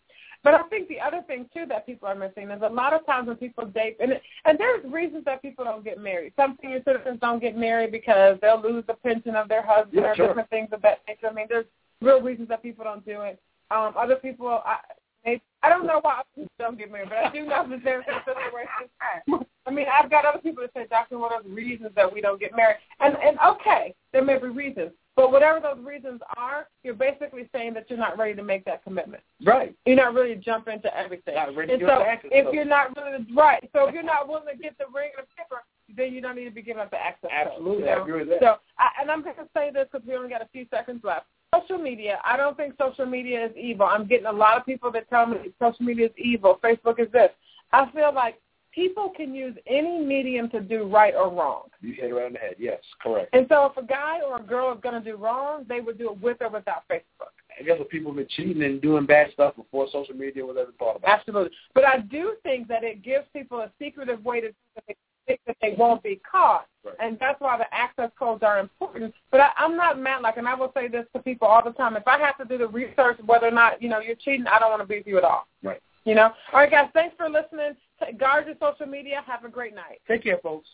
But 0.43 0.55
I 0.55 0.63
think 0.65 0.89
the 0.89 0.99
other 0.99 1.23
thing 1.29 1.49
too 1.55 1.67
that 1.69 1.87
people 1.87 2.09
are 2.09 2.17
missing 2.17 2.51
is 2.51 2.63
a 2.65 2.69
lot 2.69 2.93
of 2.93 3.07
times 3.07 3.29
when 3.29 3.37
people 3.37 3.65
date, 3.65 3.97
and 4.01 4.15
and 4.45 4.59
there's 4.59 4.85
reasons 4.91 5.25
that 5.25 5.41
people 5.41 5.65
don't 5.65 5.85
get 5.85 6.01
married. 6.01 6.33
Some 6.35 6.59
senior 6.61 6.83
citizens 6.85 7.21
don't 7.21 7.41
get 7.41 7.57
married 7.57 7.93
because 7.93 8.39
they'll 8.43 8.61
lose 8.61 8.83
the 8.89 8.95
pension 8.95 9.37
of 9.37 9.49
their 9.49 9.63
husband 9.65 10.03
yeah, 10.03 10.11
or 10.11 10.17
sure. 10.17 10.27
different 10.27 10.51
things 10.51 10.71
of 10.73 10.83
that 10.83 10.99
nature. 11.07 11.29
I 11.29 11.33
mean, 11.33 11.47
there's 11.49 11.67
real 12.01 12.21
reasons 12.21 12.49
that 12.49 12.61
people 12.61 12.85
don't 12.85 13.07
do 13.07 13.21
it. 13.21 13.41
Um, 13.71 13.95
other 13.97 14.17
people, 14.17 14.49
I, 14.49 14.79
I 15.25 15.69
don't 15.69 15.87
know 15.87 16.01
why 16.03 16.23
people 16.35 16.51
don't 16.59 16.77
get 16.77 16.91
married, 16.91 17.09
but 17.09 17.19
I 17.19 17.33
do 17.33 17.47
know 17.47 17.67
that 17.69 17.85
there's 17.85 18.05
some 18.07 18.21
situations. 18.27 19.47
I 19.65 19.71
mean, 19.71 19.87
I've 19.87 20.11
got 20.11 20.25
other 20.25 20.41
people 20.41 20.65
that 20.65 20.73
say, 20.75 20.89
Doctor, 20.91 21.19
what 21.19 21.31
are 21.31 21.43
the 21.43 21.51
reasons 21.51 21.93
that 21.95 22.13
we 22.13 22.21
don't 22.21 22.41
get 22.41 22.57
married? 22.57 22.79
And 22.99 23.17
and 23.17 23.39
okay, 23.47 23.95
there 24.13 24.25
may 24.25 24.39
be 24.39 24.49
reasons, 24.49 24.91
but 25.15 25.31
whatever 25.31 25.61
those 25.61 25.85
reasons 25.85 26.21
are, 26.37 26.67
you're 26.83 26.95
basically 26.95 27.49
saying 27.55 27.75
that 27.75 27.89
you're 27.89 27.99
not 27.99 28.19
ready 28.19 28.35
to 28.35 28.43
make 28.43 28.65
that 28.65 28.83
commitment. 28.83 29.23
Right. 29.45 29.75
You're 29.87 29.97
not 29.97 30.15
really 30.15 30.35
to 30.35 30.41
jump 30.41 30.67
into 30.67 30.95
everything. 30.97 31.37
Not 31.37 31.55
ready 31.55 31.75
and 31.75 31.81
to 31.81 31.87
so 31.87 32.03
access, 32.03 32.31
if 32.33 32.47
so. 32.47 32.53
you're 32.53 32.65
not 32.65 32.97
really 32.97 33.25
right, 33.37 33.69
so 33.73 33.87
if 33.87 33.95
you're 33.95 34.03
not 34.03 34.27
willing 34.27 34.49
to 34.53 34.61
get 34.61 34.77
the 34.79 34.87
ring 34.93 35.11
and 35.17 35.25
the 35.25 35.31
paper, 35.37 35.63
then 35.97 36.13
you 36.13 36.21
don't 36.21 36.35
need 36.35 36.47
to 36.47 36.51
be 36.51 36.63
giving 36.63 36.83
up 36.83 36.91
the 36.91 37.01
access. 37.01 37.31
Absolutely, 37.33 37.85
you 37.85 37.87
know? 37.87 37.99
I 37.99 38.03
agree 38.03 38.21
with 38.21 38.29
that. 38.31 38.41
So, 38.41 38.57
I, 38.79 39.01
and 39.01 39.11
I'm 39.11 39.23
going 39.23 39.37
to 39.37 39.47
say 39.55 39.71
this 39.71 39.87
because 39.93 40.07
we 40.07 40.17
only 40.17 40.31
got 40.31 40.43
a 40.43 40.49
few 40.53 40.67
seconds 40.71 41.03
left. 41.05 41.27
Social 41.55 41.79
media, 41.79 42.19
I 42.25 42.37
don't 42.37 42.57
think 42.57 42.75
social 42.79 43.07
media 43.07 43.47
is 43.47 43.53
evil. 43.57 43.87
I'm 43.87 44.07
getting 44.07 44.27
a 44.27 44.33
lot 44.33 44.57
of 44.57 44.65
people 44.65 44.91
that 44.93 45.09
tell 45.11 45.27
me 45.27 45.53
social 45.61 45.85
media 45.85 46.07
is 46.07 46.13
evil. 46.17 46.59
Facebook 46.65 46.99
is 46.99 47.13
this. 47.13 47.31
I 47.73 47.91
feel 47.91 48.15
like 48.15 48.41
people 48.73 49.13
can 49.15 49.35
use 49.35 49.55
any 49.67 50.03
medium 50.03 50.49
to 50.51 50.61
do 50.61 50.85
right 50.85 51.15
or 51.15 51.31
wrong. 51.31 51.65
You 51.81 51.93
hit 51.93 52.11
it 52.11 52.15
right 52.15 52.27
on 52.27 52.33
the 52.33 52.39
head. 52.39 52.55
Yes, 52.59 52.79
correct. 53.03 53.31
And 53.35 53.47
so 53.49 53.67
if 53.67 53.77
a 53.77 53.87
guy 53.87 54.21
or 54.27 54.39
a 54.39 54.43
girl 54.43 54.73
is 54.73 54.81
going 54.83 55.03
to 55.03 55.11
do 55.11 55.17
wrong, 55.17 55.65
they 55.69 55.81
would 55.81 55.99
do 55.99 56.11
it 56.11 56.21
with 56.21 56.39
or 56.41 56.49
without 56.49 56.85
Facebook. 56.91 57.33
I 57.59 57.63
guess 57.65 57.77
if 57.79 57.89
people 57.91 58.13
have 58.13 58.17
been 58.17 58.29
cheating 58.35 58.63
and 58.63 58.81
doing 58.81 59.05
bad 59.05 59.31
stuff 59.33 59.57
before 59.57 59.87
social 59.93 60.15
media 60.15 60.45
was 60.45 60.57
ever 60.59 60.73
thought 60.79 60.97
about. 60.97 61.19
Absolutely. 61.19 61.51
But 61.75 61.85
I 61.85 61.99
do 61.99 62.37
think 62.43 62.67
that 62.69 62.83
it 62.83 63.03
gives 63.03 63.27
people 63.35 63.61
a 63.61 63.71
secretive 63.79 64.25
way 64.25 64.41
to 64.41 64.53
think 65.27 65.41
that 65.47 65.57
they 65.61 65.75
won't 65.77 66.03
be 66.03 66.21
caught. 66.31 66.67
Right. 66.85 66.95
And 67.01 67.17
that's 67.21 67.41
why 67.41 67.57
the 67.59 67.73
access 67.73 68.11
codes 68.19 68.43
are 68.43 68.59
important. 68.59 69.15
But 69.31 69.41
I, 69.41 69.51
I'm 69.57 69.77
not 69.77 69.99
mad. 69.99 70.23
Like, 70.23 70.37
and 70.37 70.49
I 70.49 70.55
will 70.55 70.73
say 70.75 70.89
this 70.89 71.07
to 71.15 71.23
people 71.23 71.49
all 71.49 71.63
the 71.63 71.73
time: 71.73 71.97
if 71.97 72.07
I 72.07 72.19
have 72.19 72.37
to 72.39 72.45
do 72.45 72.59
the 72.59 72.69
research 72.69 73.19
whether 73.25 73.47
or 73.47 73.53
not 73.53 73.81
you 73.81 73.89
know 73.89 74.01
you're 74.01 74.17
cheating, 74.17 74.47
I 74.47 74.59
don't 74.59 74.71
want 74.71 74.83
to 74.83 74.89
be 74.89 74.99
with 74.99 75.07
you 75.07 75.19
at 75.19 75.25
all. 75.25 75.47
Right. 75.63 75.81
You 76.05 76.15
know. 76.15 76.31
All 76.53 76.61
right, 76.61 76.71
guys. 76.71 76.91
Thanks 76.93 77.15
for 77.17 77.29
listening. 77.29 77.77
Guard 78.19 78.47
your 78.47 78.57
social 78.61 78.87
media. 78.87 79.23
Have 79.27 79.45
a 79.45 79.49
great 79.49 79.75
night. 79.75 80.01
Take 80.09 80.25
care, 80.25 80.39
folks. 80.43 80.69